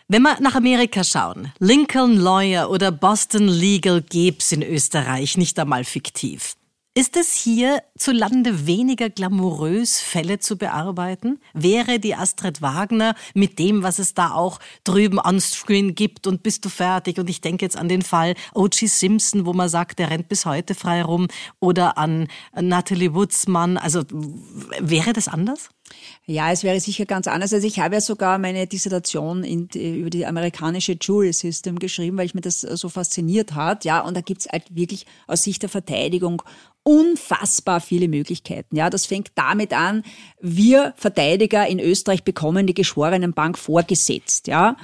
Wenn 0.07 0.23
wir 0.23 0.39
nach 0.41 0.55
Amerika 0.55 1.03
schauen, 1.03 1.53
Lincoln 1.59 2.17
Lawyer 2.17 2.71
oder 2.71 2.93
Boston 2.93 3.49
Legal 3.49 4.03
gäb's 4.03 4.53
in 4.53 4.63
Österreich 4.63 5.37
nicht 5.37 5.59
einmal 5.59 5.85
fiktiv. 5.85 6.55
Ist 6.95 7.17
es 7.17 7.33
hier 7.33 7.83
zu 7.97 8.13
Lande 8.13 8.67
weniger 8.67 9.09
glamourös, 9.09 9.99
Fälle 9.99 10.41
zu 10.41 10.59
bearbeiten? 10.59 11.41
Wäre 11.55 11.99
die 11.99 12.15
Astrid 12.15 12.61
Wagner 12.61 13.15
mit 13.33 13.59
dem, 13.59 13.83
was 13.83 13.99
es 13.99 14.13
da 14.13 14.33
auch 14.33 14.59
drüben 14.85 15.19
on-screen 15.19 15.95
gibt 15.95 16.27
und 16.27 16.43
bist 16.43 16.67
du 16.67 16.69
fertig? 16.69 17.19
Und 17.19 17.31
ich 17.31 17.41
denke 17.41 17.65
jetzt 17.65 17.79
an 17.79 17.89
den 17.89 18.03
Fall 18.03 18.35
O.G. 18.53 18.87
Simpson, 18.89 19.47
wo 19.47 19.55
man 19.55 19.71
sagt, 19.71 20.01
der 20.01 20.11
rennt 20.11 20.29
bis 20.29 20.45
heute 20.45 20.75
frei 20.75 21.03
rum, 21.03 21.29
oder 21.61 21.97
an 21.97 22.29
Natalie 22.55 23.15
Woodsmann. 23.15 23.79
Also 23.79 24.03
wäre 24.79 25.15
das 25.15 25.29
anders? 25.29 25.71
Ja, 26.27 26.53
es 26.53 26.63
wäre 26.63 26.79
sicher 26.81 27.05
ganz 27.05 27.27
anders. 27.27 27.53
Also 27.53 27.67
ich 27.67 27.81
habe 27.81 27.97
ja 27.97 28.01
sogar 28.01 28.39
meine 28.39 28.67
Dissertation 28.67 29.43
in, 29.45 29.69
über 29.69 30.11
die 30.11 30.25
amerikanische 30.25 30.97
Jury 31.01 31.33
System 31.33 31.79
geschrieben, 31.79 32.17
weil 32.17 32.27
ich 32.27 32.35
mir 32.35 32.41
das 32.41 32.61
so 32.61 32.89
fasziniert 32.89 33.55
hat. 33.55 33.85
Ja, 33.85 34.01
und 34.01 34.17
da 34.17 34.21
gibt's 34.21 34.49
halt 34.49 34.75
wirklich 34.75 35.07
aus 35.27 35.43
Sicht 35.43 35.63
der 35.63 35.69
Verteidigung 35.69 36.43
unfassbar 36.85 37.81
viele 37.81 38.09
Möglichkeiten. 38.09 38.77
Ja, 38.77 38.91
das 38.91 39.07
fängt 39.07 39.33
damit 39.35 39.73
an, 39.73 40.03
wir 40.41 40.95
Verteidiger 40.97 41.67
in 41.67 41.81
Österreich 41.81 42.25
bekommen 42.25 42.67
die 42.67 42.75
Geschworenenbank 42.75 43.59
vorgesetzt. 43.59 44.47
Ja, 44.47 44.77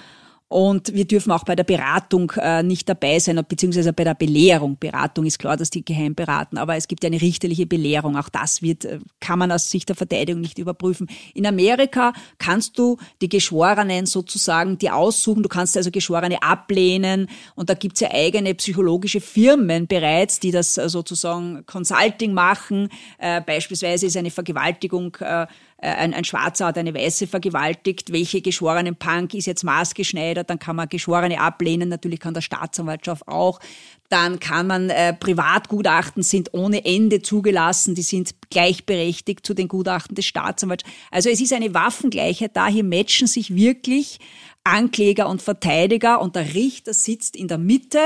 und 0.48 0.94
wir 0.94 1.04
dürfen 1.04 1.30
auch 1.30 1.44
bei 1.44 1.54
der 1.54 1.64
Beratung 1.64 2.32
äh, 2.36 2.62
nicht 2.62 2.88
dabei 2.88 3.18
sein, 3.18 3.38
beziehungsweise 3.46 3.92
bei 3.92 4.04
der 4.04 4.14
Belehrung. 4.14 4.78
Beratung 4.78 5.26
ist 5.26 5.38
klar, 5.38 5.58
dass 5.58 5.68
die 5.68 5.84
geheim 5.84 6.14
beraten, 6.14 6.56
aber 6.56 6.74
es 6.76 6.88
gibt 6.88 7.04
eine 7.04 7.20
richterliche 7.20 7.66
Belehrung. 7.66 8.16
Auch 8.16 8.30
das 8.30 8.62
wird, 8.62 8.86
äh, 8.86 8.98
kann 9.20 9.38
man 9.38 9.52
aus 9.52 9.70
Sicht 9.70 9.90
der 9.90 9.96
Verteidigung 9.96 10.40
nicht 10.40 10.58
überprüfen. 10.58 11.06
In 11.34 11.46
Amerika 11.46 12.14
kannst 12.38 12.78
du 12.78 12.96
die 13.20 13.28
Geschworenen 13.28 14.06
sozusagen 14.06 14.78
die 14.78 14.90
aussuchen. 14.90 15.42
Du 15.42 15.50
kannst 15.50 15.76
also 15.76 15.90
Geschworene 15.90 16.42
ablehnen. 16.42 17.28
Und 17.54 17.68
da 17.68 17.74
gibt's 17.74 18.00
ja 18.00 18.10
eigene 18.10 18.54
psychologische 18.54 19.20
Firmen 19.20 19.86
bereits, 19.86 20.40
die 20.40 20.50
das 20.50 20.78
äh, 20.78 20.88
sozusagen 20.88 21.66
Consulting 21.66 22.32
machen. 22.32 22.88
Äh, 23.18 23.42
beispielsweise 23.42 24.06
ist 24.06 24.16
eine 24.16 24.30
Vergewaltigung 24.30 25.14
äh, 25.20 25.46
ein, 25.80 26.12
ein 26.12 26.24
Schwarzer 26.24 26.66
hat 26.66 26.78
eine 26.78 26.92
Weiße 26.92 27.28
vergewaltigt, 27.28 28.12
welche 28.12 28.40
geschworenen 28.40 28.96
Punk 28.96 29.34
ist 29.34 29.46
jetzt 29.46 29.62
maßgeschneidert, 29.62 30.50
dann 30.50 30.58
kann 30.58 30.74
man 30.74 30.88
Geschworene 30.88 31.40
ablehnen, 31.40 31.88
natürlich 31.88 32.18
kann 32.18 32.34
der 32.34 32.40
Staatsanwaltschaft 32.40 33.28
auch. 33.28 33.60
Dann 34.08 34.40
kann 34.40 34.66
man, 34.66 34.90
äh, 34.90 35.12
Privatgutachten 35.12 36.22
sind 36.22 36.54
ohne 36.54 36.84
Ende 36.84 37.22
zugelassen, 37.22 37.94
die 37.94 38.02
sind 38.02 38.34
gleichberechtigt 38.50 39.46
zu 39.46 39.54
den 39.54 39.68
Gutachten 39.68 40.14
des 40.14 40.24
Staatsanwalts. 40.24 40.84
Also 41.10 41.28
es 41.28 41.40
ist 41.40 41.52
eine 41.52 41.74
Waffengleichheit 41.74 42.56
da, 42.56 42.66
hier 42.66 42.84
matchen 42.84 43.26
sich 43.26 43.54
wirklich 43.54 44.18
Ankläger 44.64 45.28
und 45.28 45.42
Verteidiger. 45.42 46.20
Und 46.20 46.36
der 46.36 46.54
Richter 46.54 46.92
sitzt 46.92 47.36
in 47.36 47.48
der 47.48 47.58
Mitte 47.58 48.00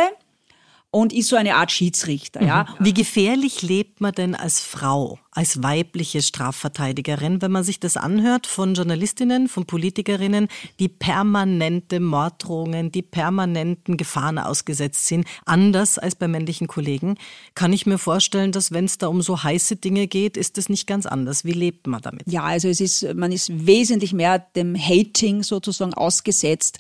und 0.92 1.14
ist 1.14 1.28
so 1.28 1.36
eine 1.36 1.56
Art 1.56 1.72
Schiedsrichter. 1.72 2.42
Ja. 2.42 2.66
Mhm. 2.78 2.84
Wie 2.84 2.94
gefährlich 2.94 3.62
lebt 3.62 4.02
man 4.02 4.12
denn 4.12 4.34
als 4.34 4.60
Frau, 4.60 5.18
als 5.30 5.62
weibliche 5.62 6.20
Strafverteidigerin, 6.20 7.40
wenn 7.40 7.50
man 7.50 7.64
sich 7.64 7.80
das 7.80 7.96
anhört 7.96 8.46
von 8.46 8.74
Journalistinnen, 8.74 9.48
von 9.48 9.64
Politikerinnen, 9.64 10.48
die 10.78 10.88
permanente 10.88 11.98
Morddrohungen, 11.98 12.92
die 12.92 13.00
permanenten 13.00 13.96
Gefahren 13.96 14.38
ausgesetzt 14.38 15.06
sind, 15.06 15.26
anders 15.46 15.98
als 15.98 16.14
bei 16.14 16.28
männlichen 16.28 16.66
Kollegen, 16.66 17.16
kann 17.54 17.72
ich 17.72 17.86
mir 17.86 17.96
vorstellen, 17.96 18.52
dass 18.52 18.70
wenn 18.70 18.84
es 18.84 18.98
da 18.98 19.06
um 19.06 19.22
so 19.22 19.42
heiße 19.42 19.76
Dinge 19.76 20.06
geht, 20.06 20.36
ist 20.36 20.58
es 20.58 20.68
nicht 20.68 20.86
ganz 20.86 21.06
anders. 21.06 21.46
Wie 21.46 21.52
lebt 21.52 21.86
man 21.86 22.02
damit? 22.02 22.24
Ja, 22.26 22.42
also 22.42 22.68
es 22.68 22.82
ist, 22.82 23.14
man 23.14 23.32
ist 23.32 23.66
wesentlich 23.66 24.12
mehr 24.12 24.40
dem 24.40 24.76
Hating 24.76 25.42
sozusagen 25.42 25.94
ausgesetzt 25.94 26.78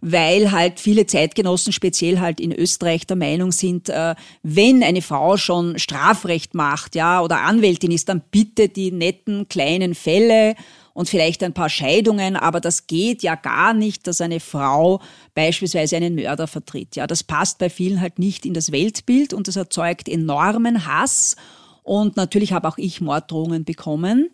weil 0.00 0.52
halt 0.52 0.80
viele 0.80 1.06
Zeitgenossen, 1.06 1.72
speziell 1.72 2.20
halt 2.20 2.40
in 2.40 2.52
Österreich, 2.52 3.06
der 3.06 3.16
Meinung 3.16 3.52
sind, 3.52 3.88
äh, 3.88 4.14
wenn 4.42 4.82
eine 4.82 5.02
Frau 5.02 5.36
schon 5.36 5.78
Strafrecht 5.78 6.54
macht, 6.54 6.94
ja, 6.94 7.20
oder 7.20 7.42
Anwältin 7.42 7.90
ist, 7.90 8.08
dann 8.08 8.22
bitte 8.30 8.68
die 8.68 8.92
netten 8.92 9.48
kleinen 9.48 9.94
Fälle 9.94 10.54
und 10.94 11.08
vielleicht 11.08 11.42
ein 11.42 11.52
paar 11.52 11.68
Scheidungen, 11.68 12.36
aber 12.36 12.60
das 12.60 12.86
geht 12.86 13.22
ja 13.22 13.34
gar 13.34 13.74
nicht, 13.74 14.06
dass 14.06 14.20
eine 14.20 14.40
Frau 14.40 15.00
beispielsweise 15.34 15.96
einen 15.96 16.14
Mörder 16.14 16.46
vertritt. 16.46 16.96
Ja, 16.96 17.06
das 17.06 17.24
passt 17.24 17.58
bei 17.58 17.68
vielen 17.68 18.00
halt 18.00 18.18
nicht 18.18 18.46
in 18.46 18.54
das 18.54 18.72
Weltbild 18.72 19.34
und 19.34 19.48
das 19.48 19.56
erzeugt 19.56 20.08
enormen 20.08 20.86
Hass. 20.86 21.36
Und 21.82 22.16
natürlich 22.16 22.52
habe 22.52 22.68
auch 22.68 22.78
ich 22.78 23.00
Morddrohungen 23.00 23.64
bekommen 23.64 24.30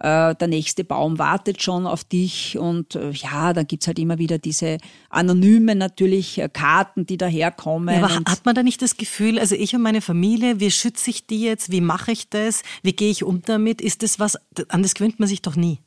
der 0.00 0.48
nächste 0.48 0.82
Baum 0.82 1.18
wartet 1.18 1.62
schon 1.62 1.86
auf 1.86 2.02
dich 2.02 2.58
und 2.58 2.96
äh, 2.96 3.10
ja, 3.10 3.52
dann 3.52 3.66
gibt's 3.66 3.86
halt 3.86 4.00
immer 4.00 4.18
wieder 4.18 4.38
diese 4.38 4.78
anonymen 5.10 5.78
natürlich 5.78 6.38
äh, 6.38 6.48
Karten, 6.48 7.06
die 7.06 7.16
daherkommen. 7.16 7.94
Ja, 7.94 8.04
aber 8.04 8.14
hat 8.28 8.44
man 8.44 8.54
da 8.54 8.64
nicht 8.64 8.82
das 8.82 8.96
Gefühl, 8.96 9.38
also 9.38 9.54
ich 9.54 9.76
und 9.76 9.82
meine 9.82 10.00
Familie, 10.00 10.58
wie 10.58 10.72
schütze 10.72 11.10
ich 11.10 11.26
die 11.26 11.42
jetzt, 11.42 11.70
wie 11.70 11.80
mache 11.80 12.10
ich 12.12 12.28
das, 12.28 12.62
wie 12.82 12.94
gehe 12.94 13.10
ich 13.10 13.22
um 13.22 13.42
damit? 13.42 13.80
Ist 13.80 14.02
das 14.02 14.18
was, 14.18 14.36
an 14.68 14.82
das 14.82 14.94
gewöhnt 14.94 15.20
man 15.20 15.28
sich 15.28 15.42
doch 15.42 15.54
nie. 15.54 15.78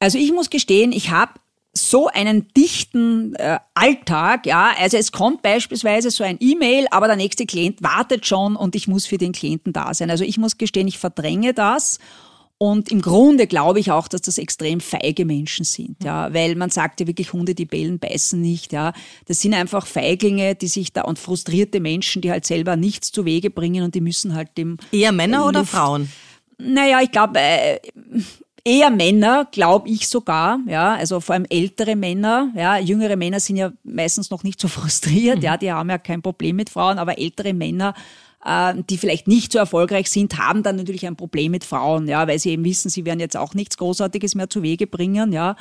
Also 0.00 0.18
ich 0.18 0.32
muss 0.32 0.50
gestehen, 0.50 0.90
ich 0.90 1.10
habe 1.10 1.34
so 1.76 2.06
einen 2.06 2.48
dichten 2.54 3.34
äh, 3.34 3.58
Alltag, 3.74 4.46
ja, 4.46 4.72
also 4.78 4.96
es 4.96 5.12
kommt 5.12 5.42
beispielsweise 5.42 6.10
so 6.10 6.22
ein 6.22 6.36
E-Mail, 6.40 6.86
aber 6.90 7.06
der 7.08 7.16
nächste 7.16 7.46
Klient 7.46 7.82
wartet 7.82 8.26
schon 8.26 8.54
und 8.56 8.76
ich 8.76 8.86
muss 8.86 9.06
für 9.06 9.18
den 9.18 9.32
Klienten 9.32 9.72
da 9.72 9.92
sein. 9.92 10.10
Also 10.10 10.24
ich 10.24 10.38
muss 10.38 10.56
gestehen, 10.56 10.86
ich 10.86 10.98
verdränge 10.98 11.52
das 11.52 11.98
Und 12.64 12.90
im 12.90 13.02
Grunde 13.02 13.46
glaube 13.46 13.78
ich 13.78 13.90
auch, 13.90 14.08
dass 14.08 14.22
das 14.22 14.38
extrem 14.38 14.80
feige 14.80 15.26
Menschen 15.26 15.66
sind, 15.66 16.02
ja, 16.02 16.32
weil 16.32 16.56
man 16.56 16.70
sagt 16.70 16.98
ja 16.98 17.06
wirklich 17.06 17.34
Hunde, 17.34 17.54
die 17.54 17.66
bellen, 17.66 17.98
beißen 17.98 18.40
nicht, 18.40 18.72
ja. 18.72 18.94
Das 19.26 19.42
sind 19.42 19.52
einfach 19.52 19.86
Feiglinge, 19.86 20.54
die 20.54 20.68
sich 20.68 20.90
da 20.90 21.02
und 21.02 21.18
frustrierte 21.18 21.78
Menschen, 21.78 22.22
die 22.22 22.30
halt 22.30 22.46
selber 22.46 22.76
nichts 22.76 23.12
zu 23.12 23.26
Wege 23.26 23.50
bringen 23.50 23.84
und 23.84 23.94
die 23.94 24.00
müssen 24.00 24.34
halt 24.34 24.56
dem 24.56 24.78
eher 24.92 25.12
Männer 25.12 25.40
Luft, 25.40 25.48
oder 25.50 25.66
Frauen? 25.66 26.08
Naja, 26.56 27.02
ich 27.02 27.10
glaube 27.10 27.38
äh, 27.38 27.80
eher 28.64 28.88
Männer, 28.88 29.46
glaube 29.52 29.90
ich 29.90 30.08
sogar, 30.08 30.58
ja, 30.66 30.94
also 30.94 31.20
vor 31.20 31.34
allem 31.34 31.46
ältere 31.50 31.96
Männer, 31.96 32.50
ja, 32.56 32.78
jüngere 32.78 33.16
Männer 33.16 33.40
sind 33.40 33.58
ja 33.58 33.72
meistens 33.82 34.30
noch 34.30 34.42
nicht 34.42 34.58
so 34.58 34.68
frustriert, 34.78 35.36
mhm. 35.36 35.42
ja, 35.42 35.58
die 35.58 35.70
haben 35.70 35.90
ja 35.90 35.98
kein 35.98 36.22
Problem 36.22 36.56
mit 36.56 36.70
Frauen, 36.70 36.98
aber 36.98 37.18
ältere 37.18 37.52
Männer 37.52 37.92
äh, 38.44 38.74
die 38.88 38.98
vielleicht 38.98 39.28
nicht 39.28 39.52
so 39.52 39.58
erfolgreich 39.58 40.10
sind, 40.10 40.38
haben 40.38 40.62
dann 40.62 40.76
natürlich 40.76 41.06
ein 41.06 41.16
Problem 41.16 41.52
mit 41.52 41.64
Frauen, 41.64 42.08
ja, 42.08 42.26
weil 42.28 42.38
sie 42.38 42.50
eben 42.50 42.64
wissen, 42.64 42.90
sie 42.90 43.04
werden 43.04 43.20
jetzt 43.20 43.36
auch 43.36 43.54
nichts 43.54 43.76
Großartiges 43.76 44.34
mehr 44.34 44.50
zu 44.50 44.62
Wege 44.62 44.86
bringen, 44.86 45.32
ja. 45.32 45.56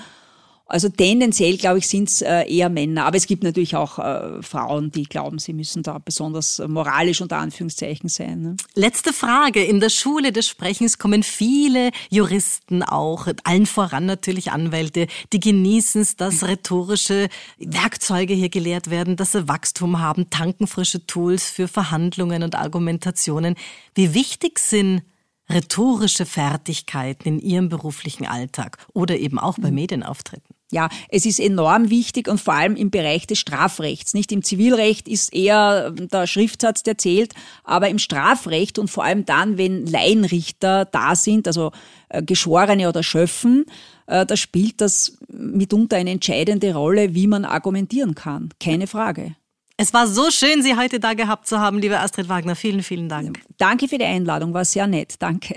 Also 0.66 0.90
tendenziell, 0.90 1.58
glaube 1.58 1.80
ich, 1.80 1.88
sind 1.88 2.10
es 2.10 2.22
äh, 2.22 2.44
eher 2.44 2.70
Männer. 2.70 3.06
Aber 3.06 3.18
es 3.18 3.28
gibt 3.28 3.44
natürlich 3.44 3.76
auch 3.76 4.00
äh, 4.00 4.42
Frauen, 4.42 4.92
die 4.92 5.04
glauben, 5.04 5.38
sie 5.38 5.54
müssen 5.54 5.84
da 5.84 5.98
besonders 5.98 6.62
moralisch 6.66 7.22
unter 7.22 7.38
Anführungszeichen 7.38 8.10
sein. 8.10 8.42
Ne? 8.42 8.58
Letzte 8.74 9.12
Frage. 9.14 9.64
In 9.64 9.82
der 9.82 9.90
Schule 9.90 10.32
des 10.32 10.48
Sprechens 10.48 10.98
kommen 10.98 11.22
viele 11.22 11.92
Juristen 12.10 12.82
auch, 12.82 13.28
allen 13.44 13.66
voran 13.66 14.06
natürlich 14.06 14.52
Anwälte, 14.52 15.08
die 15.34 15.40
genießen 15.40 16.02
es, 16.02 16.16
dass 16.16 16.44
rhetorische 16.44 17.28
Werkzeuge 17.58 18.34
hier 18.34 18.50
gelehrt 18.50 18.90
werden, 18.90 19.16
dass 19.16 19.34
sie 19.34 19.48
Wachstum 19.48 20.00
haben, 20.00 20.30
tanken 20.30 20.68
frische 20.68 21.06
Tools 21.06 21.50
für 21.50 21.68
Verhandlungen 21.68 22.42
und 22.42 22.56
Argumentationen. 22.56 23.56
Wie 23.96 24.14
wichtig 24.14 24.60
sind 24.60 25.04
rhetorische 25.50 26.26
Fertigkeiten 26.26 27.28
in 27.28 27.40
Ihrem 27.40 27.70
beruflichen 27.70 28.26
Alltag 28.26 28.78
oder 28.94 29.18
eben 29.18 29.40
auch 29.40 29.58
bei 29.60 29.70
mhm. 29.70 29.76
Medienauftritten? 29.76 30.56
Ja, 30.74 30.90
es 31.10 31.28
ist 31.28 31.40
enorm 31.40 31.92
wichtig 31.92 32.28
und 32.28 32.42
vor 32.42 32.56
allem 32.56 32.76
im 32.76 32.90
Bereich 32.90 33.28
des 33.28 33.38
Strafrechts. 33.38 34.16
Nicht 34.16 34.32
im 34.32 34.42
Zivilrecht 34.42 35.08
ist 35.08 35.32
eher 35.32 35.92
der 35.92 36.26
Schriftsatz, 36.26 36.82
der 36.82 36.98
zählt, 36.98 37.36
aber 37.64 37.90
im 37.90 38.00
Strafrecht 38.00 38.80
und 38.80 38.90
vor 38.90 39.04
allem 39.04 39.24
dann, 39.24 39.60
wenn 39.60 39.86
Laienrichter 39.86 40.86
da 40.86 41.16
sind, 41.16 41.46
also 41.46 41.72
äh, 42.10 42.24
Geschworene 42.24 42.90
oder 42.90 43.04
Schöffen, 43.04 43.66
äh, 44.08 44.26
da 44.26 44.36
spielt 44.36 44.82
das 44.82 45.16
mitunter 45.28 45.98
eine 45.98 46.10
entscheidende 46.10 46.74
Rolle, 46.74 47.14
wie 47.14 47.28
man 47.28 47.46
argumentieren 47.46 48.16
kann. 48.16 48.50
Keine 48.60 48.88
Frage. 48.88 49.36
Es 49.76 49.92
war 49.94 50.08
so 50.08 50.30
schön, 50.30 50.62
Sie 50.62 50.78
heute 50.78 51.00
da 51.00 51.14
gehabt 51.16 51.48
zu 51.48 51.60
haben, 51.60 51.80
liebe 51.80 52.00
Astrid 52.00 52.30
Wagner. 52.30 52.56
Vielen, 52.56 52.84
vielen 52.84 53.10
Dank. 53.10 53.42
Danke 53.58 53.88
für 53.88 53.98
die 53.98 54.06
Einladung, 54.06 54.54
war 54.54 54.66
sehr 54.66 54.86
nett. 54.86 55.16
Danke. 55.20 55.56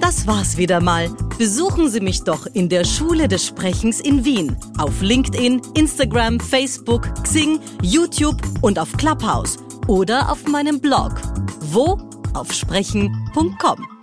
Das 0.00 0.26
war's 0.26 0.58
wieder 0.58 0.80
mal. 0.80 1.08
Besuchen 1.38 1.88
Sie 1.88 2.00
mich 2.00 2.22
doch 2.24 2.46
in 2.46 2.68
der 2.68 2.84
Schule 2.84 3.26
des 3.26 3.46
Sprechens 3.46 4.00
in 4.00 4.24
Wien. 4.24 4.56
Auf 4.76 5.00
LinkedIn, 5.00 5.62
Instagram, 5.74 6.38
Facebook, 6.38 7.08
Xing, 7.24 7.58
YouTube 7.82 8.40
und 8.60 8.78
auf 8.78 8.92
Clubhouse. 8.98 9.56
Oder 9.88 10.30
auf 10.30 10.46
meinem 10.46 10.80
Blog. 10.80 11.20
Wo? 11.60 11.98
Auf 12.34 12.52
sprechen.com. 12.52 13.95